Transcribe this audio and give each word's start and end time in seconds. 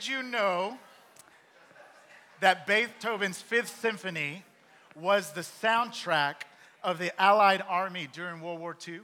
did 0.00 0.08
you 0.08 0.22
know 0.22 0.78
that 2.40 2.66
Beethoven's 2.66 3.42
Fifth 3.42 3.80
Symphony 3.82 4.44
was 4.96 5.32
the 5.32 5.42
soundtrack 5.42 6.36
of 6.82 6.98
the 6.98 7.12
Allied 7.20 7.62
Army 7.68 8.08
during 8.10 8.40
World 8.40 8.60
War 8.60 8.74
II? 8.88 9.00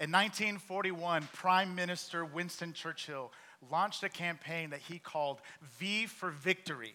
In 0.00 0.10
1941, 0.10 1.28
Prime 1.32 1.76
Minister 1.76 2.24
Winston 2.24 2.72
Churchill 2.72 3.30
launched 3.70 4.02
a 4.02 4.08
campaign 4.08 4.70
that 4.70 4.80
he 4.80 4.98
called 4.98 5.40
V 5.78 6.06
for 6.06 6.30
Victory. 6.30 6.94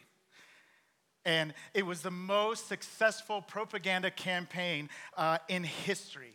And 1.23 1.53
it 1.73 1.85
was 1.85 2.01
the 2.01 2.11
most 2.11 2.67
successful 2.67 3.41
propaganda 3.41 4.11
campaign 4.11 4.89
uh, 5.15 5.37
in 5.47 5.63
history. 5.63 6.33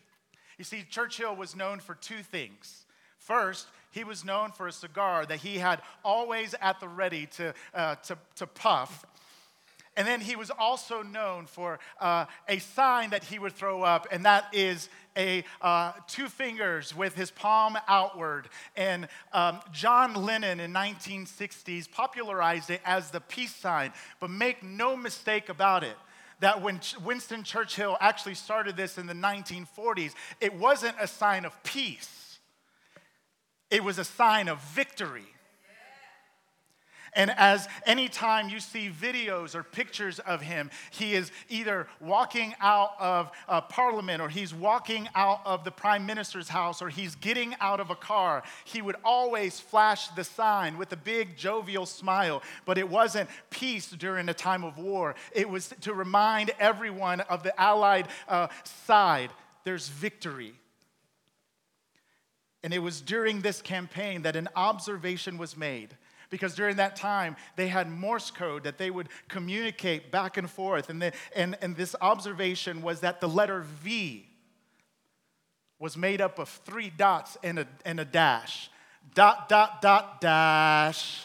You 0.56 0.64
see, 0.64 0.82
Churchill 0.88 1.36
was 1.36 1.54
known 1.54 1.78
for 1.78 1.94
two 1.94 2.22
things. 2.22 2.86
First, 3.18 3.66
he 3.90 4.04
was 4.04 4.24
known 4.24 4.52
for 4.52 4.66
a 4.66 4.72
cigar 4.72 5.26
that 5.26 5.38
he 5.38 5.58
had 5.58 5.80
always 6.04 6.54
at 6.60 6.80
the 6.80 6.88
ready 6.88 7.26
to, 7.26 7.54
uh, 7.74 7.96
to, 7.96 8.16
to 8.36 8.46
puff. 8.46 9.04
And 9.96 10.06
then 10.06 10.20
he 10.20 10.36
was 10.36 10.50
also 10.50 11.02
known 11.02 11.46
for 11.46 11.78
uh, 12.00 12.26
a 12.48 12.58
sign 12.58 13.10
that 13.10 13.24
he 13.24 13.38
would 13.38 13.52
throw 13.52 13.82
up, 13.82 14.06
and 14.12 14.24
that 14.24 14.46
is 14.52 14.88
a 15.16 15.44
uh, 15.60 15.92
two 16.06 16.28
fingers 16.28 16.96
with 16.96 17.14
his 17.16 17.30
palm 17.30 17.76
outward. 17.88 18.48
And 18.76 19.08
um, 19.32 19.60
John 19.72 20.14
Lennon 20.14 20.60
in 20.60 20.72
1960s 20.72 21.90
popularized 21.90 22.70
it 22.70 22.80
as 22.84 23.10
the 23.10 23.20
peace 23.20 23.54
sign. 23.54 23.92
But 24.20 24.30
make 24.30 24.62
no 24.62 24.96
mistake 24.96 25.48
about 25.48 25.82
it 25.82 25.96
that 26.38 26.62
when 26.62 26.80
Winston 27.04 27.42
Churchill 27.42 27.96
actually 28.00 28.34
started 28.34 28.76
this 28.76 28.96
in 28.96 29.06
the 29.06 29.14
1940s, 29.14 30.12
it 30.40 30.54
wasn't 30.54 30.94
a 31.00 31.06
sign 31.06 31.44
of 31.44 31.62
peace, 31.62 32.19
it 33.70 33.84
was 33.84 33.98
a 33.98 34.04
sign 34.04 34.48
of 34.48 34.60
victory. 34.62 35.26
And 37.12 37.30
as 37.32 37.68
anytime 37.86 38.48
you 38.48 38.60
see 38.60 38.88
videos 38.88 39.54
or 39.54 39.62
pictures 39.62 40.18
of 40.20 40.40
him, 40.40 40.70
he 40.90 41.14
is 41.14 41.32
either 41.48 41.88
walking 42.00 42.54
out 42.60 42.92
of 43.00 43.32
Parliament 43.68 44.22
or 44.22 44.28
he's 44.28 44.54
walking 44.54 45.08
out 45.14 45.40
of 45.44 45.64
the 45.64 45.70
Prime 45.70 46.06
Minister's 46.06 46.48
house 46.48 46.80
or 46.80 46.88
he's 46.88 47.16
getting 47.16 47.56
out 47.60 47.80
of 47.80 47.90
a 47.90 47.96
car. 47.96 48.42
He 48.64 48.80
would 48.80 48.96
always 49.04 49.58
flash 49.58 50.08
the 50.08 50.24
sign 50.24 50.78
with 50.78 50.92
a 50.92 50.96
big 50.96 51.36
jovial 51.36 51.86
smile, 51.86 52.42
but 52.64 52.78
it 52.78 52.88
wasn't 52.88 53.28
peace 53.50 53.90
during 53.90 54.28
a 54.28 54.34
time 54.34 54.62
of 54.62 54.78
war. 54.78 55.16
It 55.32 55.48
was 55.48 55.74
to 55.80 55.94
remind 55.94 56.52
everyone 56.60 57.20
of 57.22 57.42
the 57.42 57.58
Allied 57.60 58.06
uh, 58.28 58.48
side 58.86 59.30
there's 59.64 59.88
victory. 59.88 60.54
And 62.62 62.74
it 62.74 62.78
was 62.80 63.00
during 63.00 63.40
this 63.40 63.62
campaign 63.62 64.22
that 64.22 64.36
an 64.36 64.48
observation 64.54 65.38
was 65.38 65.56
made 65.56 65.96
because 66.28 66.54
during 66.54 66.76
that 66.76 66.96
time 66.96 67.36
they 67.56 67.68
had 67.68 67.90
Morse 67.90 68.30
code 68.30 68.64
that 68.64 68.78
they 68.78 68.90
would 68.90 69.08
communicate 69.28 70.10
back 70.10 70.36
and 70.36 70.48
forth. 70.48 70.88
And, 70.90 71.02
the, 71.02 71.12
and, 71.34 71.56
and 71.60 71.76
this 71.76 71.96
observation 72.00 72.82
was 72.82 73.00
that 73.00 73.20
the 73.20 73.28
letter 73.28 73.62
V 73.82 74.26
was 75.78 75.96
made 75.96 76.20
up 76.20 76.38
of 76.38 76.48
three 76.48 76.90
dots 76.90 77.36
and 77.42 77.58
a, 77.58 77.66
and 77.84 77.98
a 77.98 78.04
dash. 78.04 78.70
Dot, 79.14 79.48
dot, 79.48 79.80
dot, 79.80 80.20
dash. 80.20 81.24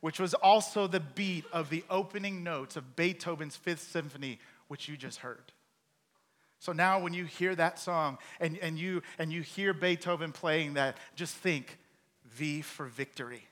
Which 0.00 0.18
was 0.18 0.32
also 0.34 0.86
the 0.86 1.00
beat 1.00 1.44
of 1.52 1.70
the 1.70 1.84
opening 1.90 2.42
notes 2.42 2.76
of 2.76 2.96
Beethoven's 2.96 3.56
Fifth 3.56 3.82
Symphony, 3.82 4.38
which 4.68 4.88
you 4.88 4.96
just 4.96 5.18
heard. 5.18 5.52
So 6.60 6.72
now, 6.72 6.98
when 6.98 7.14
you 7.14 7.24
hear 7.24 7.54
that 7.54 7.78
song 7.78 8.18
and, 8.40 8.58
and, 8.58 8.78
you, 8.78 9.02
and 9.18 9.32
you 9.32 9.42
hear 9.42 9.72
Beethoven 9.72 10.32
playing 10.32 10.74
that, 10.74 10.96
just 11.14 11.36
think 11.36 11.78
V 12.26 12.62
for 12.62 12.86
victory. 12.86 13.46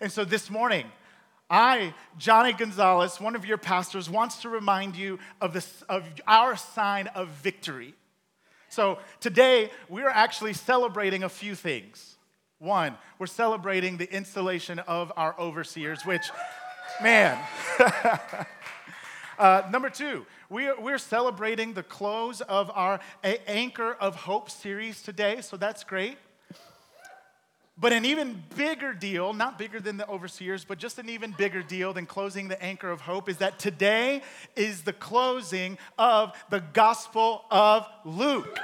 And 0.00 0.10
so 0.10 0.24
this 0.24 0.50
morning, 0.50 0.86
I, 1.48 1.94
Johnny 2.18 2.52
Gonzalez, 2.54 3.20
one 3.20 3.36
of 3.36 3.46
your 3.46 3.58
pastors, 3.58 4.10
wants 4.10 4.42
to 4.42 4.48
remind 4.48 4.96
you 4.96 5.18
of, 5.40 5.52
this, 5.52 5.82
of 5.88 6.04
our 6.26 6.56
sign 6.56 7.06
of 7.08 7.28
victory. 7.28 7.94
So 8.68 8.98
today, 9.20 9.70
we're 9.88 10.08
actually 10.08 10.54
celebrating 10.54 11.22
a 11.22 11.28
few 11.28 11.54
things. 11.54 12.16
One, 12.58 12.96
we're 13.18 13.26
celebrating 13.26 13.98
the 13.98 14.12
installation 14.12 14.78
of 14.80 15.12
our 15.16 15.38
overseers, 15.38 16.06
which, 16.06 16.22
man. 17.02 17.38
uh, 19.38 19.62
number 19.70 19.90
two, 19.90 20.26
we're, 20.48 20.78
we're 20.80 20.98
celebrating 20.98 21.72
the 21.72 21.82
close 21.82 22.40
of 22.42 22.70
our 22.74 23.00
a- 23.24 23.50
Anchor 23.50 23.94
of 23.94 24.14
Hope 24.16 24.50
series 24.50 25.02
today, 25.02 25.40
so 25.40 25.56
that's 25.56 25.84
great. 25.84 26.18
But 27.78 27.92
an 27.92 28.04
even 28.04 28.42
bigger 28.54 28.92
deal, 28.92 29.32
not 29.32 29.58
bigger 29.58 29.80
than 29.80 29.96
the 29.96 30.06
overseers, 30.06 30.64
but 30.64 30.78
just 30.78 30.98
an 30.98 31.08
even 31.08 31.32
bigger 31.32 31.62
deal 31.62 31.92
than 31.92 32.06
closing 32.06 32.48
the 32.48 32.62
anchor 32.62 32.90
of 32.90 33.00
hope, 33.00 33.28
is 33.28 33.38
that 33.38 33.58
today 33.58 34.22
is 34.54 34.82
the 34.82 34.92
closing 34.92 35.78
of 35.98 36.36
the 36.50 36.60
Gospel 36.60 37.44
of 37.50 37.86
Luke. 38.04 38.58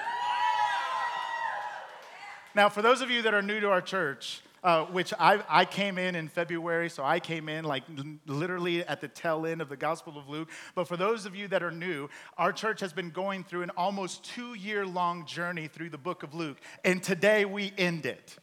Now, 2.55 2.69
for 2.69 2.83
those 2.83 3.01
of 3.01 3.11
you 3.11 3.23
that 3.23 3.35
are 3.35 3.43
new 3.43 3.61
to 3.61 3.71
our 3.71 3.81
church, 3.81 4.43
uh, 4.63 4.85
which 4.87 5.13
I, 5.19 5.43
I 5.49 5.65
came 5.65 5.99
in 5.99 6.15
in 6.15 6.29
February, 6.29 6.91
so 6.91 7.05
I 7.05 7.21
came 7.21 7.49
in 7.49 7.65
like 7.65 7.85
literally 8.27 8.85
at 8.85 9.01
the 9.01 9.09
tail 9.09 9.47
end 9.47 9.61
of 9.61 9.69
the 9.69 9.77
Gospel 9.77 10.19
of 10.19 10.29
Luke. 10.29 10.51
But 10.75 10.89
for 10.89 10.97
those 10.97 11.27
of 11.27 11.35
you 11.35 11.49
that 11.49 11.63
are 11.63 11.71
new, 11.71 12.09
our 12.37 12.53
church 12.53 12.81
has 12.81 12.93
been 12.93 13.11
going 13.11 13.45
through 13.45 13.63
an 13.63 13.71
almost 13.77 14.25
two 14.25 14.55
year 14.55 14.87
long 14.87 15.27
journey 15.27 15.69
through 15.69 15.91
the 15.91 15.99
book 15.99 16.23
of 16.23 16.35
Luke, 16.35 16.59
and 16.85 17.03
today 17.03 17.45
we 17.45 17.73
end 17.79 18.07
it. 18.07 18.39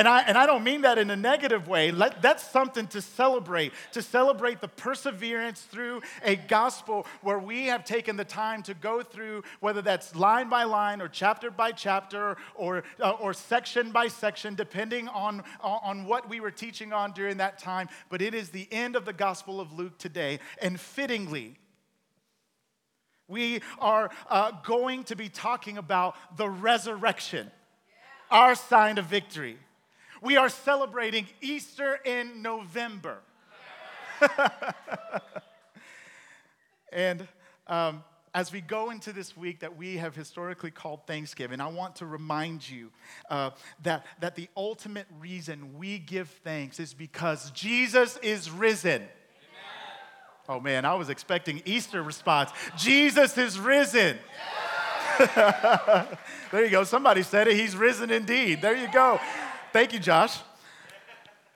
And 0.00 0.08
I, 0.08 0.22
and 0.22 0.38
I 0.38 0.46
don't 0.46 0.64
mean 0.64 0.80
that 0.80 0.96
in 0.96 1.10
a 1.10 1.16
negative 1.16 1.68
way. 1.68 1.90
Let, 1.90 2.22
that's 2.22 2.42
something 2.42 2.86
to 2.86 3.02
celebrate, 3.02 3.74
to 3.92 4.00
celebrate 4.00 4.62
the 4.62 4.68
perseverance 4.68 5.60
through 5.60 6.00
a 6.24 6.36
gospel 6.36 7.06
where 7.20 7.38
we 7.38 7.66
have 7.66 7.84
taken 7.84 8.16
the 8.16 8.24
time 8.24 8.62
to 8.62 8.72
go 8.72 9.02
through, 9.02 9.44
whether 9.60 9.82
that's 9.82 10.16
line 10.16 10.48
by 10.48 10.64
line 10.64 11.02
or 11.02 11.08
chapter 11.08 11.50
by 11.50 11.72
chapter 11.72 12.38
or, 12.54 12.82
uh, 12.98 13.10
or 13.10 13.34
section 13.34 13.92
by 13.92 14.08
section, 14.08 14.54
depending 14.54 15.06
on, 15.08 15.42
on 15.60 16.06
what 16.06 16.30
we 16.30 16.40
were 16.40 16.50
teaching 16.50 16.94
on 16.94 17.12
during 17.12 17.36
that 17.36 17.58
time. 17.58 17.86
But 18.08 18.22
it 18.22 18.32
is 18.32 18.48
the 18.48 18.68
end 18.72 18.96
of 18.96 19.04
the 19.04 19.12
Gospel 19.12 19.60
of 19.60 19.70
Luke 19.74 19.98
today. 19.98 20.40
And 20.62 20.80
fittingly, 20.80 21.58
we 23.28 23.60
are 23.78 24.10
uh, 24.30 24.52
going 24.64 25.04
to 25.04 25.14
be 25.14 25.28
talking 25.28 25.76
about 25.76 26.16
the 26.38 26.48
resurrection, 26.48 27.50
our 28.30 28.54
sign 28.54 28.96
of 28.96 29.04
victory. 29.04 29.58
We 30.22 30.36
are 30.36 30.50
celebrating 30.50 31.26
Easter 31.40 31.98
in 32.04 32.42
November. 32.42 33.18
and 36.92 37.26
um, 37.66 38.04
as 38.34 38.52
we 38.52 38.60
go 38.60 38.90
into 38.90 39.14
this 39.14 39.34
week 39.34 39.60
that 39.60 39.78
we 39.78 39.96
have 39.96 40.14
historically 40.14 40.70
called 40.70 41.06
Thanksgiving, 41.06 41.60
I 41.60 41.68
want 41.68 41.96
to 41.96 42.06
remind 42.06 42.68
you 42.68 42.90
uh, 43.30 43.50
that, 43.82 44.04
that 44.20 44.36
the 44.36 44.48
ultimate 44.58 45.06
reason 45.18 45.78
we 45.78 45.98
give 45.98 46.28
thanks 46.44 46.78
is 46.78 46.92
because 46.92 47.50
Jesus 47.52 48.18
is 48.18 48.50
risen. 48.50 49.02
Oh 50.50 50.60
man, 50.60 50.84
I 50.84 50.94
was 50.94 51.08
expecting 51.08 51.62
Easter 51.64 52.02
response. 52.02 52.50
Jesus 52.76 53.38
is 53.38 53.58
risen. 53.58 54.18
there 55.34 56.08
you 56.64 56.70
go. 56.70 56.84
Somebody 56.84 57.22
said 57.22 57.46
it. 57.46 57.56
He's 57.56 57.76
risen 57.76 58.10
indeed. 58.10 58.60
There 58.60 58.76
you 58.76 58.90
go. 58.92 59.18
Thank 59.72 59.92
you, 59.92 60.00
Josh. 60.00 60.36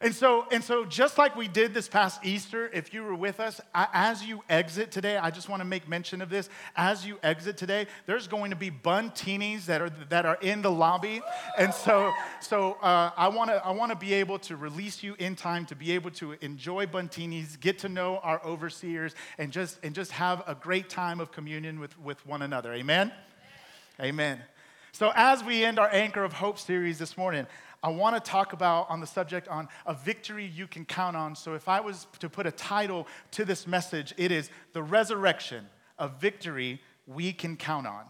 And 0.01 0.15
so, 0.15 0.47
and 0.53 0.63
so, 0.63 0.85
just 0.85 1.17
like 1.17 1.35
we 1.35 1.49
did 1.49 1.73
this 1.73 1.89
past 1.89 2.27
Easter, 2.27 2.69
if 2.75 2.93
you 2.93 3.03
were 3.03 3.15
with 3.15 3.41
us, 3.41 3.61
I, 3.75 3.89
as 3.95 4.23
you 4.23 4.43
exit 4.51 4.91
today, 4.91 5.17
I 5.17 5.31
just 5.31 5.49
want 5.49 5.61
to 5.61 5.65
make 5.65 5.89
mention 5.89 6.21
of 6.21 6.29
this. 6.29 6.51
As 6.77 7.07
you 7.07 7.19
exit 7.23 7.57
today, 7.57 7.87
there's 8.05 8.29
going 8.29 8.51
to 8.51 8.57
be 8.57 8.71
Bundtinis 8.71 9.65
that 9.65 9.81
are 9.81 9.91
that 10.11 10.27
are 10.27 10.37
in 10.43 10.61
the 10.61 10.71
lobby, 10.71 11.23
and 11.57 11.73
so, 11.73 12.13
so 12.41 12.75
uh, 12.83 13.13
I 13.17 13.29
want 13.29 13.49
to 13.51 13.65
I 13.65 13.71
want 13.71 13.93
to 13.93 13.97
be 13.97 14.13
able 14.13 14.39
to 14.41 14.57
release 14.57 15.03
you 15.03 15.17
in 15.19 15.37
time 15.37 15.65
to 15.67 15.75
be 15.75 15.93
able 15.93 16.11
to 16.13 16.33
enjoy 16.43 16.85
Bundtinis, 16.85 17.59
get 17.59 17.79
to 17.79 17.89
know 17.89 18.19
our 18.19 18.45
overseers, 18.45 19.15
and 19.39 19.51
just 19.51 19.79
and 19.83 19.95
just 19.95 20.11
have 20.13 20.43
a 20.47 20.55
great 20.55 20.91
time 20.91 21.19
of 21.19 21.33
communion 21.33 21.81
with 21.81 21.99
with 21.99 22.25
one 22.27 22.43
another. 22.43 22.75
Amen. 22.75 23.11
Amen. 23.99 24.43
So, 24.95 25.13
as 25.17 25.43
we 25.43 25.65
end 25.65 25.81
our 25.81 25.89
Anchor 25.93 26.23
of 26.23 26.35
Hope 26.35 26.57
series 26.57 26.99
this 26.99 27.17
morning, 27.17 27.49
I 27.85 27.89
want 27.89 28.17
to 28.17 28.31
talk 28.31 28.55
about 28.55 28.89
on 28.89 29.01
the 29.01 29.07
subject 29.07 29.47
on 29.47 29.69
a 29.85 29.93
victory 29.93 30.47
you 30.47 30.67
can 30.67 30.87
count 30.87 31.19
on. 31.19 31.37
So, 31.37 31.53
if 31.53 31.69
I 31.69 31.81
was 31.81 32.07
to 32.21 32.31
put 32.31 32.47
a 32.47 32.51
title 32.51 33.07
to 33.33 33.45
this 33.45 33.67
message, 33.67 34.15
it 34.17 34.33
is 34.33 34.49
The 34.73 34.83
Resurrection, 34.83 35.67
a 35.99 36.09
victory 36.09 36.81
we 37.07 37.35
can 37.35 37.59
count 37.59 37.87
on. 37.87 38.05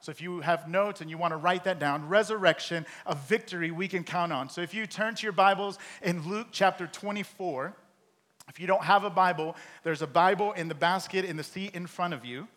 So, 0.00 0.10
if 0.10 0.20
you 0.20 0.40
have 0.40 0.68
notes 0.68 1.00
and 1.00 1.08
you 1.08 1.18
want 1.18 1.30
to 1.30 1.36
write 1.36 1.62
that 1.64 1.78
down, 1.78 2.08
resurrection, 2.08 2.84
a 3.06 3.14
victory 3.14 3.70
we 3.70 3.86
can 3.86 4.02
count 4.02 4.32
on. 4.32 4.48
So, 4.48 4.60
if 4.60 4.74
you 4.74 4.88
turn 4.88 5.14
to 5.14 5.22
your 5.22 5.32
Bibles 5.32 5.78
in 6.02 6.28
Luke 6.28 6.48
chapter 6.50 6.88
24, 6.88 7.76
if 8.48 8.58
you 8.58 8.66
don't 8.66 8.82
have 8.82 9.04
a 9.04 9.10
Bible, 9.10 9.54
there's 9.84 10.02
a 10.02 10.06
Bible 10.08 10.50
in 10.50 10.66
the 10.66 10.74
basket 10.74 11.24
in 11.24 11.36
the 11.36 11.44
seat 11.44 11.76
in 11.76 11.86
front 11.86 12.12
of 12.12 12.24
you. 12.24 12.48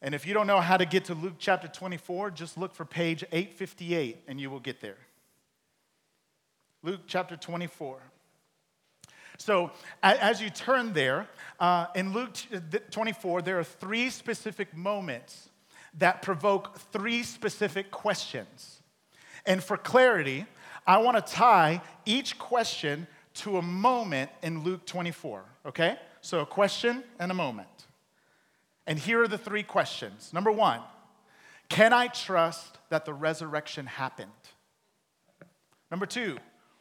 And 0.00 0.14
if 0.14 0.26
you 0.26 0.34
don't 0.34 0.46
know 0.46 0.60
how 0.60 0.76
to 0.76 0.86
get 0.86 1.06
to 1.06 1.14
Luke 1.14 1.34
chapter 1.38 1.66
24, 1.66 2.30
just 2.30 2.56
look 2.56 2.74
for 2.74 2.84
page 2.84 3.24
858 3.32 4.24
and 4.28 4.40
you 4.40 4.50
will 4.50 4.60
get 4.60 4.80
there. 4.80 4.98
Luke 6.82 7.00
chapter 7.06 7.36
24. 7.36 7.98
So, 9.38 9.70
as 10.02 10.40
you 10.40 10.50
turn 10.50 10.92
there, 10.92 11.28
uh, 11.60 11.86
in 11.94 12.12
Luke 12.12 12.34
24, 12.90 13.42
there 13.42 13.58
are 13.58 13.64
three 13.64 14.10
specific 14.10 14.76
moments 14.76 15.50
that 15.98 16.22
provoke 16.22 16.78
three 16.92 17.22
specific 17.22 17.92
questions. 17.92 18.82
And 19.46 19.62
for 19.62 19.76
clarity, 19.76 20.44
I 20.86 20.98
want 20.98 21.24
to 21.24 21.32
tie 21.32 21.80
each 22.04 22.36
question 22.38 23.06
to 23.34 23.58
a 23.58 23.62
moment 23.62 24.30
in 24.42 24.64
Luke 24.64 24.84
24, 24.86 25.44
okay? 25.66 25.96
So, 26.20 26.40
a 26.40 26.46
question 26.46 27.04
and 27.20 27.30
a 27.30 27.34
moment. 27.34 27.77
And 28.88 28.98
here 28.98 29.22
are 29.22 29.28
the 29.28 29.38
three 29.38 29.62
questions. 29.62 30.32
Number 30.32 30.50
one, 30.50 30.80
can 31.68 31.92
I 31.92 32.06
trust 32.06 32.78
that 32.88 33.04
the 33.04 33.12
resurrection 33.12 33.84
happened? 33.84 34.30
Number 35.90 36.06
two, 36.06 36.38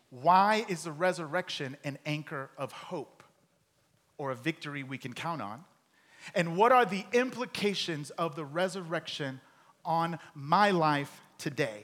why 0.10 0.66
is 0.70 0.84
the 0.84 0.94
resurrection 0.94 1.76
an 1.84 1.98
anchor 2.06 2.50
of 2.58 2.72
hope 2.72 3.24
or 4.18 4.32
a 4.32 4.36
victory 4.36 4.84
we 4.84 4.98
can 4.98 5.12
count 5.12 5.42
on? 5.42 5.66
And 6.34 6.56
what 6.56 6.72
are 6.72 6.86
the 6.86 7.04
implications 7.12 8.10
of 8.12 8.38
the 8.38 8.46
resurrection 8.46 9.42
on 9.84 10.18
my 10.34 10.72
life 10.72 11.22
today? 11.38 11.84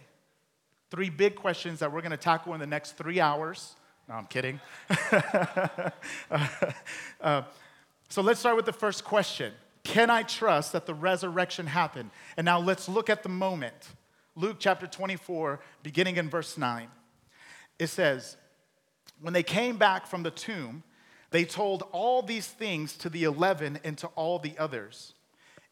Three 0.90 1.10
big 1.10 1.36
questions 1.36 1.80
that 1.80 1.92
we're 1.92 2.00
to 2.12 2.18
tackle 2.18 2.54
in 2.54 2.62
the 2.62 2.68
next 2.68 2.94
three 2.94 3.20
hours. 3.20 3.76
No, 4.08 4.16
I'm 4.16 4.28
kidding. 4.28 4.62
uh, 7.20 7.42
so 8.08 8.22
let's 8.22 8.40
start 8.40 8.56
with 8.56 8.66
the 8.66 8.72
first 8.72 9.04
question 9.04 9.52
Can 9.84 10.10
I 10.10 10.24
trust 10.24 10.72
that 10.72 10.86
the 10.86 10.94
resurrection 10.94 11.68
happened? 11.68 12.12
And 12.38 12.46
now 12.46 12.60
let's 12.60 12.88
look 12.88 13.10
at 13.10 13.24
the 13.24 13.30
moment. 13.30 13.76
Luke 14.36 14.58
chapter 14.60 14.88
24, 14.88 15.60
beginning 15.84 16.18
in 16.18 16.30
verse 16.30 16.58
9 16.58 16.90
it 17.80 17.88
says, 17.88 18.38
When 19.20 19.34
they 19.34 19.44
came 19.44 19.78
back 19.78 20.08
from 20.08 20.24
the 20.24 20.32
tomb, 20.32 20.84
they 21.32 21.46
told 21.46 21.84
all 21.92 22.22
these 22.22 22.48
things 22.48 22.96
to 22.98 23.10
the 23.10 23.24
eleven 23.24 23.80
and 23.84 23.98
to 24.00 24.08
all 24.16 24.40
the 24.40 24.58
others. 24.58 25.14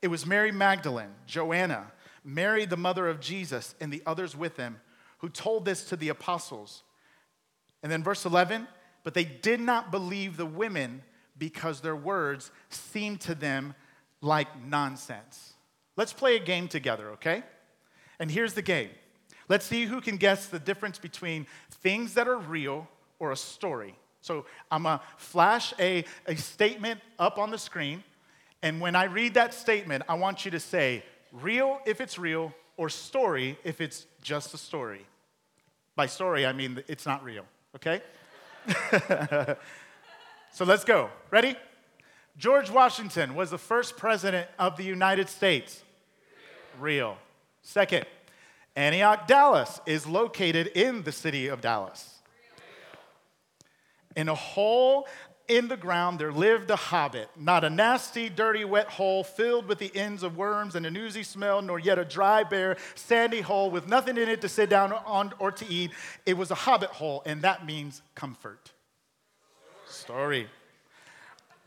It 0.01 0.07
was 0.07 0.25
Mary 0.25 0.51
Magdalene, 0.51 1.13
Joanna, 1.27 1.91
Mary, 2.23 2.65
the 2.65 2.77
mother 2.77 3.07
of 3.07 3.19
Jesus, 3.19 3.75
and 3.79 3.93
the 3.93 4.01
others 4.05 4.35
with 4.35 4.55
them 4.55 4.81
who 5.19 5.29
told 5.29 5.65
this 5.65 5.85
to 5.85 5.95
the 5.95 6.09
apostles. 6.09 6.83
And 7.83 7.91
then 7.91 8.03
verse 8.03 8.25
11, 8.25 8.67
but 9.03 9.13
they 9.13 9.23
did 9.23 9.59
not 9.59 9.91
believe 9.91 10.37
the 10.37 10.45
women 10.45 11.03
because 11.37 11.81
their 11.81 11.95
words 11.95 12.51
seemed 12.69 13.21
to 13.21 13.35
them 13.35 13.75
like 14.21 14.47
nonsense. 14.63 15.53
Let's 15.97 16.13
play 16.13 16.35
a 16.35 16.39
game 16.39 16.67
together, 16.67 17.11
okay? 17.11 17.43
And 18.19 18.29
here's 18.29 18.53
the 18.53 18.61
game 18.61 18.89
Let's 19.49 19.65
see 19.65 19.83
who 19.83 19.99
can 19.99 20.15
guess 20.15 20.47
the 20.47 20.59
difference 20.59 20.97
between 20.97 21.45
things 21.81 22.13
that 22.13 22.27
are 22.27 22.37
real 22.37 22.87
or 23.19 23.33
a 23.33 23.35
story. 23.35 23.95
So 24.21 24.45
I'm 24.71 24.83
to 24.83 25.01
flash 25.17 25.73
a, 25.79 26.05
a 26.25 26.37
statement 26.37 27.01
up 27.19 27.37
on 27.37 27.51
the 27.51 27.57
screen. 27.57 28.03
And 28.61 28.79
when 28.79 28.95
I 28.95 29.05
read 29.05 29.33
that 29.33 29.53
statement, 29.53 30.03
I 30.07 30.13
want 30.13 30.45
you 30.45 30.51
to 30.51 30.59
say 30.59 31.03
real 31.31 31.79
if 31.85 31.99
it's 31.99 32.17
real 32.17 32.53
or 32.77 32.87
story 32.87 33.57
if 33.63 33.81
it's 33.81 34.05
just 34.21 34.53
a 34.53 34.57
story. 34.57 35.05
By 35.95 36.05
story, 36.05 36.45
I 36.45 36.53
mean 36.53 36.81
it's 36.87 37.05
not 37.05 37.23
real, 37.23 37.45
okay? 37.75 38.01
so 40.53 40.63
let's 40.63 40.85
go. 40.85 41.09
Ready? 41.29 41.57
George 42.37 42.69
Washington 42.69 43.35
was 43.35 43.51
the 43.51 43.57
first 43.57 43.97
president 43.97 44.47
of 44.57 44.77
the 44.77 44.83
United 44.83 45.29
States. 45.29 45.83
Real. 46.79 47.17
Second, 47.61 48.05
Antioch, 48.75 49.27
Dallas 49.27 49.81
is 49.85 50.07
located 50.07 50.67
in 50.67 51.03
the 51.03 51.11
city 51.11 51.47
of 51.47 51.61
Dallas. 51.61 52.19
In 54.15 54.29
a 54.29 54.35
hole 54.35 55.07
in 55.47 55.67
the 55.67 55.77
ground 55.77 56.19
there 56.19 56.31
lived 56.31 56.69
a 56.71 56.75
hobbit, 56.75 57.29
not 57.35 57.63
a 57.63 57.69
nasty, 57.69 58.29
dirty, 58.29 58.63
wet 58.63 58.87
hole 58.87 59.23
filled 59.23 59.67
with 59.67 59.79
the 59.79 59.91
ends 59.95 60.23
of 60.23 60.37
worms 60.37 60.75
and 60.75 60.85
an 60.85 60.95
oozy 60.95 61.23
smell, 61.23 61.61
nor 61.61 61.77
yet 61.77 61.99
a 61.99 62.05
dry, 62.05 62.43
bare, 62.43 62.77
sandy 62.95 63.41
hole 63.41 63.69
with 63.69 63.87
nothing 63.87 64.17
in 64.17 64.29
it 64.29 64.41
to 64.41 64.49
sit 64.49 64.69
down 64.69 64.93
on 64.93 65.33
or 65.39 65.51
to 65.51 65.67
eat. 65.67 65.91
It 66.25 66.37
was 66.37 66.51
a 66.51 66.55
hobbit 66.55 66.89
hole, 66.89 67.21
and 67.25 67.41
that 67.41 67.65
means 67.65 68.01
comfort. 68.15 68.71
Story. 69.85 70.47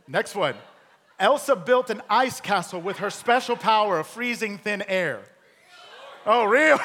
Next 0.07 0.35
one. 0.35 0.55
Elsa 1.19 1.57
built 1.57 1.91
an 1.91 2.03
ice 2.11 2.41
castle 2.41 2.81
with 2.81 2.99
her 2.99 3.11
special 3.11 3.57
power 3.57 3.99
of 3.99 4.07
freezing 4.07 4.59
thin 4.59 4.83
air. 4.83 5.23
Oh, 6.27 6.45
real? 6.45 6.79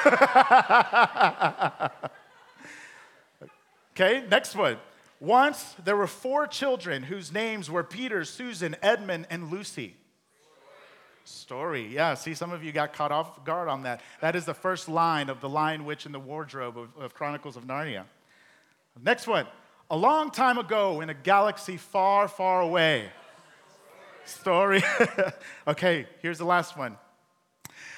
okay, 3.94 4.24
next 4.28 4.54
one. 4.54 4.76
Once 5.18 5.74
there 5.84 5.96
were 5.96 6.06
four 6.06 6.46
children 6.46 7.02
whose 7.02 7.32
names 7.32 7.70
were 7.70 7.82
Peter, 7.82 8.24
Susan, 8.24 8.76
Edmund, 8.82 9.26
and 9.30 9.50
Lucy. 9.50 9.96
Story. 11.24 11.86
Yeah, 11.86 12.14
see, 12.14 12.34
some 12.34 12.52
of 12.52 12.64
you 12.64 12.72
got 12.72 12.92
caught 12.92 13.12
off 13.12 13.44
guard 13.44 13.68
on 13.68 13.82
that. 13.82 14.00
That 14.20 14.34
is 14.36 14.46
the 14.46 14.54
first 14.54 14.88
line 14.88 15.28
of 15.28 15.40
The 15.40 15.48
Lion, 15.48 15.84
Witch, 15.84 16.06
and 16.06 16.14
the 16.14 16.20
Wardrobe 16.20 16.78
of, 16.78 16.96
of 16.98 17.14
Chronicles 17.14 17.56
of 17.56 17.64
Narnia. 17.64 18.04
Next 19.02 19.26
one. 19.26 19.46
A 19.92 19.96
long 19.96 20.30
time 20.30 20.56
ago 20.56 21.00
in 21.00 21.10
a 21.10 21.14
galaxy 21.14 21.76
far, 21.76 22.28
far 22.28 22.60
away. 22.60 23.08
Story. 24.24 24.84
okay, 25.66 26.06
here's 26.22 26.38
the 26.38 26.44
last 26.44 26.76
one. 26.76 26.96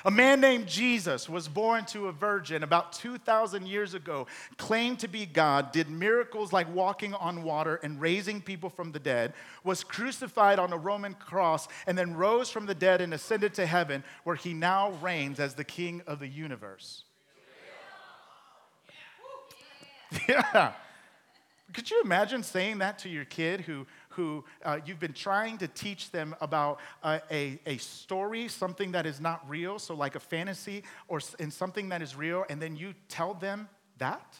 A 0.06 0.10
man 0.10 0.40
named 0.40 0.66
Jesus 0.66 1.28
was 1.28 1.48
born 1.48 1.84
to 1.86 2.08
a 2.08 2.12
virgin 2.12 2.62
about 2.62 2.94
2,000 2.94 3.66
years 3.66 3.92
ago, 3.92 4.26
claimed 4.56 5.00
to 5.00 5.08
be 5.08 5.26
God, 5.26 5.70
did 5.70 5.90
miracles 5.90 6.50
like 6.50 6.74
walking 6.74 7.12
on 7.12 7.42
water 7.42 7.78
and 7.82 8.00
raising 8.00 8.40
people 8.40 8.70
from 8.70 8.92
the 8.92 8.98
dead, 8.98 9.34
was 9.62 9.84
crucified 9.84 10.58
on 10.58 10.72
a 10.72 10.78
Roman 10.78 11.12
cross, 11.12 11.68
and 11.86 11.96
then 11.96 12.14
rose 12.14 12.50
from 12.50 12.64
the 12.64 12.74
dead 12.74 13.02
and 13.02 13.12
ascended 13.12 13.52
to 13.54 13.66
heaven, 13.66 14.02
where 14.24 14.34
he 14.34 14.54
now 14.54 14.92
reigns 15.02 15.38
as 15.38 15.54
the 15.54 15.64
king 15.64 16.00
of 16.06 16.20
the 16.20 16.28
universe. 16.28 17.04
Yeah. 20.28 20.72
Could 21.72 21.90
you 21.90 22.02
imagine 22.02 22.42
saying 22.42 22.78
that 22.78 22.98
to 23.00 23.08
your 23.08 23.24
kid 23.24 23.62
who, 23.62 23.86
who 24.10 24.44
uh, 24.64 24.80
you've 24.84 25.00
been 25.00 25.12
trying 25.12 25.58
to 25.58 25.68
teach 25.68 26.10
them 26.10 26.34
about 26.40 26.80
uh, 27.02 27.20
a, 27.30 27.58
a 27.66 27.78
story, 27.78 28.48
something 28.48 28.92
that 28.92 29.06
is 29.06 29.20
not 29.20 29.48
real, 29.48 29.78
so 29.78 29.94
like 29.94 30.14
a 30.14 30.20
fantasy 30.20 30.82
or 31.08 31.20
in 31.38 31.50
something 31.50 31.88
that 31.88 32.02
is 32.02 32.14
real, 32.14 32.44
and 32.50 32.60
then 32.60 32.76
you 32.76 32.94
tell 33.08 33.34
them 33.34 33.68
that? 33.98 34.36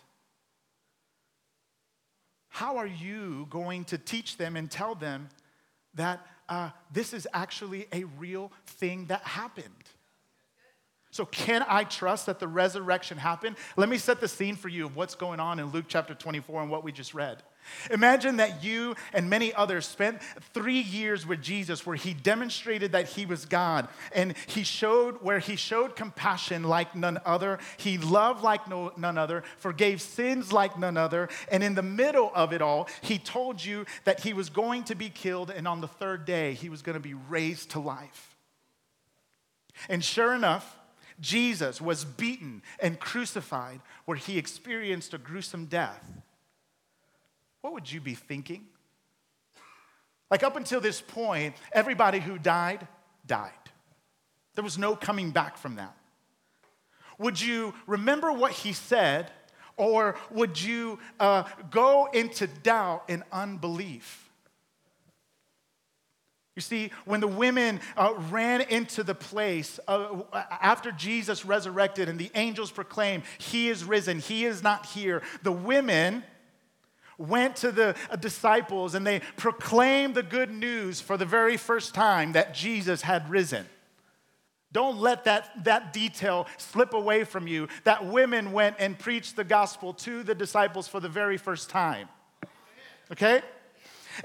How 2.49 2.77
are 2.77 2.87
you 2.87 3.47
going 3.49 3.85
to 3.87 3.99
teach 3.99 4.37
them 4.37 4.57
and 4.57 4.71
tell 4.71 4.95
them 4.95 5.31
that 5.95 6.27
uh, 6.51 6.71
this 6.93 7.15
is 7.15 7.27
actually 7.33 7.87
a 7.93 8.05
real 8.05 8.53
thing 8.67 9.07
that 9.07 9.23
happened? 9.23 9.82
So, 11.13 11.27
can 11.27 11.63
I 11.69 11.85
trust 11.85 12.25
that 12.25 12.39
the 12.39 12.49
resurrection 12.49 13.19
happened? 13.19 13.57
Let 13.77 13.91
me 13.91 13.99
set 13.99 14.23
the 14.23 14.29
scene 14.29 14.57
for 14.57 14.71
you 14.71 14.87
of 14.87 14.97
what's 14.97 15.15
going 15.15 15.41
on 15.41 15.59
in 15.59 15.67
Luke 15.67 15.85
chapter 15.87 16.15
24 16.15 16.63
and 16.63 16.71
what 16.71 16.83
we 16.85 16.91
just 16.91 17.13
read. 17.13 17.43
Imagine 17.91 18.39
that 18.39 18.65
you 18.65 18.97
and 19.13 19.29
many 19.29 19.53
others 19.53 19.85
spent 19.85 20.23
three 20.55 20.81
years 20.81 21.27
with 21.27 21.43
Jesus 21.43 21.85
where 21.85 21.97
he 21.97 22.15
demonstrated 22.15 22.93
that 22.93 23.09
he 23.09 23.27
was 23.27 23.45
God 23.45 23.89
and 24.15 24.35
he 24.47 24.63
showed 24.63 25.23
where 25.23 25.39
he 25.39 25.55
showed 25.55 25.97
compassion 25.97 26.65
like 26.65 26.97
none 26.97 27.21
other. 27.27 27.59
He 27.77 27.99
loved 27.99 28.43
like 28.43 28.67
no, 28.67 28.91
none 28.97 29.19
other, 29.19 29.45
forgave 29.59 30.01
sins 30.01 30.51
like 30.51 30.79
none 30.79 30.97
other. 30.97 31.29
And 31.51 31.63
in 31.63 31.75
the 31.75 31.83
middle 31.83 32.33
of 32.35 32.55
it 32.55 32.63
all, 32.63 32.89
he 33.03 33.19
told 33.19 33.63
you 33.63 33.85
that 34.05 34.21
he 34.21 34.33
was 34.33 34.49
going 34.49 34.85
to 34.85 34.95
be 34.95 35.11
killed 35.11 35.51
and 35.51 35.69
on 35.69 35.83
the 35.83 35.89
third 35.89 36.25
day, 36.25 36.55
he 36.55 36.71
was 36.71 36.81
going 36.81 36.95
to 36.95 37.01
be 37.01 37.15
raised 37.15 37.73
to 37.73 37.81
life. 37.81 38.35
And 39.91 40.03
sure 40.03 40.35
enough, 40.35 40.79
Jesus 41.23 41.81
was 41.81 42.05
beaten 42.05 42.63
and 42.81 43.01
crucified 43.01 43.81
where 44.05 44.19
he 44.19 44.37
experienced 44.37 45.15
a 45.15 45.19
gruesome 45.19 45.65
death 45.65 46.05
what 47.63 47.73
would 47.73 47.91
you 47.91 48.01
be 48.01 48.15
thinking? 48.15 48.67
Like, 50.31 50.43
up 50.43 50.57
until 50.57 50.81
this 50.81 51.01
point, 51.01 51.55
everybody 51.73 52.19
who 52.19 52.39
died, 52.39 52.87
died. 53.27 53.51
There 54.55 54.65
was 54.65 54.77
no 54.77 54.95
coming 54.97 55.31
back 55.31 55.57
from 55.57 55.77
that. 55.77 55.97
Would 57.19 57.41
you 57.41 57.73
remember 57.87 58.33
what 58.33 58.53
he 58.53 58.73
said, 58.73 59.31
or 59.77 60.17
would 60.31 60.61
you 60.61 60.99
uh, 61.21 61.45
go 61.71 62.09
into 62.13 62.47
doubt 62.47 63.05
and 63.09 63.23
unbelief? 63.31 64.22
You 66.55 66.61
see, 66.61 66.91
when 67.07 67.21
the 67.21 67.29
women 67.29 67.81
uh, 67.97 68.13
ran 68.31 68.61
into 68.61 69.03
the 69.03 69.15
place 69.15 69.81
uh, 69.89 70.23
after 70.61 70.93
Jesus 70.93 71.47
resurrected 71.47 72.11
and 72.11 72.19
the 72.19 72.31
angels 72.35 72.71
proclaimed, 72.71 73.23
He 73.39 73.69
is 73.69 73.85
risen, 73.85 74.19
He 74.19 74.45
is 74.45 74.63
not 74.63 74.85
here, 74.87 75.23
the 75.43 75.53
women 75.53 76.23
went 77.17 77.57
to 77.57 77.73
the 77.73 77.97
uh, 78.11 78.17
disciples 78.17 78.95
and 78.95 79.07
they 79.07 79.21
proclaimed 79.37 80.15
the 80.15 80.23
good 80.23 80.51
news 80.51 81.01
for 81.01 81.17
the 81.17 81.25
very 81.25 81.57
first 81.57 81.95
time 81.95 82.33
that 82.33 82.53
Jesus 82.53 83.01
had 83.01 83.29
risen. 83.31 83.67
Don't 84.73 84.99
let 84.99 85.25
that, 85.25 85.65
that 85.65 85.93
detail 85.93 86.47
slip 86.57 86.95
away 86.95 87.25
from 87.25 87.47
you 87.47 87.69
that 87.85 88.07
women 88.07 88.53
went 88.53 88.77
and 88.79 88.99
preached 88.99 89.37
the 89.37 89.45
gospel 89.45 89.93
to 89.95 90.23
the 90.23 90.35
disciples 90.35 90.89
for 90.89 90.99
the 90.99 91.09
very 91.09 91.37
first 91.37 91.71
time. 91.71 92.09
Okay? 93.11 93.43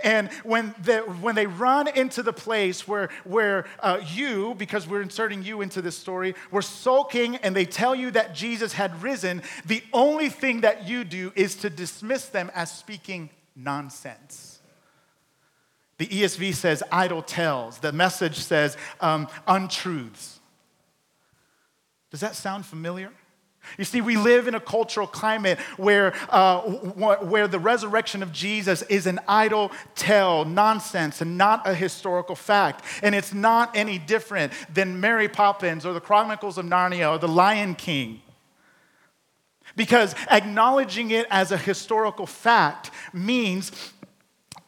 And 0.04 0.32
when, 0.44 0.76
the, 0.84 1.00
when 1.00 1.36
they 1.36 1.48
run 1.48 1.88
into 1.88 2.24
the 2.24 2.34
place 2.34 2.88
where, 2.88 3.10
where 3.24 3.66
uh, 3.80 4.00
you, 4.14 4.56
because 4.58 4.88
we're 4.88 5.02
inserting 5.02 5.44
you 5.44 5.62
into 5.62 5.82
this 5.82 5.98
story, 5.98 6.36
were 6.52 6.62
sulking 6.62 7.38
and 7.38 7.56
they 7.56 7.66
tell 7.66 7.96
you 7.96 8.12
that 8.12 8.36
Jesus 8.36 8.74
had 8.74 9.02
risen, 9.02 9.42
the 9.66 9.84
only 9.94 10.30
thing 10.30 10.62
that 10.62 10.88
you 10.88 11.04
do 11.04 11.32
is 11.36 11.56
to 11.56 11.70
dismiss 11.70 12.28
them 12.28 12.52
as 12.54 12.72
speaking 12.72 13.30
nonsense. 13.56 14.60
The 15.98 16.08
ESV 16.08 16.54
says 16.54 16.84
idle 16.92 17.24
tales. 17.24 17.80
The 17.80 17.92
message 17.92 18.38
says 18.38 18.78
um, 19.02 19.28
untruths. 19.48 20.40
Does 22.12 22.20
that 22.22 22.36
sound 22.36 22.66
familiar? 22.66 23.12
You 23.78 23.84
see, 23.84 24.02
we 24.02 24.18
live 24.18 24.48
in 24.48 24.56
a 24.56 24.60
cultural 24.60 25.08
climate 25.08 25.60
where, 25.78 26.14
uh, 26.30 26.62
where 26.62 27.48
the 27.48 27.60
resurrection 27.60 28.24
of 28.24 28.32
Jesus 28.32 28.82
is 28.84 29.08
an 29.08 29.20
idle 29.28 29.72
tale, 29.96 30.46
nonsense, 30.46 31.22
and 31.22 31.38
not 31.38 31.68
a 31.68 31.74
historical 31.74 32.36
fact. 32.36 32.84
And 33.02 33.14
it's 33.14 33.34
not 33.34 33.76
any 33.76 34.00
different 34.00 34.54
than 34.74 35.00
Mary 35.00 35.30
Poppins 35.30 35.86
or 35.86 35.94
the 35.94 36.02
Chronicles 36.02 36.58
of 36.58 36.66
Narnia 36.66 37.10
or 37.12 37.18
the 37.18 37.28
Lion 37.28 37.76
King. 37.76 38.22
Because 39.76 40.16
acknowledging 40.32 41.12
it 41.12 41.28
as 41.30 41.52
a 41.52 41.58
historical 41.58 42.26
fact 42.26 42.90
means 43.14 43.72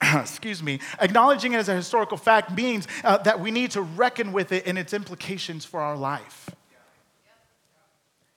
excuse 0.16 0.64
me, 0.64 0.80
acknowledging 1.02 1.54
it 1.54 1.58
as 1.58 1.70
a 1.70 1.76
historical 1.76 2.18
fact 2.18 2.52
means 2.52 2.88
uh, 3.04 3.18
that 3.18 3.40
we 3.40 3.52
need 3.52 3.72
to 3.72 3.82
reckon 3.82 4.32
with 4.32 4.52
it 4.52 4.66
and 4.66 4.78
its 4.78 4.94
implications 4.94 5.66
for 5.66 5.82
our 5.82 5.98
life. 5.98 6.50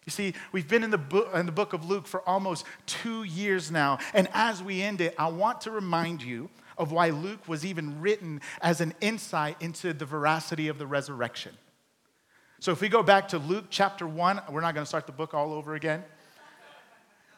You 0.04 0.10
see, 0.10 0.34
we've 0.50 0.66
been 0.66 0.82
in 0.82 0.90
the, 0.90 0.98
book, 0.98 1.30
in 1.34 1.46
the 1.46 1.52
book 1.52 1.72
of 1.72 1.88
Luke 1.88 2.06
for 2.06 2.26
almost 2.28 2.66
two 2.86 3.22
years 3.22 3.70
now. 3.70 3.98
And 4.14 4.28
as 4.32 4.62
we 4.62 4.82
end 4.82 5.00
it, 5.00 5.14
I 5.16 5.28
want 5.28 5.60
to 5.62 5.70
remind 5.70 6.22
you 6.22 6.50
of 6.76 6.90
why 6.90 7.10
Luke 7.10 7.46
was 7.46 7.64
even 7.64 8.00
written 8.00 8.40
as 8.60 8.80
an 8.80 8.94
insight 9.00 9.56
into 9.60 9.92
the 9.92 10.04
veracity 10.04 10.66
of 10.68 10.78
the 10.78 10.86
resurrection. 10.86 11.52
So 12.58 12.72
if 12.72 12.80
we 12.80 12.88
go 12.88 13.02
back 13.02 13.28
to 13.28 13.38
Luke 13.38 13.66
chapter 13.70 14.06
1, 14.06 14.42
we're 14.50 14.60
not 14.60 14.74
going 14.74 14.84
to 14.84 14.88
start 14.88 15.06
the 15.06 15.12
book 15.12 15.34
all 15.34 15.52
over 15.52 15.74
again. 15.74 16.02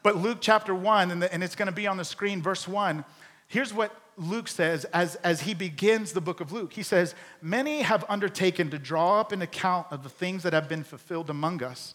But 0.02 0.16
Luke 0.16 0.38
chapter 0.40 0.74
1, 0.74 1.10
and, 1.10 1.22
the, 1.22 1.32
and 1.32 1.42
it's 1.42 1.56
going 1.56 1.66
to 1.66 1.72
be 1.72 1.86
on 1.86 1.96
the 1.96 2.04
screen, 2.04 2.42
verse 2.42 2.68
1. 2.68 3.04
Here's 3.48 3.74
what 3.74 3.94
Luke 4.16 4.48
says 4.48 4.84
as, 4.86 5.16
as 5.16 5.42
he 5.42 5.54
begins 5.54 6.12
the 6.12 6.20
book 6.20 6.40
of 6.40 6.52
Luke. 6.52 6.72
He 6.72 6.82
says, 6.82 7.14
Many 7.42 7.82
have 7.82 8.04
undertaken 8.08 8.70
to 8.70 8.78
draw 8.78 9.20
up 9.20 9.32
an 9.32 9.42
account 9.42 9.86
of 9.90 10.02
the 10.02 10.08
things 10.08 10.42
that 10.44 10.52
have 10.52 10.68
been 10.68 10.84
fulfilled 10.84 11.28
among 11.28 11.62
us 11.62 11.94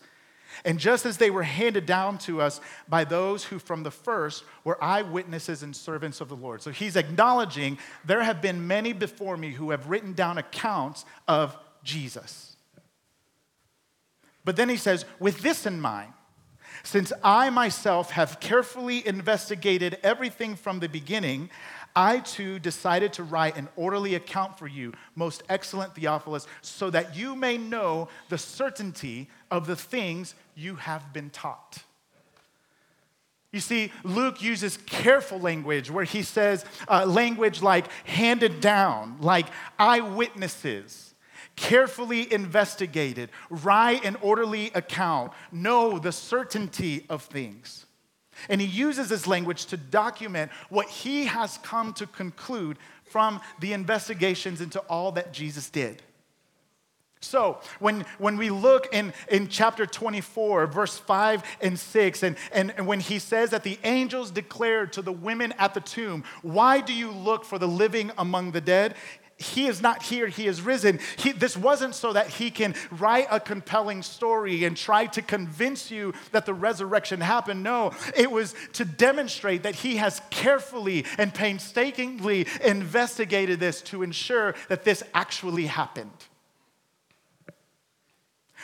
and 0.66 0.80
just 0.80 1.06
as 1.06 1.18
they 1.18 1.30
were 1.30 1.44
handed 1.44 1.86
down 1.86 2.18
to 2.20 2.42
us 2.42 2.62
by 2.88 3.04
those 3.04 3.44
who 3.44 3.60
from 3.60 3.84
the 3.84 3.92
first 3.92 4.44
were 4.64 4.84
eyewitnesses 4.84 5.64
and 5.64 5.76
servants 5.76 6.22
of 6.22 6.30
the 6.30 6.36
Lord. 6.36 6.62
So 6.62 6.72
he's 6.72 6.96
acknowledging 6.96 7.78
there 8.06 8.24
have 8.24 8.42
been 8.42 8.68
many 8.68 8.94
before 8.94 9.38
me 9.38 9.52
who 9.52 9.72
have 9.72 9.90
written 9.90 10.14
down 10.14 10.38
accounts 10.38 11.06
of 11.28 11.58
Jesus. 11.84 12.56
But 14.46 14.56
then 14.56 14.70
he 14.70 14.78
says, 14.78 15.06
with 15.20 15.40
this 15.40 15.66
in 15.66 15.80
mind, 15.80 16.14
since 16.84 17.12
I 17.24 17.50
myself 17.50 18.12
have 18.12 18.40
carefully 18.40 19.06
investigated 19.06 19.98
everything 20.02 20.56
from 20.56 20.80
the 20.80 20.88
beginning, 20.88 21.50
I 21.96 22.20
too 22.20 22.60
decided 22.60 23.14
to 23.14 23.24
write 23.24 23.58
an 23.58 23.68
orderly 23.76 24.16
account 24.16 24.58
for 24.58 24.68
you, 24.68 24.94
most 25.16 25.44
excellent 25.50 25.96
Theophilus, 25.96 26.48
so 26.62 26.90
that 26.90 27.16
you 27.16 27.36
may 27.36 27.58
know 27.58 28.10
the 28.30 28.38
certainty 28.38 29.30
of 29.52 29.68
the 29.68 29.76
things 29.76 30.36
you 30.56 30.76
have 30.76 31.12
been 31.14 31.30
taught. 31.30 31.84
You 33.52 33.60
see, 33.60 33.92
Luke 34.04 34.42
uses 34.44 34.78
careful 34.78 35.40
language 35.40 35.90
where 35.90 36.04
he 36.04 36.22
says 36.22 36.64
uh, 36.88 37.06
language 37.06 37.62
like 37.64 37.88
handed 38.06 38.62
down, 38.62 39.18
like 39.22 39.48
eyewitnesses, 39.80 41.16
carefully 41.56 42.32
investigated, 42.32 43.30
write 43.50 44.06
an 44.06 44.18
orderly 44.22 44.72
account, 44.76 45.34
know 45.52 45.98
the 45.98 46.12
certainty 46.12 47.06
of 47.10 47.24
things. 47.24 47.86
And 48.48 48.62
he 48.62 48.68
uses 48.68 49.10
this 49.10 49.28
language 49.28 49.66
to 49.68 49.78
document 49.78 50.52
what 50.70 50.88
he 50.88 51.26
has 51.26 51.58
come 51.60 51.94
to 51.94 52.08
conclude 52.08 52.78
from 53.04 53.42
the 53.60 53.74
investigations 53.74 54.62
into 54.62 54.80
all 54.82 55.12
that 55.14 55.34
Jesus 55.34 55.70
did. 55.70 56.02
So, 57.22 57.60
when, 57.80 58.06
when 58.18 58.38
we 58.38 58.50
look 58.50 58.88
in, 58.94 59.14
in 59.30 59.50
chapter 59.50 59.86
24, 59.86 60.68
verse 60.68 60.98
5 60.98 61.44
and 61.60 61.78
6, 61.78 62.24
and, 62.24 62.38
and, 62.54 62.74
and 62.78 62.88
when 62.88 63.02
he 63.02 63.20
says 63.20 63.50
that 63.50 63.64
the 63.64 63.78
angels 63.84 64.32
declared 64.32 64.94
to 64.94 65.02
the 65.02 65.12
women 65.12 65.54
at 65.58 65.74
the 65.74 65.82
tomb, 65.82 66.24
Why 66.44 66.80
do 66.80 66.94
you 66.94 67.12
look 67.12 67.44
for 67.44 67.60
the 67.60 67.68
living 67.68 68.12
among 68.18 68.52
the 68.52 68.62
dead? 68.62 68.96
He 69.40 69.68
is 69.68 69.82
not 69.82 70.04
here, 70.04 70.28
he 70.28 70.48
is 70.48 70.62
risen. 70.62 71.00
He, 71.16 71.32
this 71.32 71.56
wasn't 71.56 71.96
so 71.96 72.12
that 72.14 72.28
he 72.28 72.52
can 72.52 72.76
write 72.92 73.28
a 73.32 73.40
compelling 73.40 74.04
story 74.04 74.66
and 74.66 74.76
try 74.76 75.06
to 75.08 75.22
convince 75.22 75.90
you 75.90 76.14
that 76.34 76.46
the 76.46 76.54
resurrection 76.54 77.22
happened. 77.22 77.64
No, 77.64 77.94
it 78.16 78.30
was 78.30 78.54
to 78.74 78.84
demonstrate 78.84 79.64
that 79.64 79.76
he 79.76 79.96
has 79.96 80.22
carefully 80.30 81.06
and 81.18 81.34
painstakingly 81.34 82.48
investigated 82.64 83.62
this 83.62 83.82
to 83.84 84.04
ensure 84.04 84.56
that 84.68 84.84
this 84.84 85.04
actually 85.14 85.68
happened. 85.68 86.12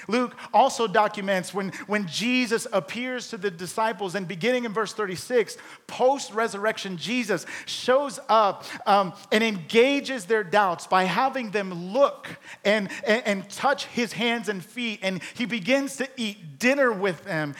Luke 0.08 0.36
also 0.54 0.88
documents 0.88 1.54
when, 1.54 1.70
when 1.88 2.08
Jesus 2.08 2.68
appears 2.72 3.30
to 3.30 3.38
the 3.38 3.52
disciples, 3.52 4.16
and 4.16 4.28
beginning 4.28 4.66
in 4.66 4.74
verse 4.74 4.94
36, 4.94 5.58
post 5.88 6.34
resurrection, 6.34 6.98
Jesus 6.98 7.46
shows 7.66 8.20
up 8.30 8.66
um, 8.86 9.14
and 9.32 9.44
engages 9.44 10.26
their 10.26 10.44
doubts 10.44 10.88
by 10.88 11.04
having 11.04 11.52
them 11.52 11.94
look 11.94 12.28
and, 12.64 12.90
and, 13.06 13.24
and 13.26 13.50
touch 13.50 13.86
his 13.88 14.14
hands 14.14 14.50
and 14.50 14.64
feet, 14.64 15.00
and 15.02 15.22
he 15.34 15.46
begins 15.46 15.98
to 15.98 16.08
eat 16.18 16.60
dinner 16.60 16.92
with 16.92 17.24
them, 17.24 17.56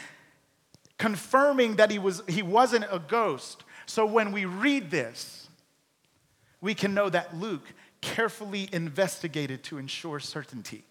confirming 0.98 1.76
that 1.76 1.90
he, 1.90 1.98
was, 1.98 2.22
he 2.28 2.42
wasn't 2.42 2.84
a 2.90 2.98
ghost. 2.98 3.64
So 3.86 4.04
when 4.04 4.32
we 4.32 4.44
read 4.44 4.90
this, 4.90 5.48
we 6.60 6.74
can 6.74 6.94
know 6.94 7.08
that 7.08 7.36
Luke 7.36 7.72
carefully 8.00 8.68
investigated 8.72 9.62
to 9.64 9.78
ensure 9.78 10.20
certainty. 10.20 10.84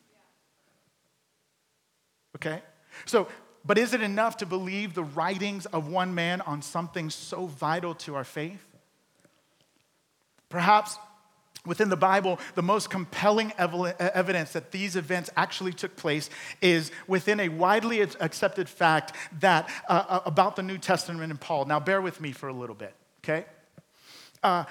Okay? 2.35 2.61
So, 3.05 3.27
but 3.65 3.77
is 3.77 3.93
it 3.93 4.01
enough 4.01 4.37
to 4.37 4.45
believe 4.45 4.93
the 4.93 5.03
writings 5.03 5.65
of 5.65 5.87
one 5.87 6.13
man 6.13 6.41
on 6.41 6.61
something 6.61 7.09
so 7.09 7.47
vital 7.47 7.95
to 7.95 8.15
our 8.15 8.23
faith? 8.23 8.63
Perhaps 10.49 10.97
within 11.65 11.89
the 11.89 11.97
Bible, 11.97 12.39
the 12.53 12.61
most 12.61 12.89
compelling 12.89 13.51
evidence 13.57 14.53
that 14.53 14.71
these 14.71 14.95
events 14.95 15.31
actually 15.35 15.73
took 15.73 15.95
place 15.95 16.29
is 16.61 16.91
within 17.07 17.39
a 17.39 17.49
widely 17.49 18.01
accepted 18.01 18.69
fact 18.69 19.13
that 19.39 19.67
uh, 19.89 20.03
uh, 20.07 20.19
about 20.25 20.55
the 20.55 20.63
New 20.63 20.77
Testament 20.77 21.31
and 21.31 21.41
Paul. 21.41 21.65
Now, 21.65 21.79
bear 21.79 22.01
with 22.01 22.21
me 22.21 22.31
for 22.31 22.49
a 22.49 22.53
little 22.53 22.75
bit, 22.75 22.93
okay? 23.23 23.45
Uh, 24.43 24.65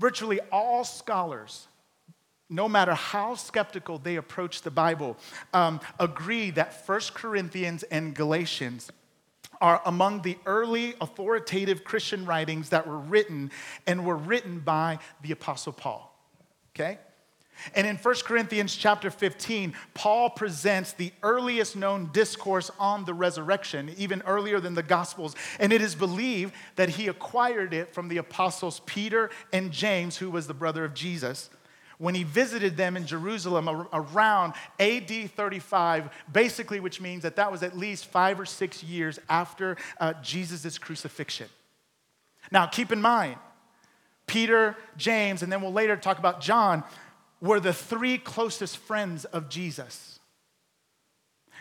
virtually 0.00 0.40
all 0.50 0.82
scholars 0.82 1.68
no 2.50 2.68
matter 2.68 2.94
how 2.94 3.34
skeptical 3.34 3.98
they 3.98 4.16
approach 4.16 4.62
the 4.62 4.70
Bible, 4.70 5.16
um, 5.52 5.80
agree 5.98 6.50
that 6.50 6.82
1 6.86 7.00
Corinthians 7.14 7.82
and 7.84 8.14
Galatians 8.14 8.90
are 9.60 9.80
among 9.86 10.22
the 10.22 10.36
early 10.46 10.94
authoritative 11.00 11.84
Christian 11.84 12.26
writings 12.26 12.68
that 12.70 12.86
were 12.86 12.98
written 12.98 13.50
and 13.86 14.04
were 14.04 14.16
written 14.16 14.58
by 14.60 14.98
the 15.22 15.32
Apostle 15.32 15.72
Paul. 15.72 16.14
Okay? 16.74 16.98
And 17.74 17.86
in 17.86 17.96
1 17.96 18.14
Corinthians 18.24 18.74
chapter 18.74 19.10
15, 19.10 19.74
Paul 19.94 20.28
presents 20.30 20.92
the 20.92 21.12
earliest 21.22 21.76
known 21.76 22.10
discourse 22.12 22.70
on 22.78 23.04
the 23.04 23.14
resurrection, 23.14 23.94
even 23.96 24.22
earlier 24.26 24.58
than 24.60 24.74
the 24.74 24.82
Gospels. 24.82 25.36
And 25.60 25.72
it 25.72 25.80
is 25.80 25.94
believed 25.94 26.52
that 26.76 26.90
he 26.90 27.06
acquired 27.06 27.72
it 27.72 27.94
from 27.94 28.08
the 28.08 28.18
apostles 28.18 28.80
Peter 28.86 29.30
and 29.52 29.70
James, 29.70 30.16
who 30.16 30.30
was 30.30 30.46
the 30.46 30.54
brother 30.54 30.84
of 30.84 30.94
Jesus 30.94 31.48
when 31.98 32.14
he 32.14 32.24
visited 32.24 32.76
them 32.76 32.96
in 32.96 33.06
Jerusalem 33.06 33.68
around 33.92 34.54
AD 34.78 35.30
35, 35.30 36.10
basically, 36.32 36.80
which 36.80 37.00
means 37.00 37.22
that 37.22 37.36
that 37.36 37.50
was 37.52 37.62
at 37.62 37.76
least 37.76 38.06
five 38.06 38.40
or 38.40 38.46
six 38.46 38.82
years 38.82 39.18
after 39.28 39.76
uh, 40.00 40.14
Jesus' 40.22 40.78
crucifixion. 40.78 41.48
Now, 42.50 42.66
keep 42.66 42.92
in 42.92 43.00
mind, 43.00 43.36
Peter, 44.26 44.76
James, 44.96 45.42
and 45.42 45.52
then 45.52 45.62
we'll 45.62 45.72
later 45.72 45.96
talk 45.96 46.18
about 46.18 46.40
John, 46.40 46.82
were 47.40 47.60
the 47.60 47.72
three 47.72 48.18
closest 48.18 48.78
friends 48.78 49.24
of 49.26 49.48
Jesus. 49.48 50.18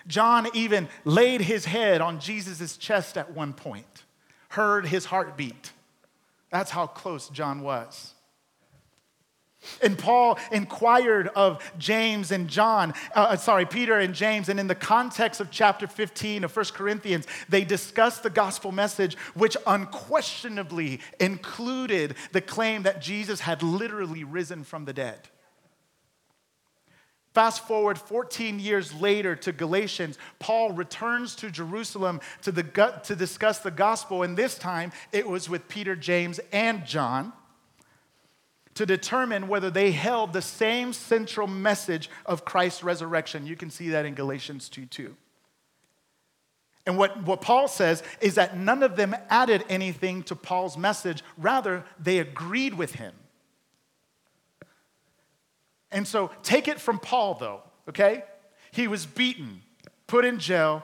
John 0.07 0.47
even 0.53 0.89
laid 1.05 1.41
his 1.41 1.65
head 1.65 2.01
on 2.01 2.19
Jesus' 2.19 2.77
chest 2.77 3.17
at 3.17 3.33
one 3.33 3.53
point, 3.53 4.03
heard 4.49 4.85
his 4.85 5.05
heartbeat. 5.05 5.71
That's 6.51 6.71
how 6.71 6.87
close 6.87 7.29
John 7.29 7.61
was. 7.61 8.13
And 9.81 9.97
Paul 9.97 10.39
inquired 10.51 11.29
of 11.29 11.63
James 11.77 12.31
and 12.31 12.47
John, 12.47 12.93
uh, 13.15 13.19
uh 13.19 13.35
sorry, 13.37 13.65
Peter 13.65 13.97
and 13.99 14.13
James. 14.13 14.49
And 14.49 14.59
in 14.59 14.67
the 14.67 14.75
context 14.75 15.39
of 15.41 15.51
chapter 15.51 15.87
15 15.87 16.43
of 16.43 16.55
1 16.55 16.65
Corinthians, 16.73 17.27
they 17.49 17.63
discussed 17.63 18.23
the 18.23 18.29
gospel 18.29 18.71
message, 18.71 19.15
which 19.33 19.57
unquestionably 19.65 20.99
included 21.19 22.15
the 22.31 22.41
claim 22.41 22.83
that 22.83 23.01
Jesus 23.01 23.41
had 23.41 23.63
literally 23.63 24.23
risen 24.23 24.63
from 24.63 24.85
the 24.85 24.93
dead. 24.93 25.19
Fast 27.33 27.65
forward 27.67 27.97
14 27.97 28.59
years 28.59 28.93
later 28.93 29.35
to 29.37 29.51
Galatians, 29.51 30.19
Paul 30.37 30.71
returns 30.71 31.35
to 31.37 31.49
Jerusalem 31.49 32.21
to, 32.43 32.51
the, 32.51 32.63
to 33.05 33.15
discuss 33.15 33.59
the 33.59 33.71
gospel, 33.71 34.21
and 34.21 34.37
this 34.37 34.55
time 34.55 34.91
it 35.11 35.27
was 35.27 35.49
with 35.49 35.67
Peter, 35.67 35.95
James, 35.95 36.39
and 36.51 36.85
John 36.85 37.33
to 38.75 38.85
determine 38.85 39.47
whether 39.47 39.69
they 39.69 39.91
held 39.91 40.33
the 40.33 40.41
same 40.41 40.93
central 40.93 41.47
message 41.47 42.09
of 42.25 42.45
Christ's 42.45 42.83
resurrection. 42.83 43.45
You 43.45 43.55
can 43.55 43.69
see 43.69 43.89
that 43.89 44.05
in 44.05 44.15
Galatians 44.15 44.69
2 44.69 44.85
2. 44.85 45.15
And 46.85 46.97
what, 46.97 47.23
what 47.23 47.41
Paul 47.41 47.67
says 47.67 48.03
is 48.19 48.35
that 48.35 48.57
none 48.57 48.83
of 48.83 48.95
them 48.95 49.15
added 49.29 49.63
anything 49.69 50.23
to 50.23 50.35
Paul's 50.35 50.77
message, 50.77 51.23
rather, 51.37 51.85
they 51.97 52.19
agreed 52.19 52.73
with 52.73 52.95
him. 52.95 53.13
And 55.91 56.07
so 56.07 56.31
take 56.41 56.67
it 56.67 56.81
from 56.81 56.99
Paul, 56.99 57.35
though, 57.35 57.61
okay? 57.87 58.23
He 58.71 58.87
was 58.87 59.05
beaten, 59.05 59.61
put 60.07 60.25
in 60.25 60.39
jail, 60.39 60.83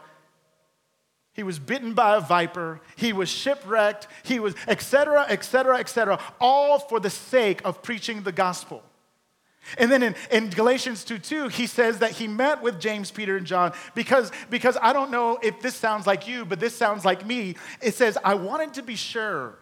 he 1.39 1.43
was 1.43 1.57
bitten 1.57 1.93
by 1.93 2.17
a 2.17 2.19
viper. 2.19 2.81
He 2.97 3.13
was 3.13 3.29
shipwrecked. 3.29 4.09
He 4.23 4.41
was, 4.41 4.55
etc., 4.67 5.25
etc., 5.29 5.77
etc., 5.77 6.19
all 6.41 6.79
for 6.79 6.99
the 6.99 7.09
sake 7.09 7.61
of 7.63 7.81
preaching 7.81 8.23
the 8.23 8.33
gospel. 8.33 8.83
And 9.77 9.89
then 9.89 10.03
in, 10.03 10.15
in 10.31 10.49
Galatians 10.49 11.05
2 11.05 11.17
2, 11.17 11.47
he 11.47 11.65
says 11.65 11.99
that 11.99 12.11
he 12.11 12.27
met 12.27 12.61
with 12.61 12.77
James, 12.77 13.09
Peter, 13.09 13.37
and 13.37 13.47
John 13.47 13.71
because, 13.95 14.33
because 14.49 14.77
I 14.81 14.91
don't 14.91 15.11
know 15.11 15.39
if 15.41 15.61
this 15.61 15.75
sounds 15.75 16.05
like 16.05 16.27
you, 16.27 16.43
but 16.43 16.59
this 16.59 16.75
sounds 16.75 17.05
like 17.05 17.25
me. 17.25 17.55
It 17.81 17.93
says, 17.93 18.17
I 18.21 18.33
wanted 18.33 18.73
to 18.73 18.81
be 18.81 18.97
sure. 18.97 19.57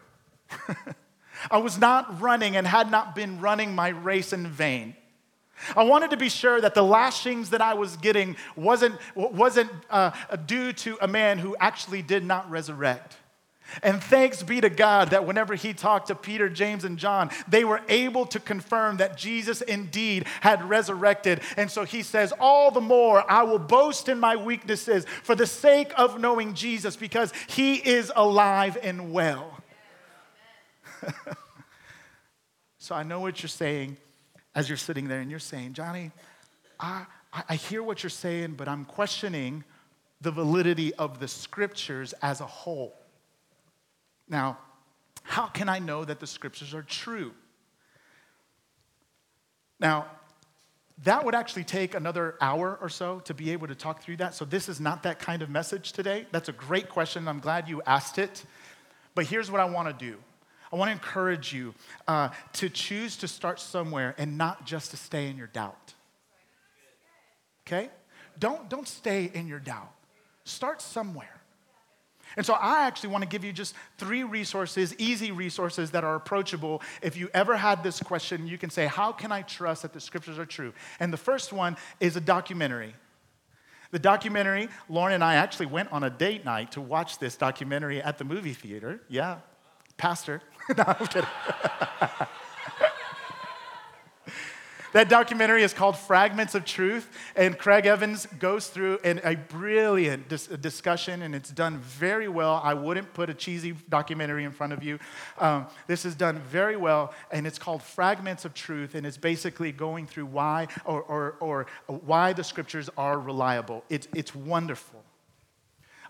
I 1.48 1.58
was 1.58 1.78
not 1.78 2.20
running 2.20 2.56
and 2.56 2.66
had 2.66 2.90
not 2.90 3.14
been 3.14 3.40
running 3.40 3.72
my 3.72 3.90
race 3.90 4.32
in 4.32 4.48
vain. 4.48 4.96
I 5.76 5.84
wanted 5.84 6.10
to 6.10 6.16
be 6.16 6.28
sure 6.28 6.60
that 6.60 6.74
the 6.74 6.82
lashings 6.82 7.50
that 7.50 7.60
I 7.60 7.74
was 7.74 7.96
getting 7.96 8.36
wasn't, 8.56 8.96
wasn't 9.14 9.70
uh, 9.90 10.12
due 10.46 10.72
to 10.72 10.98
a 11.00 11.08
man 11.08 11.38
who 11.38 11.56
actually 11.58 12.02
did 12.02 12.24
not 12.24 12.50
resurrect. 12.50 13.16
And 13.82 14.02
thanks 14.02 14.42
be 14.42 14.60
to 14.62 14.70
God 14.70 15.10
that 15.10 15.26
whenever 15.26 15.54
he 15.54 15.74
talked 15.74 16.06
to 16.08 16.14
Peter, 16.14 16.48
James, 16.48 16.84
and 16.84 16.98
John, 16.98 17.30
they 17.46 17.64
were 17.64 17.82
able 17.88 18.24
to 18.26 18.40
confirm 18.40 18.96
that 18.96 19.18
Jesus 19.18 19.60
indeed 19.60 20.26
had 20.40 20.66
resurrected. 20.68 21.42
And 21.56 21.70
so 21.70 21.84
he 21.84 22.02
says, 22.02 22.32
All 22.40 22.70
the 22.70 22.80
more 22.80 23.30
I 23.30 23.42
will 23.42 23.58
boast 23.58 24.08
in 24.08 24.18
my 24.18 24.36
weaknesses 24.36 25.04
for 25.22 25.34
the 25.34 25.46
sake 25.46 25.92
of 25.98 26.18
knowing 26.18 26.54
Jesus, 26.54 26.96
because 26.96 27.32
he 27.46 27.74
is 27.74 28.10
alive 28.16 28.78
and 28.82 29.12
well. 29.12 29.58
so 32.78 32.94
I 32.94 33.02
know 33.02 33.20
what 33.20 33.42
you're 33.42 33.48
saying 33.48 33.98
as 34.54 34.68
you're 34.68 34.78
sitting 34.78 35.08
there 35.08 35.20
and 35.20 35.30
you're 35.30 35.40
saying, 35.40 35.74
Johnny, 35.74 36.10
I, 36.80 37.06
I 37.48 37.56
hear 37.56 37.82
what 37.82 38.02
you're 38.02 38.10
saying, 38.10 38.54
but 38.54 38.68
I'm 38.68 38.84
questioning 38.84 39.64
the 40.20 40.30
validity 40.30 40.94
of 40.94 41.20
the 41.20 41.28
scriptures 41.28 42.12
as 42.22 42.40
a 42.40 42.46
whole. 42.46 42.98
Now, 44.28 44.58
how 45.22 45.46
can 45.46 45.68
I 45.68 45.78
know 45.78 46.04
that 46.04 46.20
the 46.20 46.26
scriptures 46.26 46.74
are 46.74 46.82
true? 46.82 47.32
Now, 49.78 50.06
that 51.04 51.24
would 51.24 51.34
actually 51.34 51.64
take 51.64 51.94
another 51.94 52.34
hour 52.40 52.76
or 52.80 52.88
so 52.88 53.20
to 53.20 53.34
be 53.34 53.50
able 53.50 53.68
to 53.68 53.74
talk 53.74 54.02
through 54.02 54.16
that. 54.16 54.34
So, 54.34 54.44
this 54.44 54.68
is 54.68 54.80
not 54.80 55.04
that 55.04 55.20
kind 55.20 55.42
of 55.42 55.50
message 55.50 55.92
today. 55.92 56.26
That's 56.32 56.48
a 56.48 56.52
great 56.52 56.88
question. 56.88 57.28
I'm 57.28 57.38
glad 57.38 57.68
you 57.68 57.82
asked 57.86 58.18
it. 58.18 58.44
But 59.14 59.26
here's 59.26 59.50
what 59.50 59.60
I 59.60 59.64
want 59.66 59.88
to 59.88 60.04
do 60.06 60.16
I 60.72 60.76
want 60.76 60.88
to 60.88 60.92
encourage 60.92 61.52
you 61.52 61.74
uh, 62.06 62.28
to 62.54 62.68
choose 62.68 63.16
to 63.18 63.28
start 63.28 63.60
somewhere 63.60 64.14
and 64.18 64.36
not 64.36 64.66
just 64.66 64.90
to 64.90 64.96
stay 64.96 65.28
in 65.28 65.36
your 65.36 65.46
doubt. 65.46 65.94
Okay? 67.66 67.90
Don't, 68.38 68.68
don't 68.68 68.88
stay 68.88 69.30
in 69.32 69.48
your 69.48 69.58
doubt. 69.58 69.92
Start 70.44 70.80
somewhere. 70.80 71.38
And 72.36 72.44
so 72.44 72.54
I 72.54 72.86
actually 72.86 73.10
want 73.10 73.22
to 73.22 73.28
give 73.28 73.44
you 73.44 73.52
just 73.52 73.74
three 73.96 74.22
resources, 74.22 74.94
easy 74.98 75.32
resources 75.32 75.90
that 75.92 76.04
are 76.04 76.14
approachable. 76.14 76.82
If 77.02 77.16
you 77.16 77.30
ever 77.32 77.56
had 77.56 77.82
this 77.82 78.00
question, 78.00 78.46
you 78.46 78.58
can 78.58 78.70
say, 78.70 78.86
How 78.86 79.12
can 79.12 79.32
I 79.32 79.42
trust 79.42 79.82
that 79.82 79.92
the 79.92 80.00
scriptures 80.00 80.38
are 80.38 80.46
true? 80.46 80.72
And 81.00 81.12
the 81.12 81.18
first 81.18 81.52
one 81.52 81.76
is 82.00 82.16
a 82.16 82.20
documentary. 82.20 82.94
The 83.90 83.98
documentary, 83.98 84.68
Lauren 84.90 85.14
and 85.14 85.24
I 85.24 85.36
actually 85.36 85.66
went 85.66 85.90
on 85.92 86.04
a 86.04 86.10
date 86.10 86.44
night 86.44 86.72
to 86.72 86.80
watch 86.80 87.18
this 87.18 87.36
documentary 87.36 88.02
at 88.02 88.18
the 88.18 88.24
movie 88.24 88.52
theater. 88.52 89.00
Yeah, 89.08 89.38
pastor. 89.96 90.42
no, 90.76 90.84
I'm 90.86 91.06
kidding. 91.06 91.28
that 94.92 95.08
documentary 95.08 95.62
is 95.62 95.72
called 95.72 95.96
Fragments 95.96 96.54
of 96.54 96.66
Truth, 96.66 97.08
and 97.36 97.56
Craig 97.56 97.86
Evans 97.86 98.26
goes 98.38 98.68
through 98.68 98.98
an, 99.02 99.20
a 99.24 99.36
brilliant 99.36 100.28
dis- 100.28 100.46
discussion, 100.46 101.22
and 101.22 101.34
it's 101.34 101.50
done 101.50 101.78
very 101.78 102.28
well. 102.28 102.60
I 102.62 102.74
wouldn't 102.74 103.14
put 103.14 103.30
a 103.30 103.34
cheesy 103.34 103.76
documentary 103.88 104.44
in 104.44 104.50
front 104.50 104.74
of 104.74 104.82
you. 104.82 104.98
Um, 105.38 105.66
this 105.86 106.04
is 106.04 106.14
done 106.14 106.40
very 106.50 106.76
well, 106.76 107.14
and 107.30 107.46
it's 107.46 107.58
called 107.58 107.82
Fragments 107.82 108.44
of 108.44 108.52
Truth, 108.52 108.94
and 108.94 109.06
it's 109.06 109.16
basically 109.16 109.72
going 109.72 110.06
through 110.06 110.26
why 110.26 110.68
or, 110.84 111.00
or, 111.02 111.36
or 111.40 111.66
why 111.86 112.34
the 112.34 112.44
scriptures 112.44 112.90
are 112.98 113.18
reliable. 113.18 113.84
It's, 113.88 114.06
it's 114.14 114.34
wonderful. 114.34 115.02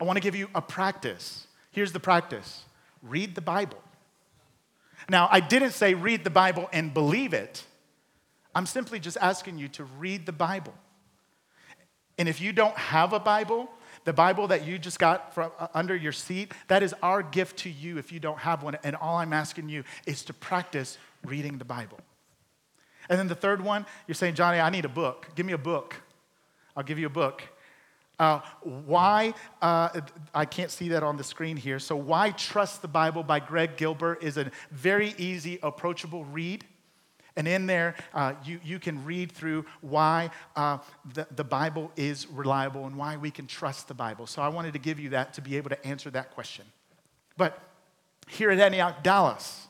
I 0.00 0.04
want 0.04 0.16
to 0.16 0.22
give 0.22 0.34
you 0.34 0.48
a 0.52 0.62
practice. 0.62 1.46
Here's 1.70 1.92
the 1.92 2.00
practice 2.00 2.64
read 3.04 3.36
the 3.36 3.40
Bible. 3.40 3.78
Now, 5.08 5.28
I 5.30 5.40
didn't 5.40 5.72
say 5.72 5.94
read 5.94 6.24
the 6.24 6.30
Bible 6.30 6.68
and 6.72 6.92
believe 6.92 7.32
it. 7.32 7.64
I'm 8.54 8.66
simply 8.66 8.98
just 8.98 9.16
asking 9.20 9.58
you 9.58 9.68
to 9.68 9.84
read 9.84 10.26
the 10.26 10.32
Bible. 10.32 10.74
And 12.18 12.28
if 12.28 12.40
you 12.40 12.52
don't 12.52 12.76
have 12.76 13.12
a 13.12 13.20
Bible, 13.20 13.70
the 14.04 14.12
Bible 14.12 14.48
that 14.48 14.66
you 14.66 14.78
just 14.78 14.98
got 14.98 15.34
from 15.34 15.52
uh, 15.58 15.68
under 15.74 15.94
your 15.94 16.12
seat, 16.12 16.52
that 16.68 16.82
is 16.82 16.94
our 17.02 17.22
gift 17.22 17.58
to 17.58 17.70
you 17.70 17.98
if 17.98 18.10
you 18.10 18.18
don't 18.18 18.38
have 18.38 18.62
one. 18.62 18.76
And 18.82 18.96
all 18.96 19.16
I'm 19.16 19.32
asking 19.32 19.68
you 19.68 19.84
is 20.06 20.24
to 20.24 20.34
practice 20.34 20.98
reading 21.24 21.58
the 21.58 21.64
Bible. 21.64 22.00
And 23.08 23.18
then 23.18 23.28
the 23.28 23.34
third 23.34 23.62
one, 23.62 23.86
you're 24.06 24.14
saying, 24.14 24.34
Johnny, 24.34 24.58
I 24.58 24.70
need 24.70 24.84
a 24.84 24.88
book. 24.90 25.28
Give 25.34 25.46
me 25.46 25.52
a 25.52 25.58
book. 25.58 25.94
I'll 26.76 26.82
give 26.82 26.98
you 26.98 27.06
a 27.06 27.10
book. 27.10 27.42
Uh, 28.18 28.40
why, 28.62 29.32
uh, 29.62 30.00
I 30.34 30.44
can't 30.44 30.70
see 30.70 30.88
that 30.88 31.02
on 31.04 31.16
the 31.16 31.24
screen 31.24 31.56
here. 31.56 31.78
So, 31.78 31.94
Why 31.94 32.30
Trust 32.32 32.82
the 32.82 32.88
Bible 32.88 33.22
by 33.22 33.38
Greg 33.38 33.76
Gilbert 33.76 34.22
is 34.22 34.36
a 34.36 34.50
very 34.72 35.14
easy, 35.18 35.60
approachable 35.62 36.24
read. 36.24 36.64
And 37.36 37.46
in 37.46 37.66
there, 37.66 37.94
uh, 38.12 38.34
you, 38.44 38.58
you 38.64 38.80
can 38.80 39.04
read 39.04 39.30
through 39.30 39.64
why 39.80 40.30
uh, 40.56 40.78
the, 41.14 41.28
the 41.36 41.44
Bible 41.44 41.92
is 41.94 42.26
reliable 42.28 42.86
and 42.86 42.96
why 42.96 43.16
we 43.16 43.30
can 43.30 43.46
trust 43.46 43.86
the 43.86 43.94
Bible. 43.94 44.26
So, 44.26 44.42
I 44.42 44.48
wanted 44.48 44.72
to 44.72 44.80
give 44.80 44.98
you 44.98 45.10
that 45.10 45.34
to 45.34 45.40
be 45.40 45.56
able 45.56 45.70
to 45.70 45.86
answer 45.86 46.10
that 46.10 46.32
question. 46.32 46.64
But 47.36 47.62
here 48.26 48.50
at 48.50 48.58
Antioch 48.58 49.04
Dallas, 49.04 49.67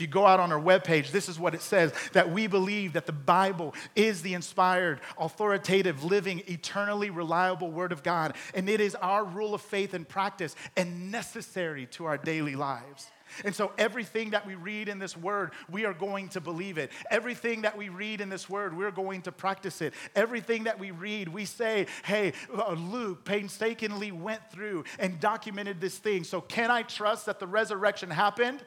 if 0.00 0.02
you 0.02 0.08
go 0.08 0.26
out 0.26 0.40
on 0.40 0.50
our 0.50 0.58
webpage, 0.58 1.10
this 1.10 1.28
is 1.28 1.38
what 1.38 1.54
it 1.54 1.60
says 1.60 1.92
that 2.14 2.32
we 2.32 2.46
believe 2.46 2.94
that 2.94 3.04
the 3.04 3.12
Bible 3.12 3.74
is 3.94 4.22
the 4.22 4.32
inspired, 4.32 4.98
authoritative, 5.18 6.04
living, 6.04 6.42
eternally 6.46 7.10
reliable 7.10 7.70
Word 7.70 7.92
of 7.92 8.02
God. 8.02 8.34
And 8.54 8.66
it 8.70 8.80
is 8.80 8.94
our 8.94 9.26
rule 9.26 9.52
of 9.52 9.60
faith 9.60 9.92
and 9.92 10.08
practice 10.08 10.56
and 10.74 11.10
necessary 11.10 11.84
to 11.88 12.06
our 12.06 12.16
daily 12.16 12.56
lives. 12.56 13.10
And 13.44 13.54
so, 13.54 13.72
everything 13.76 14.30
that 14.30 14.46
we 14.46 14.54
read 14.54 14.88
in 14.88 14.98
this 14.98 15.18
word, 15.18 15.52
we 15.70 15.84
are 15.84 15.92
going 15.92 16.30
to 16.30 16.40
believe 16.40 16.78
it. 16.78 16.90
Everything 17.10 17.62
that 17.62 17.76
we 17.76 17.90
read 17.90 18.22
in 18.22 18.30
this 18.30 18.48
word, 18.48 18.76
we're 18.76 18.90
going 18.90 19.20
to 19.22 19.32
practice 19.32 19.82
it. 19.82 19.92
Everything 20.16 20.64
that 20.64 20.78
we 20.78 20.92
read, 20.92 21.28
we 21.28 21.44
say, 21.44 21.86
hey, 22.04 22.32
uh, 22.52 22.72
Luke 22.72 23.24
painstakingly 23.24 24.12
went 24.12 24.50
through 24.50 24.84
and 24.98 25.20
documented 25.20 25.78
this 25.80 25.98
thing. 25.98 26.24
So, 26.24 26.40
can 26.40 26.70
I 26.70 26.82
trust 26.82 27.26
that 27.26 27.38
the 27.38 27.46
resurrection 27.46 28.10
happened? 28.10 28.64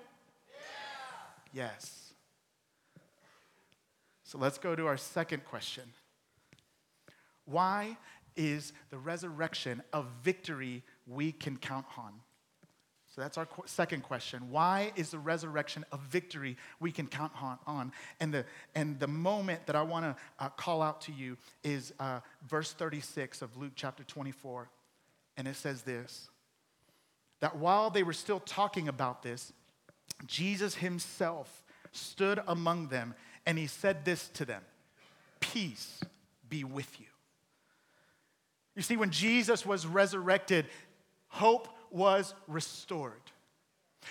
Yes. 1.53 2.13
So 4.23 4.37
let's 4.39 4.57
go 4.57 4.75
to 4.75 4.87
our 4.87 4.97
second 4.97 5.45
question. 5.45 5.83
Why 7.45 7.97
is 8.35 8.73
the 8.89 8.97
resurrection 8.97 9.83
a 9.93 10.03
victory 10.23 10.81
we 11.05 11.31
can 11.31 11.57
count 11.57 11.85
on? 11.97 12.13
So 13.13 13.21
that's 13.21 13.37
our 13.37 13.47
second 13.67 14.01
question. 14.01 14.49
Why 14.49 14.91
is 14.95 15.11
the 15.11 15.19
resurrection 15.19 15.85
a 15.91 15.97
victory 15.97 16.57
we 16.79 16.91
can 16.91 17.05
count 17.05 17.31
on? 17.39 17.59
On 17.67 17.91
And 18.19 18.33
the, 18.33 18.45
and 18.73 18.99
the 18.99 19.07
moment 19.07 19.67
that 19.67 19.75
I 19.75 19.83
want 19.83 20.05
to 20.05 20.15
uh, 20.39 20.49
call 20.49 20.81
out 20.81 21.01
to 21.01 21.11
you 21.11 21.37
is 21.63 21.93
uh, 21.99 22.21
verse 22.47 22.73
36 22.73 23.43
of 23.43 23.55
Luke 23.55 23.73
chapter 23.75 24.03
24. 24.03 24.67
And 25.37 25.47
it 25.47 25.55
says 25.55 25.83
this 25.83 26.29
that 27.39 27.57
while 27.57 27.89
they 27.89 28.03
were 28.03 28.13
still 28.13 28.39
talking 28.39 28.87
about 28.87 29.21
this, 29.21 29.51
Jesus 30.25 30.75
himself 30.75 31.63
stood 31.91 32.41
among 32.47 32.87
them 32.87 33.13
and 33.45 33.57
he 33.57 33.67
said 33.67 34.05
this 34.05 34.29
to 34.29 34.45
them 34.45 34.63
Peace 35.39 36.01
be 36.49 36.63
with 36.63 36.99
you. 36.99 37.05
You 38.75 38.81
see, 38.81 38.97
when 38.97 39.11
Jesus 39.11 39.65
was 39.65 39.85
resurrected, 39.85 40.65
hope 41.27 41.67
was 41.91 42.33
restored. 42.47 43.21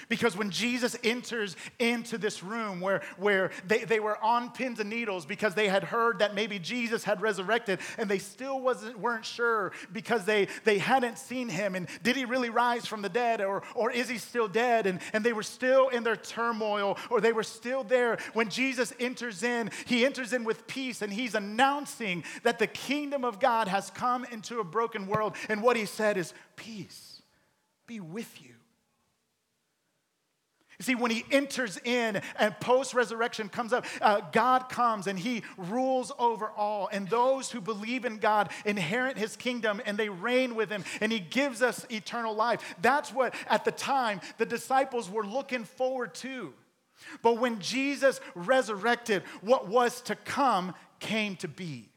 Because 0.08 0.36
when 0.36 0.50
Jesus 0.50 0.96
enters 1.04 1.56
into 1.78 2.18
this 2.18 2.42
room 2.42 2.80
where, 2.80 3.02
where 3.16 3.50
they, 3.66 3.84
they 3.84 4.00
were 4.00 4.22
on 4.22 4.50
pins 4.50 4.80
and 4.80 4.90
needles 4.90 5.26
because 5.26 5.54
they 5.54 5.68
had 5.68 5.84
heard 5.84 6.18
that 6.20 6.34
maybe 6.34 6.58
Jesus 6.58 7.04
had 7.04 7.20
resurrected 7.20 7.80
and 7.98 8.10
they 8.10 8.18
still 8.18 8.60
wasn't, 8.60 8.98
weren't 8.98 9.24
sure 9.24 9.72
because 9.92 10.24
they, 10.24 10.48
they 10.64 10.78
hadn't 10.78 11.18
seen 11.18 11.48
him 11.48 11.74
and 11.74 11.88
did 12.02 12.16
he 12.16 12.24
really 12.24 12.50
rise 12.50 12.86
from 12.86 13.02
the 13.02 13.08
dead 13.08 13.40
or, 13.40 13.62
or 13.74 13.90
is 13.90 14.08
he 14.08 14.18
still 14.18 14.48
dead? 14.48 14.86
And, 14.86 15.00
and 15.12 15.24
they 15.24 15.32
were 15.32 15.42
still 15.42 15.88
in 15.88 16.02
their 16.02 16.16
turmoil 16.16 16.98
or 17.10 17.20
they 17.20 17.32
were 17.32 17.42
still 17.42 17.84
there. 17.84 18.18
When 18.32 18.48
Jesus 18.48 18.92
enters 18.98 19.42
in, 19.42 19.70
he 19.86 20.04
enters 20.04 20.32
in 20.32 20.44
with 20.44 20.66
peace 20.66 21.02
and 21.02 21.12
he's 21.12 21.34
announcing 21.34 22.24
that 22.42 22.58
the 22.58 22.66
kingdom 22.66 23.24
of 23.24 23.40
God 23.40 23.68
has 23.68 23.90
come 23.90 24.24
into 24.30 24.60
a 24.60 24.64
broken 24.64 25.06
world. 25.06 25.34
And 25.48 25.62
what 25.62 25.76
he 25.76 25.86
said 25.86 26.16
is, 26.16 26.32
Peace 26.56 27.22
be 27.86 28.00
with 28.00 28.40
you. 28.42 28.54
See, 30.82 30.94
when 30.94 31.10
he 31.10 31.24
enters 31.30 31.78
in 31.84 32.20
and 32.36 32.58
post 32.60 32.94
resurrection 32.94 33.48
comes 33.48 33.72
up, 33.72 33.86
uh, 34.00 34.20
God 34.32 34.68
comes 34.68 35.06
and 35.06 35.18
he 35.18 35.42
rules 35.56 36.12
over 36.18 36.50
all. 36.50 36.88
And 36.92 37.08
those 37.08 37.50
who 37.50 37.60
believe 37.60 38.04
in 38.04 38.18
God 38.18 38.50
inherit 38.64 39.16
his 39.16 39.36
kingdom 39.36 39.80
and 39.86 39.96
they 39.96 40.08
reign 40.08 40.54
with 40.54 40.70
him 40.70 40.84
and 41.00 41.12
he 41.12 41.20
gives 41.20 41.62
us 41.62 41.86
eternal 41.90 42.34
life. 42.34 42.74
That's 42.82 43.12
what, 43.12 43.34
at 43.48 43.64
the 43.64 43.72
time, 43.72 44.20
the 44.38 44.46
disciples 44.46 45.08
were 45.08 45.24
looking 45.24 45.64
forward 45.64 46.14
to. 46.16 46.52
But 47.22 47.38
when 47.38 47.60
Jesus 47.60 48.20
resurrected, 48.34 49.22
what 49.40 49.68
was 49.68 50.00
to 50.02 50.14
come 50.14 50.74
came 51.00 51.36
to 51.36 51.48
be. 51.48 51.91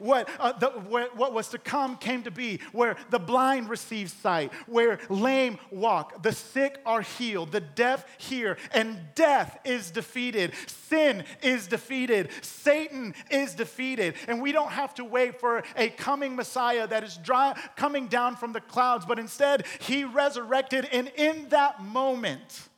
What, 0.00 0.28
uh, 0.40 0.52
the, 0.52 0.70
what 0.70 1.32
was 1.32 1.48
to 1.48 1.58
come 1.58 1.96
came 1.96 2.22
to 2.24 2.30
be, 2.30 2.60
where 2.72 2.96
the 3.10 3.18
blind 3.18 3.68
receive 3.68 4.10
sight, 4.10 4.52
where 4.66 4.98
lame 5.08 5.58
walk, 5.70 6.22
the 6.22 6.32
sick 6.32 6.80
are 6.84 7.02
healed, 7.02 7.52
the 7.52 7.60
deaf 7.60 8.06
hear, 8.18 8.56
and 8.72 8.98
death 9.14 9.58
is 9.64 9.90
defeated. 9.90 10.52
Sin 10.66 11.24
is 11.42 11.66
defeated. 11.66 12.30
Satan 12.40 13.14
is 13.30 13.54
defeated. 13.54 14.14
And 14.26 14.40
we 14.40 14.52
don't 14.52 14.72
have 14.72 14.94
to 14.94 15.04
wait 15.04 15.38
for 15.38 15.62
a 15.76 15.90
coming 15.90 16.34
Messiah 16.34 16.86
that 16.88 17.04
is 17.04 17.18
dry, 17.18 17.54
coming 17.76 18.08
down 18.08 18.36
from 18.36 18.52
the 18.52 18.60
clouds, 18.60 19.04
but 19.04 19.18
instead, 19.18 19.66
he 19.80 20.04
resurrected, 20.04 20.88
and 20.92 21.08
in 21.16 21.48
that 21.50 21.82
moment, 21.82 22.68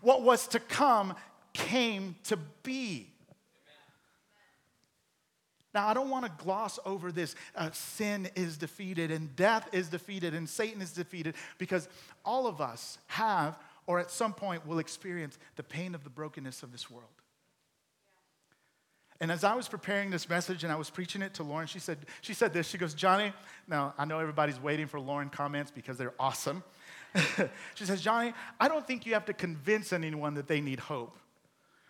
what 0.00 0.22
was 0.22 0.48
to 0.48 0.60
come 0.60 1.14
came 1.52 2.16
to 2.24 2.36
be. 2.62 3.13
Now, 5.74 5.88
I 5.88 5.94
don't 5.94 6.08
want 6.08 6.24
to 6.24 6.44
gloss 6.44 6.78
over 6.86 7.10
this 7.10 7.34
uh, 7.56 7.70
sin 7.72 8.28
is 8.36 8.56
defeated 8.56 9.10
and 9.10 9.34
death 9.34 9.68
is 9.72 9.88
defeated 9.88 10.32
and 10.32 10.48
Satan 10.48 10.80
is 10.80 10.92
defeated 10.92 11.34
because 11.58 11.88
all 12.24 12.46
of 12.46 12.60
us 12.60 12.98
have 13.08 13.58
or 13.86 13.98
at 13.98 14.10
some 14.10 14.32
point 14.32 14.66
will 14.66 14.78
experience 14.78 15.36
the 15.56 15.64
pain 15.64 15.94
of 15.94 16.04
the 16.04 16.10
brokenness 16.10 16.62
of 16.62 16.72
this 16.72 16.90
world. 16.90 17.08
And 19.20 19.30
as 19.30 19.44
I 19.44 19.54
was 19.54 19.68
preparing 19.68 20.10
this 20.10 20.28
message 20.28 20.64
and 20.64 20.72
I 20.72 20.76
was 20.76 20.90
preaching 20.90 21.22
it 21.22 21.34
to 21.34 21.42
Lauren, 21.42 21.66
she 21.66 21.78
said, 21.78 21.98
she 22.20 22.34
said 22.34 22.52
this. 22.52 22.68
She 22.68 22.78
goes, 22.78 22.94
Johnny, 22.94 23.32
now 23.68 23.94
I 23.98 24.04
know 24.04 24.18
everybody's 24.18 24.60
waiting 24.60 24.86
for 24.86 25.00
Lauren 25.00 25.28
comments 25.28 25.70
because 25.70 25.98
they're 25.98 26.14
awesome. 26.18 26.62
she 27.74 27.84
says, 27.84 28.00
Johnny, 28.00 28.32
I 28.60 28.68
don't 28.68 28.86
think 28.86 29.06
you 29.06 29.14
have 29.14 29.26
to 29.26 29.32
convince 29.32 29.92
anyone 29.92 30.34
that 30.34 30.46
they 30.46 30.60
need 30.60 30.80
hope. 30.80 31.16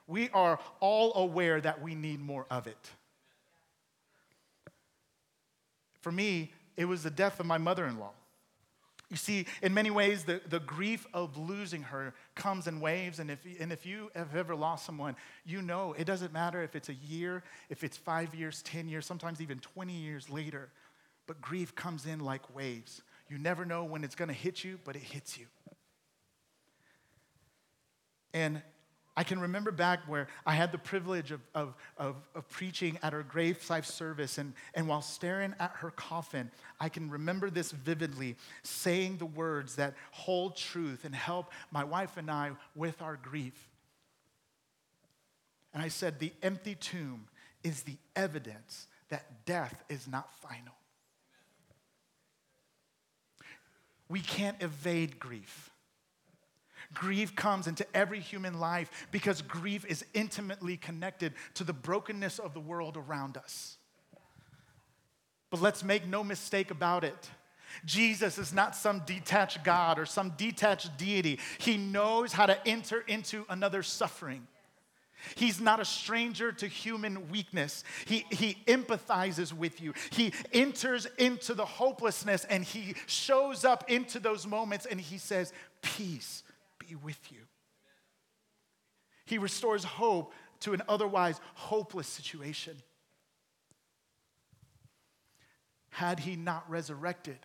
We 0.07 0.29
are 0.31 0.59
all 0.81 1.15
aware 1.15 1.61
that 1.61 1.81
we 1.81 1.95
need 1.95 2.21
more 2.21 2.47
of 2.51 2.67
it. 2.67 2.91
For 6.05 6.13
me, 6.13 6.53
it 6.77 6.85
was 6.85 7.03
the 7.03 7.11
death 7.11 7.41
of 7.41 7.47
my 7.47 7.57
mother 7.57 7.87
in 7.87 7.99
law. 7.99 8.11
You 9.09 9.17
see, 9.17 9.47
in 9.63 9.73
many 9.73 9.91
ways, 9.91 10.25
the, 10.25 10.39
the 10.51 10.61
grief 10.61 11.07
of 11.15 11.39
losing 11.39 11.83
her 11.85 12.13
comes 12.35 12.67
in 12.67 12.79
waves. 12.79 13.21
And 13.21 13.31
if, 13.31 13.39
and 13.59 13.73
if 13.73 13.87
you 13.87 14.11
have 14.15 14.37
ever 14.37 14.55
lost 14.55 14.85
someone, 14.85 15.17
you 15.47 15.63
know 15.63 15.95
it 15.97 16.05
doesn't 16.05 16.31
matter 16.31 16.63
if 16.63 16.77
it's 16.77 16.91
a 16.91 16.95
year, 16.95 17.43
if 17.71 17.83
it's 17.83 17.97
five 17.97 18.35
years, 18.35 18.61
10 18.65 18.87
years, 18.87 19.07
sometimes 19.07 19.41
even 19.41 19.61
20 19.61 19.95
years 19.95 20.29
later. 20.29 20.69
But 21.27 21.41
grief 21.41 21.75
comes 21.75 22.05
in 22.05 22.21
like 22.21 22.55
waves. 22.55 23.01
You 23.31 23.39
never 23.39 23.65
know 23.65 23.85
when 23.85 24.05
it's 24.05 24.15
going 24.15 24.29
to 24.29 24.35
hit 24.35 24.63
you, 24.63 24.79
but 24.85 24.97
it 24.97 25.03
hits 25.03 25.39
you. 25.39 25.47
And 28.35 28.61
I 29.17 29.23
can 29.23 29.39
remember 29.39 29.71
back 29.71 30.01
where 30.09 30.27
I 30.45 30.55
had 30.55 30.73
the 30.73 30.79
privilege 30.79 31.31
of, 31.31 31.41
of, 31.55 31.75
of, 31.97 32.17
of, 32.35 32.49
preaching 32.49 32.99
at 33.01 33.13
her 33.13 33.23
graveside 33.23 33.87
service, 33.87 34.39
and, 34.39 34.53
and 34.75 34.89
while 34.89 35.03
staring 35.03 35.55
at 35.61 35.71
her 35.77 35.93
coffin, 35.93 36.51
I 36.81 36.89
can 36.89 37.09
remember 37.09 37.49
this 37.49 37.71
vividly 37.71 38.35
saying 38.65 39.19
the 39.19 39.27
words 39.27 39.77
that 39.77 39.95
hold 40.11 40.57
truth 40.57 41.05
and 41.05 41.15
help 41.15 41.53
my 41.71 41.85
wife 41.85 42.17
and 42.17 42.29
I 42.29 42.53
with 42.75 43.01
our 43.03 43.17
grief. 43.17 43.69
And 45.73 45.81
I 45.81 45.89
said, 45.89 46.19
The 46.19 46.33
empty 46.43 46.75
tomb 46.75 47.27
is 47.63 47.83
the 47.83 47.97
evidence 48.17 48.89
that 49.11 49.47
death 49.47 49.85
is 49.89 50.09
not 50.09 50.33
final. 50.41 50.75
We 54.09 54.21
can't 54.21 54.61
evade 54.61 55.21
grief. 55.21 55.71
Grief 56.95 57.35
comes 57.35 57.67
into 57.67 57.87
every 57.95 58.21
human 58.21 58.61
life 58.61 59.09
because 59.11 59.43
grief 59.43 59.85
is 59.87 60.05
intimately 60.15 60.77
connected 60.77 61.35
to 61.55 61.65
the 61.65 61.73
brokenness 61.73 62.39
of 62.39 62.55
the 62.55 62.61
world 62.61 62.97
around 62.97 63.37
us. 63.37 63.77
But 65.51 65.61
let's 65.61 65.85
make 65.85 66.07
no 66.07 66.25
mistake 66.25 66.71
about 66.71 67.05
it. 67.05 67.31
Jesus 67.85 68.39
is 68.39 68.53
not 68.53 68.77
some 68.77 69.01
detached 69.01 69.65
God 69.65 69.99
or 69.99 70.07
some 70.07 70.31
detached 70.37 70.97
deity. 70.97 71.41
He 71.59 71.77
knows 71.77 72.33
how 72.33 72.47
to 72.47 72.67
enter 72.67 73.01
into 73.01 73.45
another 73.49 73.83
suffering. 73.83 74.47
He's 75.35 75.61
not 75.61 75.81
a 75.81 75.85
stranger 75.85 76.53
to 76.53 76.67
human 76.67 77.31
weakness. 77.31 77.83
He, 78.05 78.27
he 78.31 78.59
empathizes 78.67 79.53
with 79.53 79.81
you. 79.81 79.95
He 80.11 80.33
enters 80.53 81.07
into 81.19 81.55
the 81.55 81.65
hopelessness 81.65 82.45
and 82.45 82.63
he 82.63 82.95
shows 83.07 83.65
up 83.65 83.91
into 83.91 84.21
those 84.21 84.47
moments 84.47 84.87
and 84.87 85.01
he 85.01 85.19
says, 85.19 85.53
Peace, 85.83 86.43
be 86.87 86.95
with 86.95 87.19
you. 87.31 87.39
He 89.27 89.39
restores 89.39 89.85
hope 89.85 90.33
to 90.61 90.73
an 90.73 90.83
otherwise 90.89 91.41
hopeless 91.55 92.07
situation. 92.07 92.77
Had 95.91 96.21
he 96.21 96.37
not 96.37 96.69
resurrected, 96.69 97.39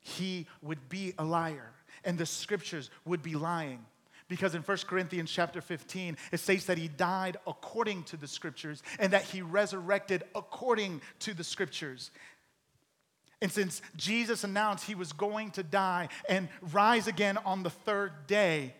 he 0.00 0.46
would 0.60 0.88
be 0.88 1.14
a 1.18 1.24
liar 1.24 1.70
and 2.04 2.18
the 2.18 2.26
scriptures 2.26 2.90
would 3.04 3.22
be 3.22 3.34
lying. 3.34 3.84
Because 4.28 4.54
in 4.54 4.62
1 4.62 4.78
Corinthians 4.86 5.30
chapter 5.30 5.60
15, 5.60 6.16
it 6.32 6.40
states 6.40 6.64
that 6.66 6.78
he 6.78 6.88
died 6.88 7.36
according 7.46 8.04
to 8.04 8.16
the 8.16 8.26
scriptures 8.26 8.82
and 8.98 9.12
that 9.12 9.24
he 9.24 9.42
resurrected 9.42 10.24
according 10.34 11.02
to 11.20 11.34
the 11.34 11.44
scriptures. 11.44 12.10
And 13.42 13.50
since 13.50 13.82
Jesus 13.96 14.44
announced 14.44 14.86
he 14.86 14.94
was 14.94 15.12
going 15.12 15.50
to 15.52 15.64
die 15.64 16.08
and 16.28 16.48
rise 16.72 17.08
again 17.08 17.36
on 17.38 17.64
the 17.64 17.70
third 17.70 18.28
day, 18.28 18.72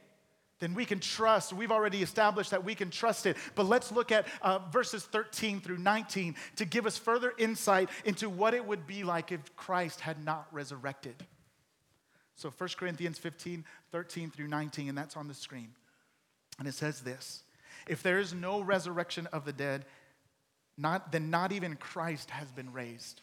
then 0.61 0.75
we 0.75 0.85
can 0.85 1.01
trust. 1.01 1.53
We've 1.53 1.72
already 1.72 2.01
established 2.01 2.53
that 2.53 2.64
we 2.64 2.77
can 2.77 2.88
trust 2.88 3.27
it. 3.27 3.37
But 3.57 3.66
let's 3.66 3.90
look 3.90 4.12
at 4.12 4.29
uh, 4.40 4.61
verses 4.70 5.03
13 5.03 5.61
through 5.61 5.79
19 5.79 6.37
to 6.57 6.64
give 6.64 6.87
us 6.87 6.96
further 6.96 7.33
insight 7.38 7.90
into 8.05 8.31
what 8.31 8.55
it 8.55 8.64
would 8.64 8.87
be 8.87 9.03
like 9.03 9.33
if 9.33 9.57
Christ 9.57 10.01
had 10.01 10.25
not 10.25 10.46
resurrected. 10.53 11.16
So 12.37 12.48
1 12.57 12.70
Corinthians 12.77 13.18
15, 13.18 13.64
13 13.90 14.31
through 14.31 14.46
19, 14.46 14.90
and 14.90 14.96
that's 14.96 15.16
on 15.16 15.27
the 15.27 15.35
screen. 15.35 15.70
And 16.61 16.68
it 16.68 16.75
says 16.75 17.01
this 17.01 17.42
If 17.88 18.05
there 18.05 18.20
is 18.20 18.33
no 18.33 18.61
resurrection 18.61 19.27
of 19.33 19.44
the 19.44 19.53
dead, 19.53 19.87
not, 20.79 21.11
then 21.11 21.31
not 21.31 21.51
even 21.51 21.75
Christ 21.75 22.31
has 22.31 22.53
been 22.53 22.72
raised. 22.72 23.22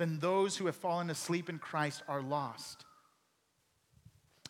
then 0.00 0.18
those 0.18 0.56
who 0.56 0.64
have 0.64 0.76
fallen 0.76 1.10
asleep 1.10 1.50
in 1.50 1.58
Christ 1.58 2.02
are 2.08 2.22
lost. 2.22 2.86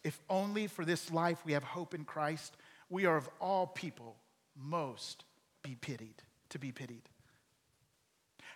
If 0.04 0.20
only 0.30 0.68
for 0.68 0.84
this 0.84 1.10
life 1.10 1.44
we 1.44 1.54
have 1.54 1.64
hope 1.64 1.92
in 1.92 2.04
Christ, 2.04 2.56
we 2.88 3.04
are 3.04 3.16
of 3.16 3.28
all 3.40 3.66
people 3.66 4.14
most 4.56 5.24
be 5.64 5.74
pitied, 5.74 6.22
to 6.50 6.60
be 6.60 6.70
pitied. 6.70 7.02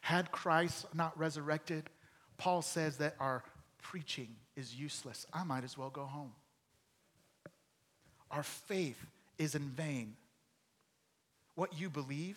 Had 0.02 0.30
Christ 0.30 0.86
not 0.94 1.18
resurrected, 1.18 1.90
Paul 2.38 2.62
says 2.62 2.98
that 2.98 3.16
our 3.18 3.42
preaching 3.82 4.28
is 4.54 4.76
useless. 4.76 5.26
I 5.32 5.42
might 5.42 5.64
as 5.64 5.76
well 5.76 5.90
go 5.90 6.04
home. 6.04 6.32
Our 8.30 8.44
faith 8.44 9.04
is 9.36 9.56
in 9.56 9.68
vain. 9.70 10.14
What 11.56 11.76
you 11.76 11.90
believe 11.90 12.36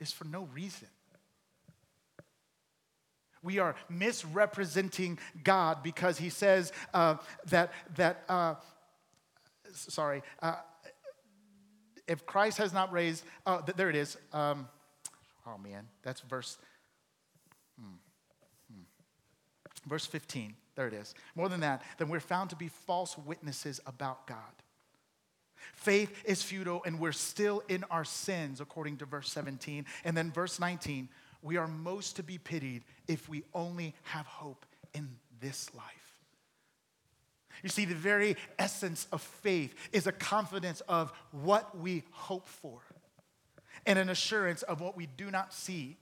is 0.00 0.10
for 0.10 0.24
no 0.24 0.48
reason. 0.52 0.88
We 3.42 3.58
are 3.58 3.74
misrepresenting 3.88 5.18
God 5.42 5.82
because 5.82 6.18
he 6.18 6.28
says 6.28 6.72
uh, 6.94 7.16
that, 7.50 7.72
that 7.96 8.22
uh, 8.28 8.54
sorry, 9.72 10.22
uh, 10.40 10.56
if 12.06 12.26
Christ 12.26 12.58
has 12.58 12.72
not 12.72 12.92
raised, 12.92 13.24
uh, 13.46 13.62
th- 13.62 13.76
there 13.76 13.90
it 13.90 13.96
is. 13.96 14.16
Um, 14.32 14.68
oh 15.46 15.58
man, 15.58 15.88
that's 16.02 16.20
verse, 16.20 16.58
hmm, 17.80 17.94
hmm. 18.72 18.82
verse 19.88 20.06
15. 20.06 20.54
There 20.74 20.88
it 20.88 20.94
is. 20.94 21.14
More 21.34 21.48
than 21.48 21.60
that, 21.60 21.82
then 21.98 22.08
we're 22.08 22.20
found 22.20 22.50
to 22.50 22.56
be 22.56 22.68
false 22.68 23.18
witnesses 23.18 23.80
about 23.86 24.26
God. 24.26 24.38
Faith 25.74 26.22
is 26.24 26.42
futile 26.42 26.82
and 26.84 26.98
we're 26.98 27.12
still 27.12 27.62
in 27.68 27.84
our 27.84 28.04
sins, 28.04 28.60
according 28.60 28.96
to 28.98 29.04
verse 29.04 29.30
17. 29.30 29.86
And 30.04 30.16
then 30.16 30.32
verse 30.32 30.58
19, 30.58 31.08
we 31.42 31.56
are 31.56 31.66
most 31.66 32.16
to 32.16 32.22
be 32.22 32.38
pitied 32.38 32.84
if 33.08 33.28
we 33.28 33.42
only 33.52 33.94
have 34.04 34.26
hope 34.26 34.64
in 34.94 35.08
this 35.40 35.74
life. 35.74 35.84
You 37.62 37.68
see, 37.68 37.84
the 37.84 37.94
very 37.94 38.36
essence 38.58 39.06
of 39.12 39.20
faith 39.20 39.74
is 39.92 40.06
a 40.06 40.12
confidence 40.12 40.80
of 40.82 41.12
what 41.30 41.78
we 41.78 42.04
hope 42.10 42.48
for 42.48 42.80
and 43.86 43.98
an 43.98 44.08
assurance 44.08 44.62
of 44.62 44.80
what 44.80 44.96
we 44.96 45.06
do 45.06 45.30
not 45.30 45.52
see. 45.52 45.96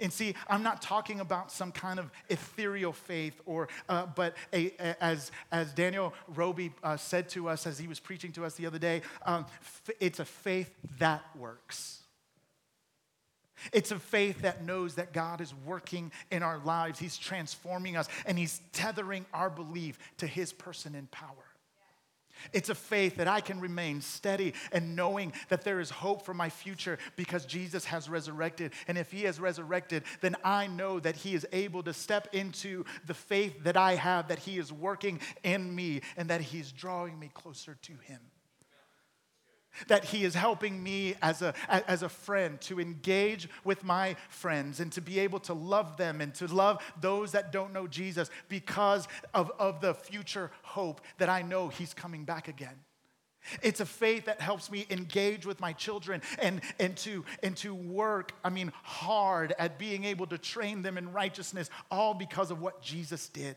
And 0.00 0.12
see, 0.12 0.34
I'm 0.48 0.62
not 0.62 0.82
talking 0.82 1.20
about 1.20 1.52
some 1.52 1.70
kind 1.70 2.00
of 2.00 2.10
ethereal 2.28 2.92
faith, 2.92 3.40
or 3.46 3.68
uh, 3.88 4.06
but 4.06 4.36
a, 4.52 4.72
a, 4.80 5.02
as 5.02 5.30
as 5.52 5.72
Daniel 5.72 6.12
Roby 6.26 6.72
uh, 6.82 6.96
said 6.96 7.28
to 7.30 7.48
us 7.48 7.64
as 7.64 7.78
he 7.78 7.86
was 7.86 8.00
preaching 8.00 8.32
to 8.32 8.44
us 8.44 8.54
the 8.54 8.66
other 8.66 8.78
day, 8.78 9.02
um, 9.24 9.46
f- 9.60 9.90
it's 10.00 10.18
a 10.18 10.24
faith 10.24 10.74
that 10.98 11.22
works. 11.36 12.03
It's 13.72 13.90
a 13.90 13.98
faith 13.98 14.42
that 14.42 14.64
knows 14.64 14.96
that 14.96 15.12
God 15.12 15.40
is 15.40 15.54
working 15.64 16.12
in 16.30 16.42
our 16.42 16.58
lives. 16.58 16.98
He's 16.98 17.16
transforming 17.16 17.96
us 17.96 18.08
and 18.26 18.38
He's 18.38 18.60
tethering 18.72 19.26
our 19.32 19.50
belief 19.50 19.98
to 20.18 20.26
His 20.26 20.52
person 20.52 20.94
and 20.94 21.10
power. 21.10 21.30
It's 22.52 22.68
a 22.68 22.74
faith 22.74 23.16
that 23.16 23.28
I 23.28 23.40
can 23.40 23.60
remain 23.60 24.00
steady 24.00 24.54
and 24.72 24.96
knowing 24.96 25.32
that 25.48 25.62
there 25.62 25.80
is 25.80 25.88
hope 25.88 26.26
for 26.26 26.34
my 26.34 26.50
future 26.50 26.98
because 27.16 27.46
Jesus 27.46 27.84
has 27.86 28.08
resurrected. 28.08 28.72
And 28.86 28.98
if 28.98 29.10
He 29.10 29.22
has 29.22 29.40
resurrected, 29.40 30.02
then 30.20 30.36
I 30.44 30.66
know 30.66 31.00
that 31.00 31.16
He 31.16 31.34
is 31.34 31.46
able 31.52 31.82
to 31.84 31.94
step 31.94 32.28
into 32.32 32.84
the 33.06 33.14
faith 33.14 33.64
that 33.64 33.76
I 33.76 33.94
have, 33.94 34.28
that 34.28 34.40
He 34.40 34.58
is 34.58 34.72
working 34.72 35.20
in 35.42 35.74
me, 35.74 36.02
and 36.16 36.28
that 36.28 36.42
He's 36.42 36.72
drawing 36.72 37.18
me 37.18 37.30
closer 37.32 37.76
to 37.82 37.92
Him 38.02 38.20
that 39.88 40.04
he 40.04 40.24
is 40.24 40.34
helping 40.34 40.82
me 40.82 41.14
as 41.22 41.42
a, 41.42 41.54
as 41.68 42.02
a 42.02 42.08
friend 42.08 42.60
to 42.62 42.80
engage 42.80 43.48
with 43.64 43.84
my 43.84 44.16
friends 44.28 44.80
and 44.80 44.92
to 44.92 45.00
be 45.00 45.20
able 45.20 45.40
to 45.40 45.54
love 45.54 45.96
them 45.96 46.20
and 46.20 46.34
to 46.34 46.46
love 46.46 46.82
those 47.00 47.32
that 47.32 47.52
don't 47.52 47.72
know 47.72 47.86
Jesus 47.86 48.30
because 48.48 49.08
of, 49.32 49.50
of 49.58 49.80
the 49.80 49.94
future 49.94 50.50
hope 50.62 51.00
that 51.18 51.28
I 51.28 51.42
know 51.42 51.68
he's 51.68 51.94
coming 51.94 52.24
back 52.24 52.48
again. 52.48 52.76
It's 53.62 53.80
a 53.80 53.86
faith 53.86 54.24
that 54.24 54.40
helps 54.40 54.70
me 54.70 54.86
engage 54.90 55.44
with 55.44 55.60
my 55.60 55.72
children 55.72 56.22
and, 56.38 56.62
and, 56.78 56.96
to, 56.98 57.24
and 57.42 57.56
to 57.58 57.74
work, 57.74 58.32
I 58.42 58.50
mean, 58.50 58.72
hard 58.82 59.54
at 59.58 59.78
being 59.78 60.04
able 60.04 60.26
to 60.28 60.38
train 60.38 60.82
them 60.82 60.96
in 60.96 61.12
righteousness, 61.12 61.68
all 61.90 62.14
because 62.14 62.50
of 62.50 62.60
what 62.60 62.80
Jesus 62.80 63.28
did. 63.28 63.56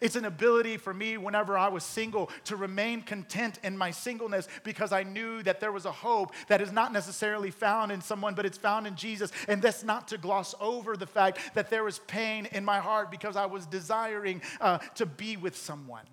It's 0.00 0.16
an 0.16 0.24
ability 0.24 0.76
for 0.76 0.92
me 0.92 1.16
whenever 1.16 1.56
I 1.56 1.68
was 1.68 1.84
single 1.84 2.30
to 2.44 2.56
remain 2.56 3.02
content 3.02 3.58
in 3.62 3.78
my 3.78 3.90
singleness 3.90 4.48
because 4.64 4.92
I 4.92 5.04
knew 5.04 5.42
that 5.44 5.60
there 5.60 5.72
was 5.72 5.84
a 5.84 5.92
hope 5.92 6.32
that 6.48 6.60
is 6.60 6.72
not 6.72 6.92
necessarily 6.92 7.50
found 7.50 7.92
in 7.92 8.00
someone, 8.00 8.34
but 8.34 8.44
it's 8.44 8.58
found 8.58 8.86
in 8.86 8.96
Jesus. 8.96 9.30
And 9.48 9.62
that's 9.62 9.84
not 9.84 10.08
to 10.08 10.18
gloss 10.18 10.54
over 10.60 10.96
the 10.96 11.06
fact 11.06 11.38
that 11.54 11.70
there 11.70 11.84
was 11.84 12.00
pain 12.00 12.46
in 12.52 12.64
my 12.64 12.78
heart 12.78 13.10
because 13.10 13.36
I 13.36 13.46
was 13.46 13.64
desiring 13.66 14.42
uh, 14.60 14.78
to 14.96 15.06
be 15.06 15.36
with 15.36 15.56
someone. 15.56 16.04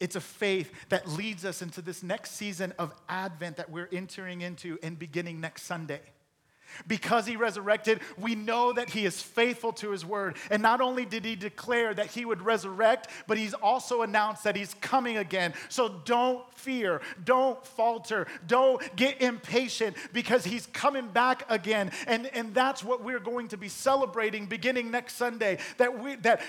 It's 0.00 0.16
a 0.16 0.20
faith 0.20 0.70
that 0.90 1.08
leads 1.08 1.44
us 1.44 1.62
into 1.62 1.80
this 1.80 2.02
next 2.02 2.32
season 2.32 2.74
of 2.78 2.92
Advent 3.08 3.56
that 3.56 3.70
we're 3.70 3.88
entering 3.92 4.42
into 4.42 4.78
and 4.82 4.98
beginning 4.98 5.40
next 5.40 5.62
Sunday. 5.62 6.00
Because 6.86 7.26
he 7.26 7.36
resurrected, 7.36 8.00
we 8.18 8.34
know 8.34 8.72
that 8.72 8.90
he 8.90 9.04
is 9.04 9.20
faithful 9.20 9.72
to 9.74 9.90
his 9.90 10.04
word. 10.04 10.36
And 10.50 10.62
not 10.62 10.80
only 10.80 11.04
did 11.04 11.24
he 11.24 11.36
declare 11.36 11.94
that 11.94 12.06
he 12.06 12.24
would 12.24 12.42
resurrect, 12.42 13.08
but 13.26 13.38
he's 13.38 13.54
also 13.54 14.02
announced 14.02 14.44
that 14.44 14.56
he's 14.56 14.74
coming 14.74 15.18
again. 15.18 15.54
So 15.68 16.00
don't 16.04 16.42
fear, 16.54 17.00
don't 17.24 17.64
falter, 17.66 18.26
don't 18.46 18.82
get 18.96 19.20
impatient 19.20 19.96
because 20.12 20.44
he's 20.44 20.66
coming 20.66 21.08
back 21.08 21.44
again. 21.48 21.92
And, 22.06 22.26
and 22.34 22.54
that's 22.54 22.82
what 22.82 23.02
we're 23.02 23.20
going 23.20 23.48
to 23.48 23.56
be 23.56 23.68
celebrating 23.68 24.46
beginning 24.46 24.90
next 24.90 25.14
Sunday. 25.14 25.58
That, 25.78 25.98
we, 26.02 26.16
that 26.16 26.40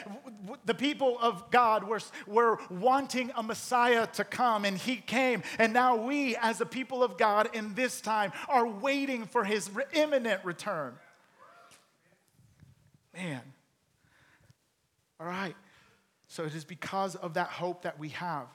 the 0.66 0.74
people 0.74 1.18
of 1.22 1.50
God 1.52 1.84
were, 1.84 2.02
were 2.28 2.60
wanting 2.70 3.32
a 3.36 3.44
Messiah 3.44 4.08
to 4.14 4.24
come, 4.24 4.66
and 4.66 4.78
he 4.78 4.98
came. 4.98 5.44
And 5.60 5.74
now 5.74 5.96
we, 5.96 6.36
as 6.38 6.58
the 6.60 6.66
people 6.66 7.04
of 7.04 7.18
God 7.18 7.50
in 7.54 7.74
this 7.76 8.02
time, 8.02 8.32
are 8.48 8.68
waiting 8.68 9.26
for 9.26 9.44
his 9.44 9.70
image 9.94 10.15
imminent 10.16 10.44
return. 10.46 10.94
Man. 13.14 13.42
All 15.20 15.28
right. 15.28 15.56
So 16.28 16.44
it 16.44 16.54
is 16.54 16.66
because 16.66 17.16
of 17.16 17.36
that 17.36 17.48
hope 17.48 17.84
that 17.84 18.00
we 18.00 18.10
have 18.10 18.48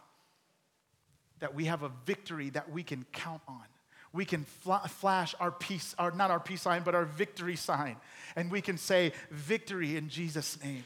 that 1.40 1.54
we 1.54 1.64
have 1.64 1.82
a 1.82 1.90
victory 2.04 2.50
that 2.50 2.70
we 2.70 2.82
can 2.82 3.04
count 3.12 3.42
on. 3.48 3.64
We 4.12 4.24
can 4.24 4.44
fl- 4.44 4.86
flash 4.88 5.34
our 5.40 5.50
peace, 5.50 5.94
our, 5.98 6.10
not 6.10 6.30
our 6.30 6.40
peace 6.40 6.62
sign, 6.62 6.82
but 6.82 6.94
our 6.94 7.04
victory 7.04 7.56
sign. 7.56 7.96
And 8.36 8.50
we 8.50 8.60
can 8.60 8.76
say, 8.78 9.12
victory 9.30 9.96
in 9.96 10.08
Jesus' 10.08 10.62
name. 10.62 10.84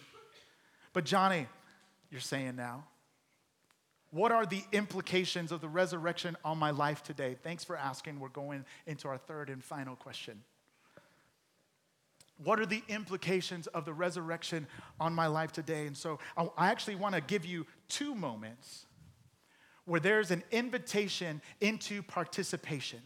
But, 0.93 1.05
Johnny, 1.05 1.47
you're 2.11 2.21
saying 2.21 2.57
now, 2.57 2.85
what 4.11 4.31
are 4.31 4.47
the 4.47 4.63
implications 4.73 5.51
of 5.51 5.61
the 5.61 5.69
resurrection 5.69 6.37
on 6.45 6.59
my 6.59 6.71
life 6.71 7.03
today? 7.03 7.37
Thanks 7.43 7.65
for 7.65 7.77
asking. 7.77 8.21
We're 8.21 8.29
going 8.29 8.65
into 8.87 9.09
our 9.09 9.19
third 9.19 9.51
and 9.51 9.65
final 9.65 9.97
question. 9.97 10.41
What 12.43 12.59
are 12.59 12.67
the 12.67 12.83
implications 12.89 13.67
of 13.69 13.85
the 13.85 13.95
resurrection 13.95 14.67
on 14.99 15.15
my 15.15 15.27
life 15.27 15.53
today? 15.53 15.87
And 15.87 15.97
so 15.97 16.19
I 16.37 16.71
actually 16.71 16.97
want 16.97 17.15
to 17.15 17.21
give 17.21 17.45
you 17.45 17.67
two 17.89 18.15
moments 18.15 18.87
where 19.85 20.01
there's 20.01 20.31
an 20.31 20.43
invitation 20.51 21.41
into 21.61 22.03
participation. 22.03 23.01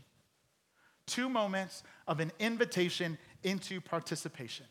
Two 1.06 1.28
moments 1.28 1.82
of 2.06 2.20
an 2.20 2.32
invitation 2.38 3.18
into 3.42 3.80
participation. 3.80 4.66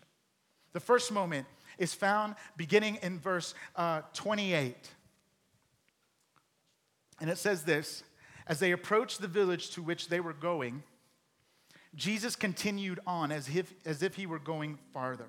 The 0.73 0.79
first 0.79 1.11
moment 1.11 1.47
is 1.77 1.93
found 1.93 2.35
beginning 2.55 2.97
in 3.01 3.19
verse 3.19 3.53
uh, 3.75 4.01
28. 4.13 4.75
And 7.19 7.29
it 7.29 7.37
says 7.37 7.63
this 7.63 8.03
As 8.47 8.59
they 8.59 8.71
approached 8.71 9.21
the 9.21 9.27
village 9.27 9.71
to 9.71 9.81
which 9.81 10.07
they 10.09 10.19
were 10.19 10.33
going, 10.33 10.83
Jesus 11.97 12.38
continued 12.38 13.01
on 13.05 13.31
as 13.31 13.53
if, 13.53 13.73
as 13.86 14.01
if 14.01 14.15
he 14.15 14.25
were 14.25 14.39
going 14.39 14.77
farther. 14.93 15.27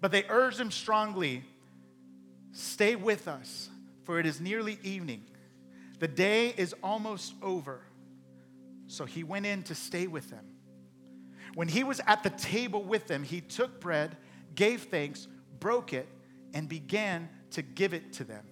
But 0.00 0.12
they 0.12 0.24
urged 0.28 0.60
him 0.60 0.70
strongly 0.70 1.42
Stay 2.56 2.96
with 2.96 3.28
us, 3.28 3.68
for 4.04 4.18
it 4.18 4.24
is 4.24 4.40
nearly 4.40 4.78
evening. 4.82 5.22
The 5.98 6.08
day 6.08 6.54
is 6.56 6.74
almost 6.82 7.34
over. 7.42 7.82
So 8.86 9.04
he 9.04 9.24
went 9.24 9.44
in 9.44 9.62
to 9.64 9.74
stay 9.74 10.06
with 10.06 10.30
them. 10.30 10.46
When 11.54 11.68
he 11.68 11.84
was 11.84 12.00
at 12.06 12.22
the 12.22 12.30
table 12.30 12.82
with 12.82 13.08
them, 13.08 13.24
he 13.24 13.42
took 13.42 13.78
bread, 13.78 14.16
gave 14.54 14.84
thanks, 14.84 15.28
broke 15.60 15.92
it, 15.92 16.08
and 16.54 16.66
began 16.66 17.28
to 17.50 17.60
give 17.60 17.92
it 17.92 18.14
to 18.14 18.24
them. 18.24 18.46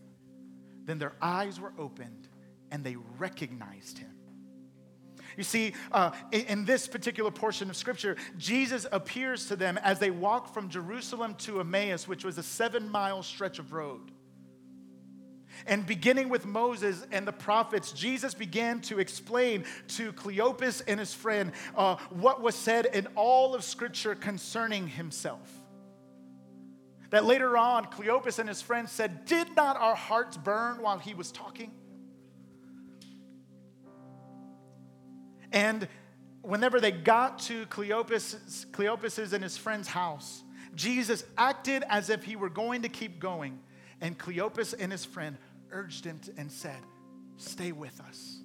Then 0.85 0.99
their 0.99 1.15
eyes 1.23 1.59
were 1.59 1.73
opened 1.79 2.29
and 2.71 2.85
they 2.85 2.97
recognized 3.17 3.97
him. 3.97 4.14
You 5.37 5.45
see, 5.45 5.75
uh, 5.93 6.13
in, 6.33 6.43
in 6.43 6.65
this 6.65 6.87
particular 6.87 7.31
portion 7.31 7.71
of 7.71 7.77
scripture, 7.77 8.17
Jesus 8.39 8.87
appears 8.93 9.47
to 9.47 9.57
them 9.57 9.79
as 9.79 9.99
they 9.99 10.11
walk 10.11 10.53
from 10.53 10.69
Jerusalem 10.69 11.35
to 11.41 11.61
Emmaus, 11.61 12.07
which 12.07 12.25
was 12.25 12.39
a 12.39 12.43
seven 12.43 12.89
mile 12.89 13.23
stretch 13.23 13.59
of 13.59 13.73
road. 13.73 14.11
And 15.67 15.87
beginning 15.87 16.29
with 16.29 16.47
Moses 16.47 17.07
and 17.13 17.27
the 17.27 17.33
prophets, 17.33 17.93
Jesus 17.93 18.35
began 18.35 18.81
to 18.83 18.99
explain 18.99 19.65
to 19.89 20.13
Cleopas 20.13 20.83
and 20.87 20.99
his 20.99 21.15
friend 21.15 21.53
uh, 21.77 21.97
what 22.11 22.43
was 22.43 22.57
said 22.57 22.87
in 22.87 23.07
all 23.15 23.55
of 23.55 23.63
Scripture 23.63 24.15
concerning 24.15 24.89
himself 24.89 25.49
that 27.15 27.25
later 27.25 27.57
on 27.57 27.85
Cleopas 27.85 28.41
and 28.41 28.49
his 28.49 28.61
friend 28.61 28.89
said, 28.89 29.25
Did 29.25 29.55
not 29.55 29.77
our 29.77 29.95
hearts 29.95 30.37
burn 30.37 30.83
while 30.83 30.99
he 30.99 31.15
was 31.15 31.31
talking? 31.31 31.71
And 35.55 35.87
whenever 36.43 36.81
they 36.81 36.91
got 36.91 37.39
to 37.39 37.65
Cleopas, 37.67 38.71
Cleopas's 38.73 39.33
and 39.33 39.43
his 39.43 39.57
friend's 39.57 39.89
house, 39.89 40.43
Jesus 40.75 41.25
acted 41.39 41.85
as 41.89 42.11
if 42.11 42.25
he 42.25 42.35
were 42.35 42.51
going 42.51 42.83
to 42.83 42.89
keep 42.89 43.21
going. 43.21 43.61
And 44.01 44.19
Cleopas 44.19 44.75
and 44.79 44.91
his 44.91 45.05
friend 45.05 45.39
urged 45.71 46.05
him 46.05 46.19
to, 46.19 46.33
and 46.37 46.51
said, 46.51 46.77
Stay 47.37 47.73
with 47.73 48.01
us. 48.01 48.41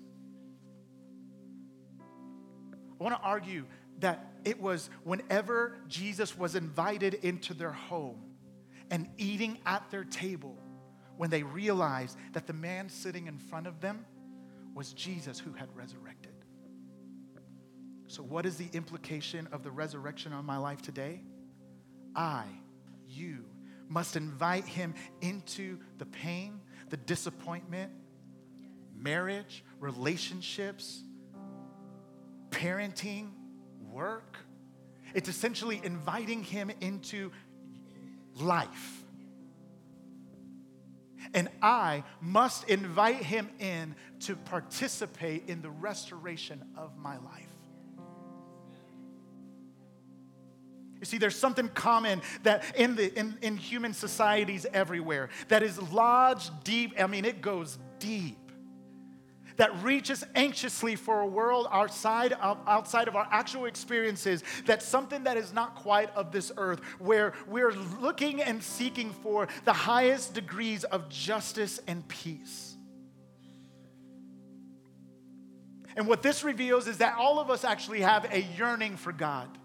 I 1.99 3.03
want 3.03 3.15
to 3.15 3.21
argue 3.21 3.65
that 3.99 4.33
it 4.45 4.61
was 4.61 4.89
whenever 5.03 5.77
Jesus 5.87 6.37
was 6.37 6.55
invited 6.55 7.15
into 7.15 7.53
their 7.53 7.71
home 7.71 8.21
and 8.91 9.09
eating 9.17 9.57
at 9.65 9.89
their 9.89 10.03
table 10.03 10.57
when 11.17 11.29
they 11.29 11.43
realized 11.43 12.17
that 12.33 12.45
the 12.45 12.53
man 12.53 12.87
sitting 12.87 13.27
in 13.27 13.37
front 13.37 13.67
of 13.67 13.79
them 13.81 14.05
was 14.75 14.93
Jesus 14.93 15.39
who 15.39 15.53
had 15.53 15.67
resurrected. 15.75 16.28
So, 18.09 18.23
what 18.23 18.47
is 18.47 18.57
the 18.57 18.67
implication 18.73 19.47
of 19.51 19.61
the 19.61 19.69
resurrection 19.69 20.33
on 20.33 20.43
my 20.43 20.57
life 20.57 20.81
today? 20.81 21.21
I, 22.15 22.45
you, 23.07 23.45
must 23.87 24.15
invite 24.15 24.65
him 24.65 24.95
into 25.21 25.77
the 25.99 26.07
pain, 26.07 26.59
the 26.89 26.97
disappointment, 26.97 27.91
marriage, 28.97 29.63
relationships, 29.79 31.03
parenting, 32.49 33.29
work. 33.91 34.37
It's 35.13 35.29
essentially 35.29 35.79
inviting 35.83 36.43
him 36.43 36.71
into 36.81 37.31
life. 38.39 39.03
And 41.35 41.47
I 41.61 42.03
must 42.21 42.67
invite 42.69 43.17
him 43.21 43.49
in 43.59 43.93
to 44.21 44.35
participate 44.35 45.47
in 45.47 45.61
the 45.61 45.69
restoration 45.69 46.63
of 46.75 46.97
my 46.97 47.17
life. 47.17 47.48
You 50.99 51.05
see, 51.05 51.17
there's 51.17 51.37
something 51.37 51.69
common 51.69 52.21
that 52.43 52.75
in, 52.75 52.95
the, 52.95 53.17
in, 53.17 53.37
in 53.41 53.55
human 53.55 53.93
societies 53.93 54.65
everywhere 54.73 55.29
that 55.47 55.63
is 55.63 55.81
lodged 55.91 56.63
deep. 56.63 56.93
I 56.99 57.07
mean, 57.07 57.23
it 57.23 57.41
goes 57.41 57.77
deep. 57.99 58.37
That 59.55 59.81
reaches 59.83 60.23
anxiously 60.35 60.95
for 60.95 61.19
a 61.19 61.27
world 61.27 61.67
outside 61.71 62.33
of, 62.33 62.59
outside 62.65 63.09
of 63.09 63.15
our 63.15 63.27
actual 63.29 63.65
experiences, 63.65 64.41
that's 64.65 64.85
something 64.85 65.25
that 65.25 65.35
is 65.35 65.53
not 65.53 65.75
quite 65.75 66.13
of 66.15 66.31
this 66.31 66.51
earth, 66.55 66.79
where 66.97 67.33
we're 67.45 67.73
looking 67.99 68.41
and 68.41 68.63
seeking 68.63 69.11
for 69.11 69.49
the 69.65 69.73
highest 69.73 70.33
degrees 70.33 70.85
of 70.85 71.09
justice 71.09 71.81
and 71.87 72.07
peace. 72.07 72.77
And 75.97 76.07
what 76.07 76.23
this 76.23 76.45
reveals 76.45 76.87
is 76.87 76.99
that 76.99 77.15
all 77.17 77.39
of 77.39 77.49
us 77.49 77.65
actually 77.65 77.99
have 77.99 78.31
a 78.33 78.41
yearning 78.57 78.95
for 78.95 79.11
God. 79.11 79.58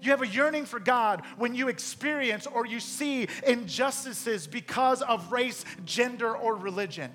You 0.00 0.10
have 0.10 0.22
a 0.22 0.26
yearning 0.26 0.64
for 0.64 0.80
God 0.80 1.22
when 1.36 1.54
you 1.54 1.68
experience 1.68 2.46
or 2.46 2.66
you 2.66 2.80
see 2.80 3.28
injustices 3.46 4.46
because 4.46 5.02
of 5.02 5.32
race, 5.32 5.64
gender, 5.84 6.36
or 6.36 6.56
religion. 6.56 7.10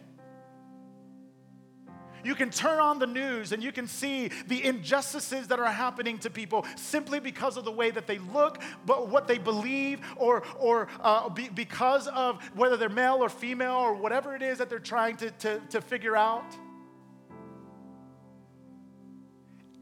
You 2.24 2.36
can 2.36 2.50
turn 2.50 2.80
on 2.80 3.00
the 3.00 3.08
news 3.08 3.52
and 3.52 3.62
you 3.62 3.72
can 3.72 3.88
see 3.88 4.30
the 4.48 4.64
injustices 4.64 5.48
that 5.48 5.60
are 5.60 5.72
happening 5.72 6.18
to 6.20 6.30
people 6.30 6.66
simply 6.76 7.20
because 7.20 7.58
of 7.58 7.66
the 7.66 7.72
way 7.72 7.92
that 7.92 8.08
they 8.08 8.18
look, 8.18 8.62
but 8.86 9.10
what 9.10 9.28
they 9.28 9.38
believe, 9.38 10.00
or, 10.16 10.44
or 10.58 10.88
uh, 11.02 11.30
be, 11.30 11.50
because 11.50 12.08
of 12.08 12.42
whether 12.56 12.78
they're 12.78 12.90
male 12.90 13.18
or 13.22 13.30
female 13.30 13.76
or 13.76 13.94
whatever 13.94 14.36
it 14.36 14.42
is 14.42 14.58
that 14.60 14.70
they're 14.70 14.80
trying 14.80 15.18
to, 15.18 15.32
to, 15.32 15.60
to 15.70 15.82
figure 15.82 16.16
out. 16.16 16.46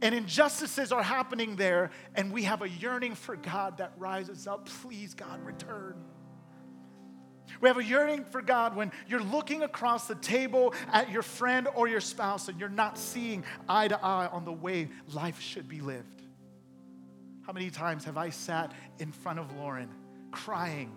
And 0.02 0.16
injustices 0.16 0.92
are 0.92 1.04
happening 1.04 1.56
there, 1.56 1.92
and 2.16 2.32
we 2.34 2.44
have 2.44 2.64
a 2.64 2.70
yearning 2.70 3.14
for 3.14 3.36
God 3.36 3.78
that 3.78 3.94
rises 3.98 4.48
up. 4.48 4.68
Please, 4.82 5.14
God, 5.14 5.46
return. 5.46 5.96
We 7.60 7.68
have 7.68 7.78
a 7.78 7.84
yearning 7.84 8.26
for 8.26 8.42
God 8.42 8.76
when 8.76 8.92
you're 9.08 9.22
looking 9.22 9.62
across 9.62 10.08
the 10.08 10.16
table 10.16 10.74
at 10.92 11.12
your 11.12 11.22
friend 11.22 11.68
or 11.76 11.88
your 11.88 12.00
spouse 12.00 12.48
and 12.48 12.60
you're 12.60 12.70
not 12.70 12.98
seeing 12.98 13.44
eye 13.68 13.88
to 13.90 14.04
eye 14.04 14.28
on 14.28 14.46
the 14.46 14.52
way 14.52 14.90
life 15.14 15.42
should 15.42 15.68
be 15.68 15.82
lived. 15.82 16.22
How 17.46 17.54
many 17.54 17.70
times 17.70 18.06
have 18.06 18.18
I 18.18 18.30
sat 18.30 18.74
in 19.00 19.12
front 19.12 19.40
of 19.40 19.56
Lauren 19.58 19.90
crying 20.32 20.92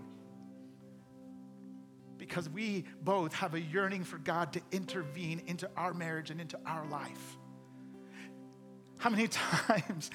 because 2.16 2.48
we 2.48 2.84
both 3.02 3.34
have 3.34 3.54
a 3.54 3.60
yearning 3.60 4.04
for 4.04 4.18
God 4.18 4.52
to 4.52 4.60
intervene 4.70 5.42
into 5.46 5.68
our 5.76 5.92
marriage 5.92 6.30
and 6.30 6.40
into 6.40 6.58
our 6.64 6.86
life? 6.86 7.38
How 8.98 9.10
many 9.10 9.28
times 9.28 10.10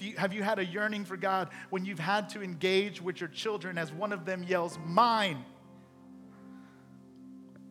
you, 0.00 0.16
have 0.16 0.32
you 0.32 0.42
had 0.42 0.58
a 0.58 0.64
yearning 0.64 1.04
for 1.04 1.16
God 1.16 1.48
when 1.70 1.84
you've 1.84 1.98
had 1.98 2.28
to 2.30 2.42
engage 2.42 3.02
with 3.02 3.20
your 3.20 3.28
children 3.28 3.78
as 3.78 3.92
one 3.92 4.12
of 4.12 4.24
them 4.24 4.42
yells, 4.42 4.78
Mine? 4.86 5.44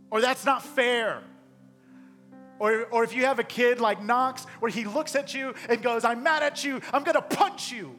Or 0.10 0.22
that's 0.22 0.46
not 0.46 0.64
fair. 0.64 1.22
Or, 2.60 2.86
or 2.86 3.04
if 3.04 3.14
you 3.14 3.26
have 3.26 3.40
a 3.40 3.44
kid 3.44 3.80
like 3.80 4.02
Knox, 4.02 4.46
where 4.60 4.72
he 4.72 4.86
looks 4.86 5.16
at 5.16 5.34
you 5.34 5.54
and 5.70 5.82
goes, 5.82 6.04
I'm 6.04 6.24
mad 6.24 6.44
at 6.44 6.64
you, 6.64 6.82
I'm 6.92 7.04
gonna 7.04 7.22
punch 7.22 7.72
you. 7.72 7.96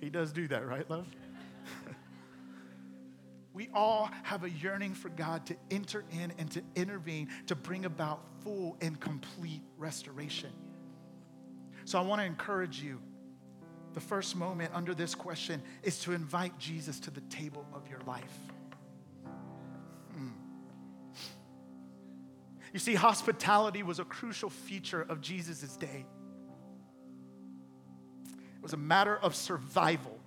He 0.00 0.10
does 0.10 0.32
do 0.32 0.48
that, 0.48 0.66
right, 0.66 0.88
love? 0.88 1.06
We 3.52 3.68
all 3.74 4.10
have 4.22 4.44
a 4.44 4.50
yearning 4.50 4.94
for 4.94 5.08
God 5.08 5.44
to 5.46 5.56
enter 5.70 6.04
in 6.12 6.32
and 6.38 6.50
to 6.52 6.62
intervene 6.76 7.28
to 7.46 7.56
bring 7.56 7.84
about 7.84 8.22
full 8.42 8.76
and 8.80 8.98
complete 9.00 9.62
restoration. 9.76 10.50
So 11.84 11.98
I 11.98 12.02
wanna 12.02 12.24
encourage 12.24 12.80
you. 12.80 13.00
The 13.92 14.00
first 14.00 14.36
moment 14.36 14.70
under 14.72 14.94
this 14.94 15.16
question 15.16 15.60
is 15.82 15.98
to 16.00 16.12
invite 16.12 16.56
Jesus 16.58 17.00
to 17.00 17.10
the 17.10 17.22
table 17.22 17.66
of 17.74 17.88
your 17.88 17.98
life. 18.06 18.38
Hmm. 20.14 20.28
You 22.72 22.78
see, 22.78 22.94
hospitality 22.94 23.82
was 23.82 23.98
a 23.98 24.04
crucial 24.04 24.48
feature 24.48 25.02
of 25.02 25.20
Jesus' 25.20 25.76
day. 25.76 26.06
It 28.54 28.62
was 28.62 28.74
a 28.74 28.76
matter 28.76 29.16
of 29.16 29.34
survival. 29.34 30.19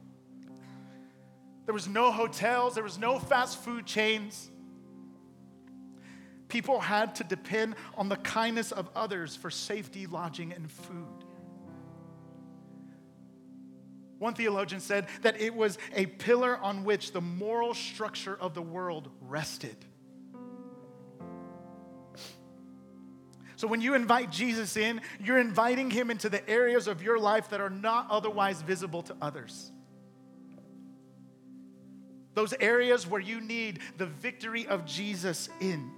There 1.66 1.74
was 1.74 1.88
no 1.88 2.12
hotels, 2.12 2.76
there 2.76 2.84
was 2.84 2.98
no 2.98 3.20
fast 3.20 3.58
food 3.60 3.86
chains. 3.86 4.50
People 6.48 6.80
had 6.80 7.16
to 7.16 7.24
depend 7.24 7.76
on 7.98 8.10
the 8.10 8.18
kindness 8.18 8.72
of 8.72 8.90
others 8.96 9.36
for 9.36 9.50
safety, 9.50 10.06
lodging, 10.08 10.54
and 10.54 10.72
food. 10.72 11.26
One 14.24 14.36
theologian 14.36 14.80
said 14.80 15.08
that 15.24 15.42
it 15.42 15.54
was 15.54 15.78
a 15.94 16.06
pillar 16.06 16.56
on 16.56 16.86
which 16.86 17.12
the 17.12 17.20
moral 17.20 17.74
structure 17.74 18.38
of 18.40 18.54
the 18.54 18.62
world 18.62 19.10
rested. 19.20 19.76
So 23.58 23.68
when 23.68 23.82
you 23.82 23.96
invite 23.96 24.32
Jesus 24.32 24.78
in, 24.78 25.02
you're 25.22 25.40
inviting 25.40 25.90
him 25.90 26.10
into 26.10 26.30
the 26.30 26.50
areas 26.50 26.88
of 26.88 27.04
your 27.04 27.20
life 27.20 27.50
that 27.50 27.60
are 27.60 27.70
not 27.70 28.08
otherwise 28.10 28.62
visible 28.62 29.02
to 29.04 29.16
others. 29.22 29.73
Those 32.34 32.54
areas 32.60 33.08
where 33.08 33.22
you 33.22 33.42
need 33.42 33.80
the 33.98 34.06
victory 34.06 34.68
of 34.68 34.86
Jesus 34.86 35.50
in, 35.60 35.92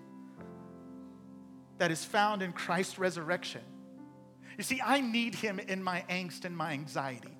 that 1.77 1.91
is 1.91 2.03
found 2.03 2.41
in 2.41 2.53
Christ's 2.53 2.99
resurrection. 2.99 3.61
You 4.57 4.63
see, 4.63 4.81
I 4.83 5.01
need 5.01 5.35
him 5.35 5.59
in 5.59 5.83
my 5.83 6.03
angst 6.09 6.45
and 6.45 6.55
my 6.55 6.71
anxiety. 6.71 7.35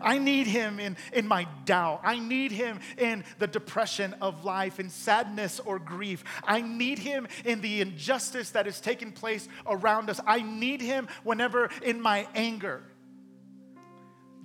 I 0.00 0.18
need 0.18 0.46
him 0.46 0.80
in, 0.80 0.96
in 1.12 1.26
my 1.26 1.46
doubt. 1.64 2.00
I 2.04 2.18
need 2.18 2.52
him 2.52 2.80
in 2.98 3.24
the 3.38 3.46
depression 3.46 4.14
of 4.20 4.44
life, 4.44 4.80
in 4.80 4.90
sadness 4.90 5.60
or 5.60 5.78
grief. 5.78 6.24
I 6.44 6.60
need 6.60 6.98
him 6.98 7.28
in 7.44 7.60
the 7.60 7.80
injustice 7.80 8.50
that 8.50 8.66
is 8.66 8.80
taking 8.80 9.12
place 9.12 9.48
around 9.66 10.10
us. 10.10 10.20
I 10.26 10.42
need 10.42 10.80
him 10.80 11.08
whenever 11.22 11.70
in 11.82 12.00
my 12.00 12.26
anger. 12.34 12.82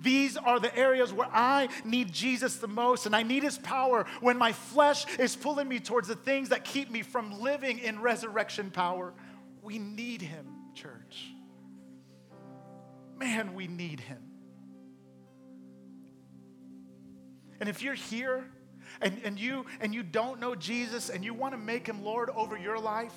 These 0.04 0.36
are 0.36 0.60
the 0.60 0.76
areas 0.76 1.12
where 1.12 1.28
I 1.32 1.68
need 1.82 2.12
Jesus 2.12 2.56
the 2.56 2.68
most, 2.68 3.06
and 3.06 3.16
I 3.16 3.22
need 3.22 3.42
his 3.42 3.58
power 3.58 4.04
when 4.20 4.36
my 4.36 4.52
flesh 4.52 5.06
is 5.18 5.34
pulling 5.34 5.66
me 5.66 5.80
towards 5.80 6.08
the 6.08 6.14
things 6.14 6.50
that 6.50 6.64
keep 6.64 6.90
me 6.90 7.00
from 7.02 7.40
living 7.40 7.78
in 7.78 8.00
resurrection 8.00 8.70
power. 8.70 9.14
We 9.62 9.78
need 9.78 10.20
him, 10.20 10.46
church. 10.74 11.32
Man, 13.16 13.54
we 13.54 13.66
need 13.66 14.00
him. 14.00 14.22
And 17.60 17.68
if 17.68 17.82
you're 17.82 17.94
here 17.94 18.44
and, 19.00 19.18
and, 19.24 19.40
you, 19.40 19.64
and 19.80 19.94
you 19.94 20.02
don't 20.02 20.38
know 20.38 20.54
Jesus 20.54 21.08
and 21.08 21.24
you 21.24 21.32
want 21.32 21.54
to 21.54 21.58
make 21.58 21.86
him 21.86 22.04
Lord 22.04 22.28
over 22.28 22.58
your 22.58 22.78
life, 22.78 23.14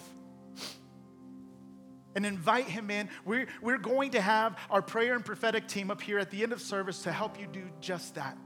and 2.18 2.26
invite 2.26 2.65
him 2.65 2.89
in. 2.89 3.07
We're, 3.26 3.45
we're 3.61 3.78
going 3.78 4.11
to 4.11 4.22
have 4.22 4.57
our 4.72 4.82
prayer 4.82 5.13
and 5.13 5.24
prophetic 5.24 5.68
team 5.68 5.91
up 5.91 6.01
here 6.01 6.18
at 6.18 6.32
the 6.32 6.41
end 6.41 6.51
of 6.51 6.59
service 6.59 7.03
to 7.03 7.11
help 7.11 7.39
you 7.39 7.45
do 7.45 7.61
just 7.80 8.15
that. 8.15 8.38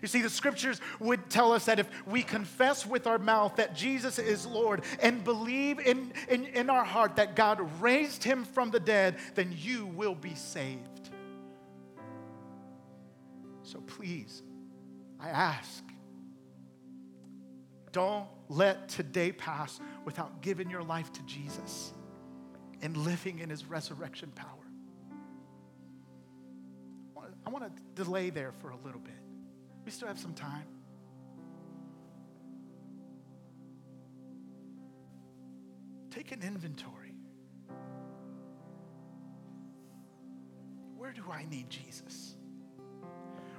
You 0.00 0.08
see, 0.08 0.20
the 0.20 0.28
scriptures 0.28 0.80
would 0.98 1.30
tell 1.30 1.52
us 1.52 1.66
that 1.66 1.78
if 1.78 1.88
we 2.04 2.24
confess 2.24 2.84
with 2.84 3.06
our 3.06 3.18
mouth 3.18 3.54
that 3.56 3.76
Jesus 3.76 4.18
is 4.18 4.44
Lord 4.46 4.82
and 5.00 5.22
believe 5.22 5.78
in, 5.78 6.12
in, 6.28 6.46
in 6.46 6.70
our 6.70 6.82
heart 6.82 7.16
that 7.16 7.36
God 7.36 7.60
raised 7.80 8.24
him 8.24 8.44
from 8.44 8.72
the 8.72 8.80
dead, 8.80 9.14
then 9.36 9.54
you 9.56 9.86
will 9.86 10.16
be 10.16 10.34
saved. 10.34 11.10
So 13.62 13.80
please, 13.80 14.42
I 15.20 15.28
ask, 15.28 15.84
don't 17.92 18.26
let 18.52 18.88
today 18.88 19.32
pass 19.32 19.80
without 20.04 20.42
giving 20.42 20.68
your 20.68 20.82
life 20.82 21.12
to 21.12 21.22
Jesus 21.22 21.92
and 22.82 22.96
living 22.96 23.38
in 23.38 23.48
his 23.48 23.64
resurrection 23.64 24.30
power. 24.34 24.48
I 27.44 27.50
want 27.50 27.64
to 27.64 28.04
delay 28.04 28.30
there 28.30 28.52
for 28.60 28.70
a 28.70 28.76
little 28.84 29.00
bit. 29.00 29.14
We 29.84 29.90
still 29.90 30.08
have 30.08 30.18
some 30.18 30.34
time. 30.34 30.64
Take 36.10 36.32
an 36.32 36.42
inventory. 36.42 37.14
Where 40.96 41.12
do 41.12 41.24
I 41.32 41.44
need 41.46 41.68
Jesus? 41.68 42.36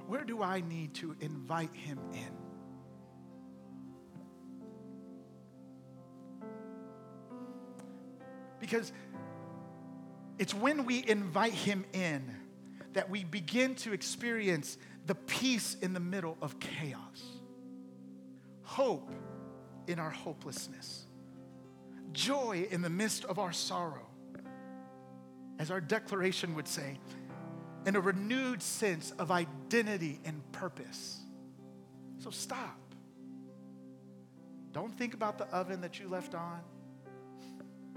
Where 0.06 0.24
do 0.24 0.42
I 0.42 0.60
need 0.60 0.94
to 0.94 1.14
invite 1.20 1.74
him 1.74 1.98
in? 2.12 2.43
Because 8.64 8.92
it's 10.38 10.54
when 10.54 10.86
we 10.86 11.06
invite 11.06 11.52
him 11.52 11.84
in 11.92 12.34
that 12.94 13.10
we 13.10 13.22
begin 13.22 13.74
to 13.74 13.92
experience 13.92 14.78
the 15.04 15.14
peace 15.14 15.76
in 15.82 15.92
the 15.92 16.00
middle 16.00 16.38
of 16.40 16.58
chaos, 16.60 17.22
hope 18.62 19.10
in 19.86 19.98
our 19.98 20.08
hopelessness, 20.08 21.04
joy 22.12 22.66
in 22.70 22.80
the 22.80 22.88
midst 22.88 23.26
of 23.26 23.38
our 23.38 23.52
sorrow. 23.52 24.06
As 25.58 25.70
our 25.70 25.82
declaration 25.82 26.54
would 26.54 26.66
say, 26.66 26.98
and 27.84 27.96
a 27.96 28.00
renewed 28.00 28.62
sense 28.62 29.12
of 29.18 29.30
identity 29.30 30.22
and 30.24 30.40
purpose. 30.52 31.18
So 32.16 32.30
stop. 32.30 32.80
Don't 34.72 34.96
think 34.96 35.12
about 35.12 35.36
the 35.36 35.44
oven 35.48 35.82
that 35.82 36.00
you 36.00 36.08
left 36.08 36.34
on. 36.34 36.60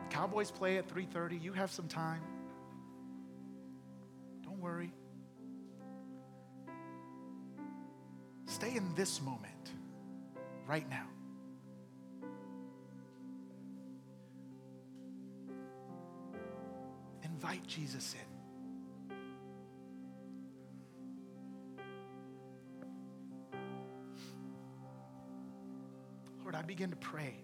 Cowboys 0.10 0.52
play 0.52 0.78
at 0.78 0.88
3:30. 0.88 1.38
You 1.38 1.54
have 1.54 1.72
some 1.72 1.88
time. 1.88 2.22
Don't 4.44 4.60
worry. 4.60 4.94
Stay 8.46 8.76
in 8.76 8.96
this 8.96 9.22
moment 9.22 9.72
right 10.66 10.90
now. 10.90 11.08
Invite 17.24 17.68
Jesus 17.68 18.16
in. 18.16 18.28
Lord, 26.42 26.56
I 26.56 26.62
begin 26.62 26.90
to 26.90 26.96
pray 26.96 27.36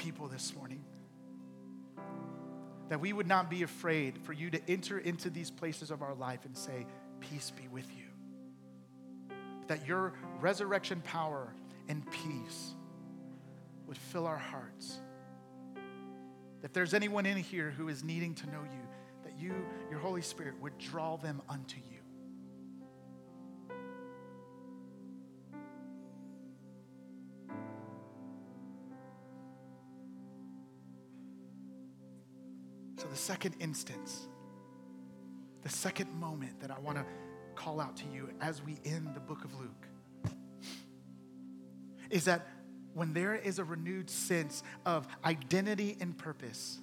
people 0.00 0.28
this 0.28 0.56
morning 0.56 0.82
that 2.88 2.98
we 3.00 3.12
would 3.12 3.26
not 3.26 3.50
be 3.50 3.62
afraid 3.62 4.16
for 4.16 4.32
you 4.32 4.48
to 4.50 4.60
enter 4.66 4.98
into 4.98 5.28
these 5.28 5.50
places 5.50 5.90
of 5.90 6.00
our 6.00 6.14
life 6.14 6.46
and 6.46 6.56
say, 6.56 6.86
Peace 7.20 7.50
be 7.50 7.68
with 7.68 7.86
you. 7.94 9.36
That 9.66 9.86
your 9.86 10.14
resurrection 10.40 11.02
power 11.02 11.52
and 11.86 12.02
peace 12.10 12.74
would 13.86 13.98
fill 13.98 14.26
our 14.26 14.38
hearts. 14.38 14.98
If 16.62 16.72
there's 16.72 16.94
anyone 16.94 17.26
in 17.26 17.36
here 17.36 17.70
who 17.70 17.88
is 17.88 18.02
needing 18.02 18.34
to 18.36 18.46
know 18.46 18.62
you, 18.62 18.88
that 19.22 19.38
you, 19.38 19.54
your 19.90 20.00
Holy 20.00 20.22
Spirit, 20.22 20.54
would 20.62 20.78
draw 20.78 21.18
them 21.18 21.42
unto 21.46 21.76
you. 21.76 21.99
Second 33.30 33.54
instance, 33.60 34.26
the 35.62 35.68
second 35.68 36.12
moment 36.18 36.58
that 36.58 36.72
I 36.72 36.80
want 36.80 36.96
to 36.96 37.04
call 37.54 37.80
out 37.80 37.96
to 37.98 38.04
you 38.12 38.28
as 38.40 38.60
we 38.60 38.80
end 38.84 39.12
the 39.14 39.20
book 39.20 39.44
of 39.44 39.54
Luke 39.54 40.34
is 42.10 42.24
that 42.24 42.48
when 42.92 43.12
there 43.12 43.36
is 43.36 43.60
a 43.60 43.64
renewed 43.64 44.10
sense 44.10 44.64
of 44.84 45.06
identity 45.24 45.96
and 46.00 46.18
purpose, 46.18 46.80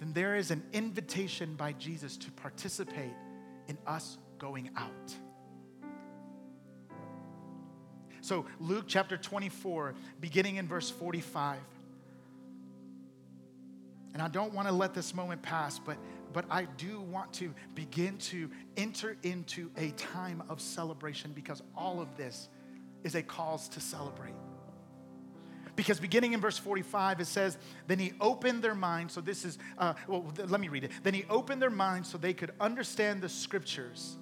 then 0.00 0.12
there 0.12 0.34
is 0.34 0.50
an 0.50 0.64
invitation 0.72 1.54
by 1.54 1.72
Jesus 1.74 2.16
to 2.16 2.30
participate 2.32 3.14
in 3.68 3.78
us 3.86 4.18
going 4.38 4.70
out. 4.76 5.14
So, 8.22 8.44
Luke 8.58 8.86
chapter 8.88 9.16
24, 9.16 9.94
beginning 10.20 10.56
in 10.56 10.66
verse 10.66 10.90
45. 10.90 11.58
And 14.18 14.24
I 14.24 14.28
don't 14.28 14.52
want 14.52 14.66
to 14.66 14.74
let 14.74 14.94
this 14.94 15.14
moment 15.14 15.42
pass, 15.42 15.78
but, 15.78 15.96
but 16.32 16.44
I 16.50 16.64
do 16.76 17.00
want 17.00 17.32
to 17.34 17.54
begin 17.76 18.18
to 18.18 18.50
enter 18.76 19.16
into 19.22 19.70
a 19.76 19.90
time 19.90 20.42
of 20.48 20.60
celebration 20.60 21.30
because 21.32 21.62
all 21.76 22.00
of 22.00 22.16
this 22.16 22.48
is 23.04 23.14
a 23.14 23.22
cause 23.22 23.68
to 23.68 23.80
celebrate. 23.80 24.34
Because 25.76 26.00
beginning 26.00 26.32
in 26.32 26.40
verse 26.40 26.58
45, 26.58 27.20
it 27.20 27.26
says, 27.26 27.58
Then 27.86 28.00
he 28.00 28.12
opened 28.20 28.60
their 28.60 28.74
minds. 28.74 29.14
So 29.14 29.20
this 29.20 29.44
is, 29.44 29.56
uh, 29.78 29.94
well, 30.08 30.26
let 30.48 30.60
me 30.60 30.66
read 30.66 30.82
it. 30.82 30.90
Then 31.04 31.14
he 31.14 31.24
opened 31.30 31.62
their 31.62 31.70
minds 31.70 32.10
so 32.10 32.18
they 32.18 32.34
could 32.34 32.50
understand 32.58 33.22
the 33.22 33.28
scriptures. 33.28 34.16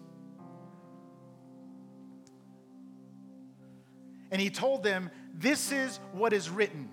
And 4.31 4.43
he 4.43 4.51
told 4.51 4.83
them, 4.83 5.11
This 5.33 5.73
is 5.73 6.01
what 6.13 6.35
is 6.35 6.51
written. 6.51 6.91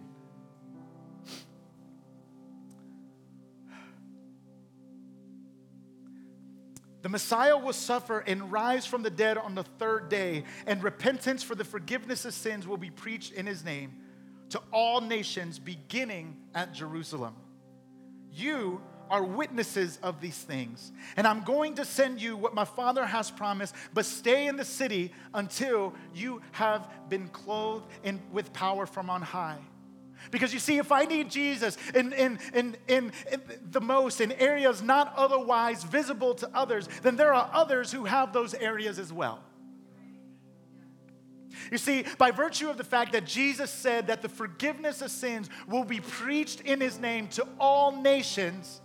The 7.04 7.10
Messiah 7.10 7.58
will 7.58 7.74
suffer 7.74 8.20
and 8.20 8.50
rise 8.50 8.86
from 8.86 9.04
the 9.04 9.10
dead 9.10 9.38
on 9.38 9.56
the 9.56 9.64
third 9.64 10.08
day, 10.08 10.46
and 10.66 10.82
repentance 10.82 11.44
for 11.44 11.54
the 11.54 11.66
forgiveness 11.66 12.24
of 12.24 12.34
sins 12.34 12.66
will 12.66 12.78
be 12.78 12.90
preached 12.90 13.34
in 13.34 13.46
his 13.46 13.64
name 13.64 13.94
to 14.50 14.62
all 14.72 15.02
nations, 15.02 15.60
beginning 15.60 16.38
at 16.56 16.74
Jerusalem. 16.74 17.36
You 18.32 18.82
are 19.10 19.22
witnesses 19.22 20.00
of 20.02 20.22
these 20.22 20.38
things, 20.38 20.94
and 21.18 21.28
I'm 21.28 21.44
going 21.44 21.76
to 21.76 21.84
send 21.84 22.22
you 22.22 22.38
what 22.38 22.56
my 22.56 22.66
Father 22.66 23.06
has 23.06 23.30
promised, 23.30 23.76
but 23.94 24.06
stay 24.06 24.48
in 24.48 24.56
the 24.56 24.64
city 24.64 25.12
until 25.34 25.94
you 26.16 26.42
have 26.54 26.88
been 27.10 27.28
clothed 27.28 27.86
in, 28.04 28.22
with 28.32 28.54
power 28.54 28.86
from 28.86 29.10
on 29.10 29.22
high. 29.22 29.60
Because 30.32 30.54
you 30.54 30.60
see, 30.60 30.78
if 30.78 30.92
I 30.92 31.06
need 31.06 31.30
Jesus 31.30 31.78
in, 31.94 32.14
in, 32.14 32.40
in, 32.54 32.76
in, 32.88 33.12
in, 33.32 33.42
the 33.72 33.82
most 33.82 34.22
in 34.22 34.32
areas 34.34 34.82
not 34.82 35.14
otherwise 35.16 35.84
visible 35.84 36.34
to 36.36 36.50
others, 36.54 36.88
then 37.02 37.16
there 37.16 37.34
are 37.34 37.50
others 37.54 37.92
who 37.92 38.06
have 38.06 38.34
those 38.34 38.54
areas 38.54 39.00
as 39.00 39.12
well. 39.12 39.44
You 41.72 41.78
see, 41.78 42.06
by 42.18 42.32
virtue 42.32 42.70
of 42.70 42.78
the 42.78 42.84
fact 42.84 43.14
that 43.14 43.26
Jesus 43.26 43.72
said 43.72 44.08
that 44.08 44.22
the 44.22 44.30
forgiveness 44.30 45.02
of 45.02 45.12
sins 45.12 45.50
will 45.68 45.84
be 45.84 46.00
preached 46.00 46.62
in 46.62 46.82
his 46.82 47.00
name 47.00 47.28
to 47.30 47.48
all 47.60 47.92
nations, 47.92 48.82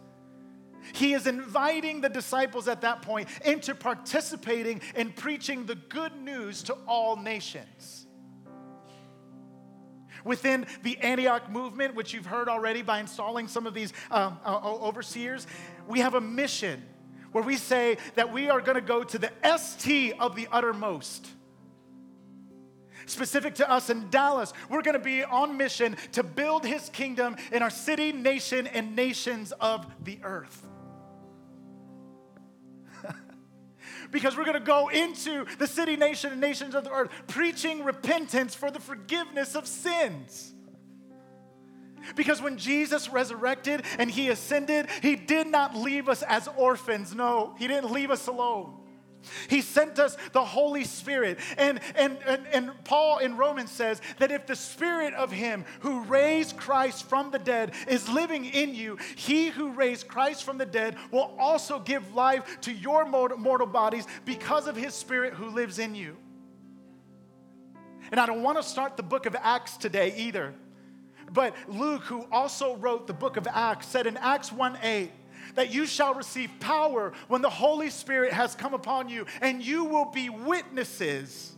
he 0.95 1.15
is 1.15 1.27
inviting 1.27 2.01
the 2.01 2.09
disciples 2.09 2.69
at 2.69 2.83
that 2.83 3.03
point 3.03 3.29
into 3.45 3.75
participating 3.75 4.81
in 4.95 5.13
preaching 5.13 5.67
the 5.67 5.75
good 5.75 6.15
news 6.17 6.63
to 6.65 6.75
all 6.87 7.17
nations 7.17 7.98
within 10.25 10.67
the 10.83 10.99
Antioch 10.99 11.51
movement, 11.51 11.95
which 11.95 12.13
you've 12.15 12.27
heard 12.27 12.49
already 12.49 12.83
by 12.83 13.01
installing 13.01 13.49
some 13.49 13.67
of 13.67 13.75
these 13.75 13.93
um, 14.11 14.39
uh, 14.45 14.59
overseers, 14.63 15.47
we 15.87 16.01
have 16.01 16.15
a 16.15 16.21
mission 16.21 16.83
where 17.33 17.45
we 17.45 17.57
say 17.57 17.97
that 18.15 18.33
we 18.33 18.49
are 18.49 18.61
going 18.61 18.75
to 18.75 18.81
go 18.81 19.05
to 19.05 19.19
the 19.19 19.31
ST 19.59 20.15
of 20.19 20.35
the 20.35 20.49
uttermost. 20.51 21.27
Specific 23.07 23.55
to 23.55 23.71
us 23.71 23.89
in 23.89 24.11
Dallas, 24.11 24.53
we're 24.69 24.83
going 24.83 24.97
to 24.97 25.03
be 25.03 25.25
on 25.25 25.57
mission 25.57 25.97
to 26.13 26.23
build 26.23 26.67
his 26.67 26.91
kingdom 26.91 27.37
in 27.53 27.63
our 27.63 27.71
city, 27.71 28.13
nation, 28.13 28.67
and 28.67 28.95
nations 28.95 29.53
of 29.53 29.87
the 30.05 30.19
earth. 30.23 30.67
Because 34.11 34.37
we're 34.37 34.45
going 34.45 34.59
to 34.59 34.61
go 34.61 34.89
into 34.89 35.47
the 35.59 35.67
city, 35.67 35.97
nation, 35.97 36.33
and 36.33 36.41
nations 36.41 36.75
of 36.75 36.85
the 36.85 36.91
earth 36.91 37.11
preaching 37.27 37.85
repentance 37.85 38.55
for 38.55 38.71
the 38.71 38.81
forgiveness 38.81 39.55
of 39.55 39.67
sins. 39.67 40.55
Because 42.15 42.41
when 42.41 42.57
Jesus 42.57 43.09
resurrected 43.09 43.83
and 43.99 44.11
he 44.11 44.29
ascended, 44.29 44.89
he 45.03 45.17
did 45.17 45.47
not 45.47 45.77
leave 45.77 46.09
us 46.09 46.23
as 46.23 46.49
orphans. 46.57 47.15
No, 47.15 47.55
he 47.59 47.69
didn't 47.69 47.93
leave 47.93 48.11
us 48.11 48.27
alone. 48.27 48.75
He 49.49 49.61
sent 49.61 49.99
us 49.99 50.17
the 50.33 50.45
Holy 50.45 50.85
Spirit. 50.85 51.39
And, 51.57 51.81
and, 51.95 52.19
and, 52.27 52.47
and, 52.53 52.85
Paul 52.85 53.19
in 53.19 53.37
Romans 53.37 53.71
says 53.71 54.01
that 54.19 54.31
if 54.31 54.47
the 54.47 54.57
Spirit 54.57 55.15
of 55.15 55.31
Him 55.31 55.65
who 55.81 56.03
raised 56.05 56.57
Christ 56.57 57.09
from 57.09 57.31
the 57.31 57.39
dead 57.39 57.73
is 57.87 58.09
living 58.09 58.45
in 58.45 58.75
you, 58.75 58.99
He 59.17 59.49
who 59.49 59.71
raised 59.73 60.09
Christ 60.09 60.45
from 60.45 60.59
the 60.59 60.67
dead 60.67 60.97
will 61.11 61.35
also 61.39 61.79
give 61.79 62.15
life 62.15 62.61
to 62.63 62.73
your 62.73 63.07
mortal 63.07 63.67
bodies 63.67 64.07
because 64.25 64.67
of 64.67 64.77
His 64.77 64.95
Spirit 64.95 65.35
who 65.35 65.51
lives 65.51 65.79
in 65.79 65.95
you. 65.95 66.17
And 68.11 68.21
I 68.21 68.27
don't 68.27 68.43
want 68.43 68.59
to 68.59 68.63
start 68.63 68.97
the 68.97 69.03
book 69.03 69.27
of 69.27 69.37
Acts 69.41 69.77
today 69.77 70.15
either. 70.17 70.55
But 71.31 71.55
Luke, 71.69 72.05
who 72.05 72.27
also 72.33 72.77
wrote 72.77 73.07
the 73.07 73.13
book 73.13 73.37
of 73.37 73.47
Acts, 73.47 73.89
said 73.89 74.07
in 74.07 74.17
Acts 74.17 74.51
1 74.51 74.79
8, 74.83 75.11
that 75.59 75.75
you 75.75 75.87
shall 75.87 76.15
receive 76.15 76.49
power 76.61 77.13
when 77.27 77.43
the 77.43 77.51
Holy 77.51 77.91
Spirit 77.91 78.33
has 78.33 78.55
come 78.55 78.75
upon 78.75 79.09
you, 79.09 79.27
and 79.41 79.61
you 79.61 79.87
will 79.87 80.05
be 80.05 80.29
witnesses 80.29 81.57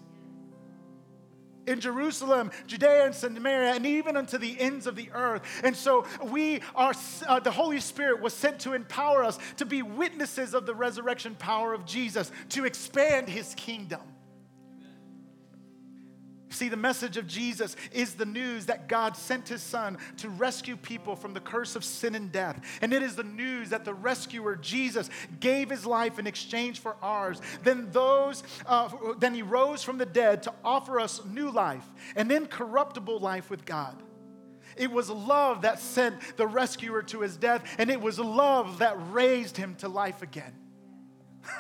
in 1.67 1.81
Jerusalem, 1.81 2.51
Judea, 2.67 3.05
and 3.05 3.15
Samaria, 3.15 3.75
and 3.75 3.85
even 3.85 4.17
unto 4.17 4.39
the 4.39 4.59
ends 4.59 4.87
of 4.87 4.97
the 4.97 5.11
earth. 5.13 5.43
And 5.63 5.77
so 5.77 6.07
we 6.25 6.63
are, 6.75 6.95
uh, 7.29 7.41
the 7.41 7.51
Holy 7.51 7.79
Spirit 7.79 8.23
was 8.23 8.33
sent 8.33 8.61
to 8.61 8.73
empower 8.73 9.23
us 9.23 9.39
to 9.59 9.67
be 9.67 9.83
witnesses 9.83 10.55
of 10.55 10.65
the 10.65 10.75
resurrection 10.75 11.35
power 11.35 11.75
of 11.75 11.85
Jesus, 11.85 12.33
to 12.49 12.65
expand 12.65 13.29
his 13.29 13.55
kingdom. 13.55 14.01
See, 16.51 16.69
the 16.69 16.77
message 16.77 17.17
of 17.17 17.29
Jesus 17.29 17.77
is 17.93 18.15
the 18.15 18.27
news 18.27 18.67
that 18.67 18.89
God 18.89 19.17
sent 19.17 19.49
his 19.49 19.63
son 19.63 19.99
to 20.17 20.29
rescue 20.29 20.77
people 20.77 21.15
from 21.15 21.33
the 21.33 21.41
curse 21.41 21.77
of 21.77 21.85
sin 21.85 22.17
and 22.17 22.31
death. 22.33 22.61
And 22.83 22.93
it 22.93 23.03
is 23.03 23.15
the 23.15 23.23
news 23.23 23.71
that 23.71 23.85
the 23.85 23.95
rescuer, 23.95 24.57
Jesus, 24.57 25.09
gave 25.39 25.71
his 25.71 25.87
life 25.87 26.19
in 26.19 26.27
exchange 26.27 26.81
for 26.81 26.97
ours. 27.03 27.41
Then 27.63 27.89
those, 27.93 28.43
uh, 28.67 28.89
then 29.19 29.33
he 29.33 29.43
rose 29.43 29.85
from 29.85 29.97
the 29.97 30.07
dead 30.07 30.43
to 30.43 30.53
offer 30.65 30.99
us 30.99 31.25
new 31.25 31.51
life 31.51 31.87
and 32.17 32.31
incorruptible 32.33 33.21
life 33.21 33.49
with 33.49 33.65
God. 33.65 34.03
It 34.77 34.91
was 34.91 35.09
love 35.09 35.63
that 35.63 35.79
sent 35.79 36.37
the 36.37 36.49
rescuer 36.49 37.03
to 37.05 37.21
his 37.21 37.37
death, 37.37 37.65
and 37.79 37.91
it 37.91 38.01
was 38.01 38.19
love 38.19 38.79
that 38.79 38.97
raised 39.13 39.57
him 39.57 39.77
to 39.77 39.89
life 39.89 40.23
again. 40.23 40.55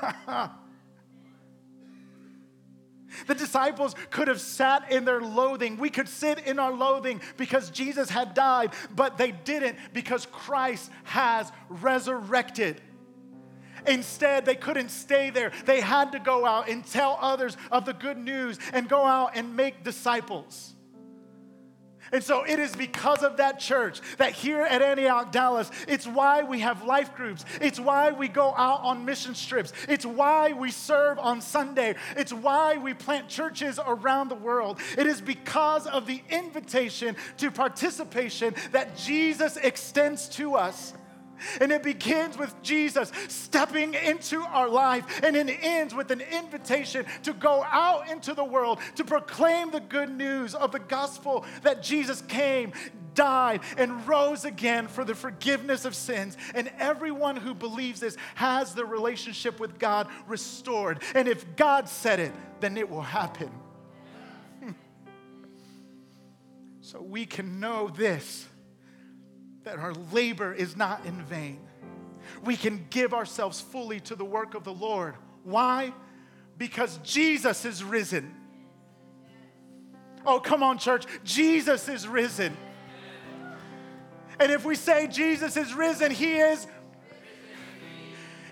The 3.26 3.34
disciples 3.34 3.94
could 4.10 4.28
have 4.28 4.40
sat 4.40 4.90
in 4.90 5.04
their 5.04 5.20
loathing. 5.20 5.76
We 5.76 5.90
could 5.90 6.08
sit 6.08 6.40
in 6.40 6.58
our 6.58 6.72
loathing 6.72 7.20
because 7.36 7.70
Jesus 7.70 8.10
had 8.10 8.34
died, 8.34 8.72
but 8.94 9.18
they 9.18 9.30
didn't 9.30 9.78
because 9.92 10.26
Christ 10.26 10.90
has 11.04 11.50
resurrected. 11.68 12.80
Instead, 13.86 14.44
they 14.44 14.54
couldn't 14.54 14.90
stay 14.90 15.30
there. 15.30 15.52
They 15.64 15.80
had 15.80 16.12
to 16.12 16.18
go 16.18 16.44
out 16.44 16.68
and 16.68 16.84
tell 16.84 17.18
others 17.20 17.56
of 17.70 17.84
the 17.84 17.94
good 17.94 18.18
news 18.18 18.58
and 18.72 18.88
go 18.88 19.04
out 19.04 19.32
and 19.34 19.56
make 19.56 19.84
disciples. 19.84 20.74
And 22.12 22.22
so 22.22 22.44
it 22.44 22.58
is 22.58 22.74
because 22.74 23.22
of 23.22 23.36
that 23.36 23.60
church 23.60 24.00
that 24.18 24.32
here 24.32 24.62
at 24.62 24.82
Antioch, 24.82 25.32
Dallas, 25.32 25.70
it's 25.86 26.06
why 26.06 26.42
we 26.42 26.60
have 26.60 26.84
life 26.84 27.14
groups. 27.14 27.44
It's 27.60 27.78
why 27.78 28.10
we 28.10 28.28
go 28.28 28.54
out 28.56 28.80
on 28.82 29.04
mission 29.04 29.34
trips. 29.34 29.72
It's 29.88 30.04
why 30.04 30.52
we 30.52 30.70
serve 30.70 31.18
on 31.18 31.40
Sunday. 31.40 31.94
It's 32.16 32.32
why 32.32 32.78
we 32.78 32.94
plant 32.94 33.28
churches 33.28 33.78
around 33.86 34.28
the 34.28 34.34
world. 34.34 34.80
It 34.98 35.06
is 35.06 35.20
because 35.20 35.86
of 35.86 36.06
the 36.06 36.22
invitation 36.30 37.16
to 37.38 37.50
participation 37.50 38.54
that 38.72 38.96
Jesus 38.96 39.56
extends 39.56 40.28
to 40.30 40.54
us. 40.54 40.94
And 41.60 41.72
it 41.72 41.82
begins 41.82 42.36
with 42.36 42.54
Jesus 42.62 43.12
stepping 43.28 43.94
into 43.94 44.42
our 44.42 44.68
life, 44.68 45.20
and 45.22 45.36
it 45.36 45.58
ends 45.62 45.94
with 45.94 46.10
an 46.10 46.20
invitation 46.20 47.04
to 47.22 47.32
go 47.32 47.64
out 47.64 48.08
into 48.08 48.34
the 48.34 48.44
world 48.44 48.78
to 48.96 49.04
proclaim 49.04 49.70
the 49.70 49.80
good 49.80 50.10
news 50.10 50.54
of 50.54 50.72
the 50.72 50.78
gospel 50.78 51.44
that 51.62 51.82
Jesus 51.82 52.22
came, 52.22 52.72
died, 53.14 53.60
and 53.76 54.06
rose 54.06 54.44
again 54.44 54.88
for 54.88 55.04
the 55.04 55.14
forgiveness 55.14 55.84
of 55.84 55.94
sins. 55.94 56.36
And 56.54 56.70
everyone 56.78 57.36
who 57.36 57.54
believes 57.54 58.00
this 58.00 58.16
has 58.34 58.74
their 58.74 58.86
relationship 58.86 59.60
with 59.60 59.78
God 59.78 60.08
restored. 60.26 61.02
And 61.14 61.28
if 61.28 61.56
God 61.56 61.88
said 61.88 62.20
it, 62.20 62.32
then 62.60 62.76
it 62.76 62.88
will 62.88 63.02
happen. 63.02 63.50
So 66.82 67.00
we 67.00 67.24
can 67.24 67.60
know 67.60 67.88
this 67.88 68.48
that 69.64 69.78
our 69.78 69.92
labor 70.12 70.52
is 70.52 70.76
not 70.76 71.04
in 71.04 71.22
vain. 71.24 71.60
We 72.44 72.56
can 72.56 72.86
give 72.90 73.12
ourselves 73.12 73.60
fully 73.60 74.00
to 74.00 74.14
the 74.14 74.24
work 74.24 74.54
of 74.54 74.64
the 74.64 74.72
Lord. 74.72 75.14
Why? 75.44 75.92
Because 76.56 76.98
Jesus 76.98 77.64
is 77.64 77.82
risen. 77.82 78.34
Oh, 80.26 80.40
come 80.40 80.62
on, 80.62 80.78
church. 80.78 81.04
Jesus 81.24 81.88
is 81.88 82.06
risen. 82.06 82.56
And 84.38 84.50
if 84.50 84.64
we 84.64 84.74
say 84.74 85.06
Jesus 85.06 85.56
is 85.56 85.74
risen, 85.74 86.10
He 86.10 86.36
is. 86.36 86.66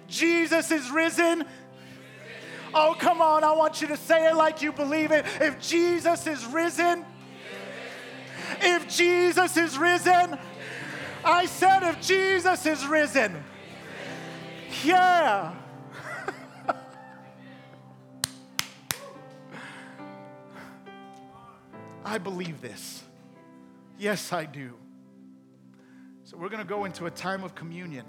Jesus 0.07 0.71
is 0.71 0.91
risen. 0.91 1.45
Oh, 2.75 2.95
come 2.99 3.21
on. 3.23 3.45
I 3.45 3.53
want 3.53 3.81
you 3.81 3.89
to 3.89 3.97
say 3.97 4.29
it 4.29 4.35
like 4.35 4.63
you 4.63 4.73
believe 4.73 5.13
it. 5.13 5.25
If 5.41 5.61
Jesus 5.61 6.27
is 6.27 6.45
risen, 6.47 7.05
if 8.61 8.89
Jesus 8.89 9.57
is 9.57 9.79
risen, 9.79 10.39
I 11.29 11.45
said, 11.45 11.83
if 11.83 12.01
Jesus 12.01 12.65
is 12.65 12.87
risen, 12.87 13.45
yeah. 14.83 15.55
I 22.05 22.17
believe 22.17 22.63
this. 22.63 23.05
Yes, 23.99 24.33
I 24.33 24.47
do. 24.47 24.73
So 26.25 26.39
we're 26.39 26.49
going 26.49 26.63
to 26.63 26.69
go 26.69 26.87
into 26.87 27.05
a 27.05 27.11
time 27.11 27.45
of 27.45 27.55
communion. 27.55 28.07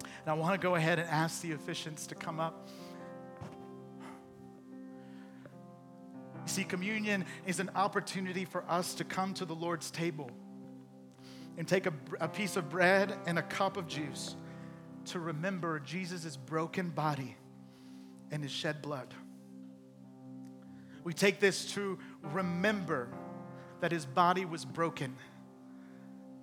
And 0.00 0.10
I 0.26 0.32
want 0.32 0.60
to 0.60 0.66
go 0.66 0.74
ahead 0.74 0.98
and 0.98 1.08
ask 1.08 1.42
the 1.42 1.52
officiants 1.52 2.08
to 2.08 2.16
come 2.16 2.40
up. 2.40 2.68
see, 6.46 6.64
communion 6.64 7.24
is 7.46 7.60
an 7.60 7.70
opportunity 7.74 8.44
for 8.44 8.64
us 8.68 8.94
to 8.94 9.04
come 9.04 9.34
to 9.34 9.44
the 9.44 9.54
Lord's 9.54 9.90
table 9.90 10.30
and 11.58 11.66
take 11.66 11.86
a, 11.86 11.92
a 12.20 12.28
piece 12.28 12.56
of 12.56 12.68
bread 12.68 13.14
and 13.26 13.38
a 13.38 13.42
cup 13.42 13.76
of 13.76 13.86
juice 13.88 14.36
to 15.06 15.20
remember 15.20 15.80
Jesus' 15.80 16.36
broken 16.36 16.90
body 16.90 17.36
and 18.30 18.42
his 18.42 18.52
shed 18.52 18.82
blood. 18.82 19.14
We 21.04 21.14
take 21.14 21.38
this 21.38 21.72
to 21.74 21.98
remember 22.22 23.08
that 23.80 23.92
his 23.92 24.04
body 24.04 24.44
was 24.44 24.64
broken, 24.64 25.16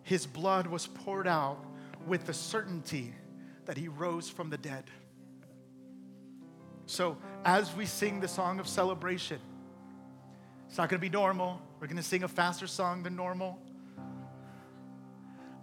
his 0.03 0.26
blood 0.26 0.68
was 0.68 0.88
poured 0.88 1.28
out 1.28 1.64
with 2.07 2.26
the 2.26 2.34
certainty 2.34 3.14
that 3.66 3.78
he 3.78 3.88
rose 3.88 4.30
from 4.30 4.49
the 4.49 4.57
dead. 4.57 4.84
So, 6.86 7.18
as 7.45 7.74
we 7.76 7.86
sing 7.86 8.20
the 8.20 8.28
song 8.28 8.59
of 8.59 8.68
celebration, 8.68 9.39
it's 10.68 10.78
not 10.78 10.89
gonna 10.89 10.99
be 10.99 11.09
normal. 11.09 11.61
We're 11.80 11.88
gonna 11.88 12.03
sing 12.03 12.24
a 12.24 12.28
faster 12.28 12.68
song 12.68 13.03
than 13.03 13.16
normal. 13.16 13.57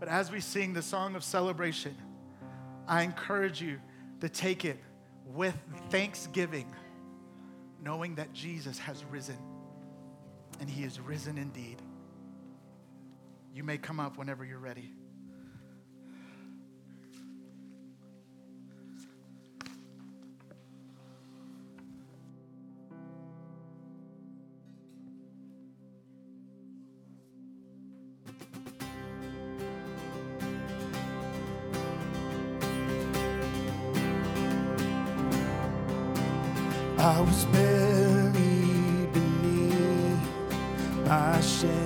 But 0.01 0.09
as 0.09 0.33
we 0.33 0.41
sing 0.41 0.73
the 0.73 0.83
song 0.83 1.15
of 1.15 1.23
celebration, 1.23 1.95
I 2.89 3.03
encourage 3.03 3.61
you 3.61 3.79
to 4.21 4.29
take 4.31 4.65
it 4.65 4.81
with 5.27 5.55
thanksgiving, 5.91 6.75
knowing 7.85 8.15
that 8.17 8.33
Jesus 8.33 8.79
has 8.79 9.05
risen 9.05 9.37
and 10.59 10.69
he 10.69 10.85
is 10.85 10.99
risen 10.99 11.39
indeed. 11.39 11.81
You 13.55 13.63
may 13.63 13.79
come 13.79 14.01
up 14.01 14.17
whenever 14.17 14.45
you're 14.45 14.59
ready. 14.59 14.95
Was 37.27 37.45
buried 37.45 39.13
beneath 39.13 40.19
my 41.07 41.41
shame. 41.43 41.80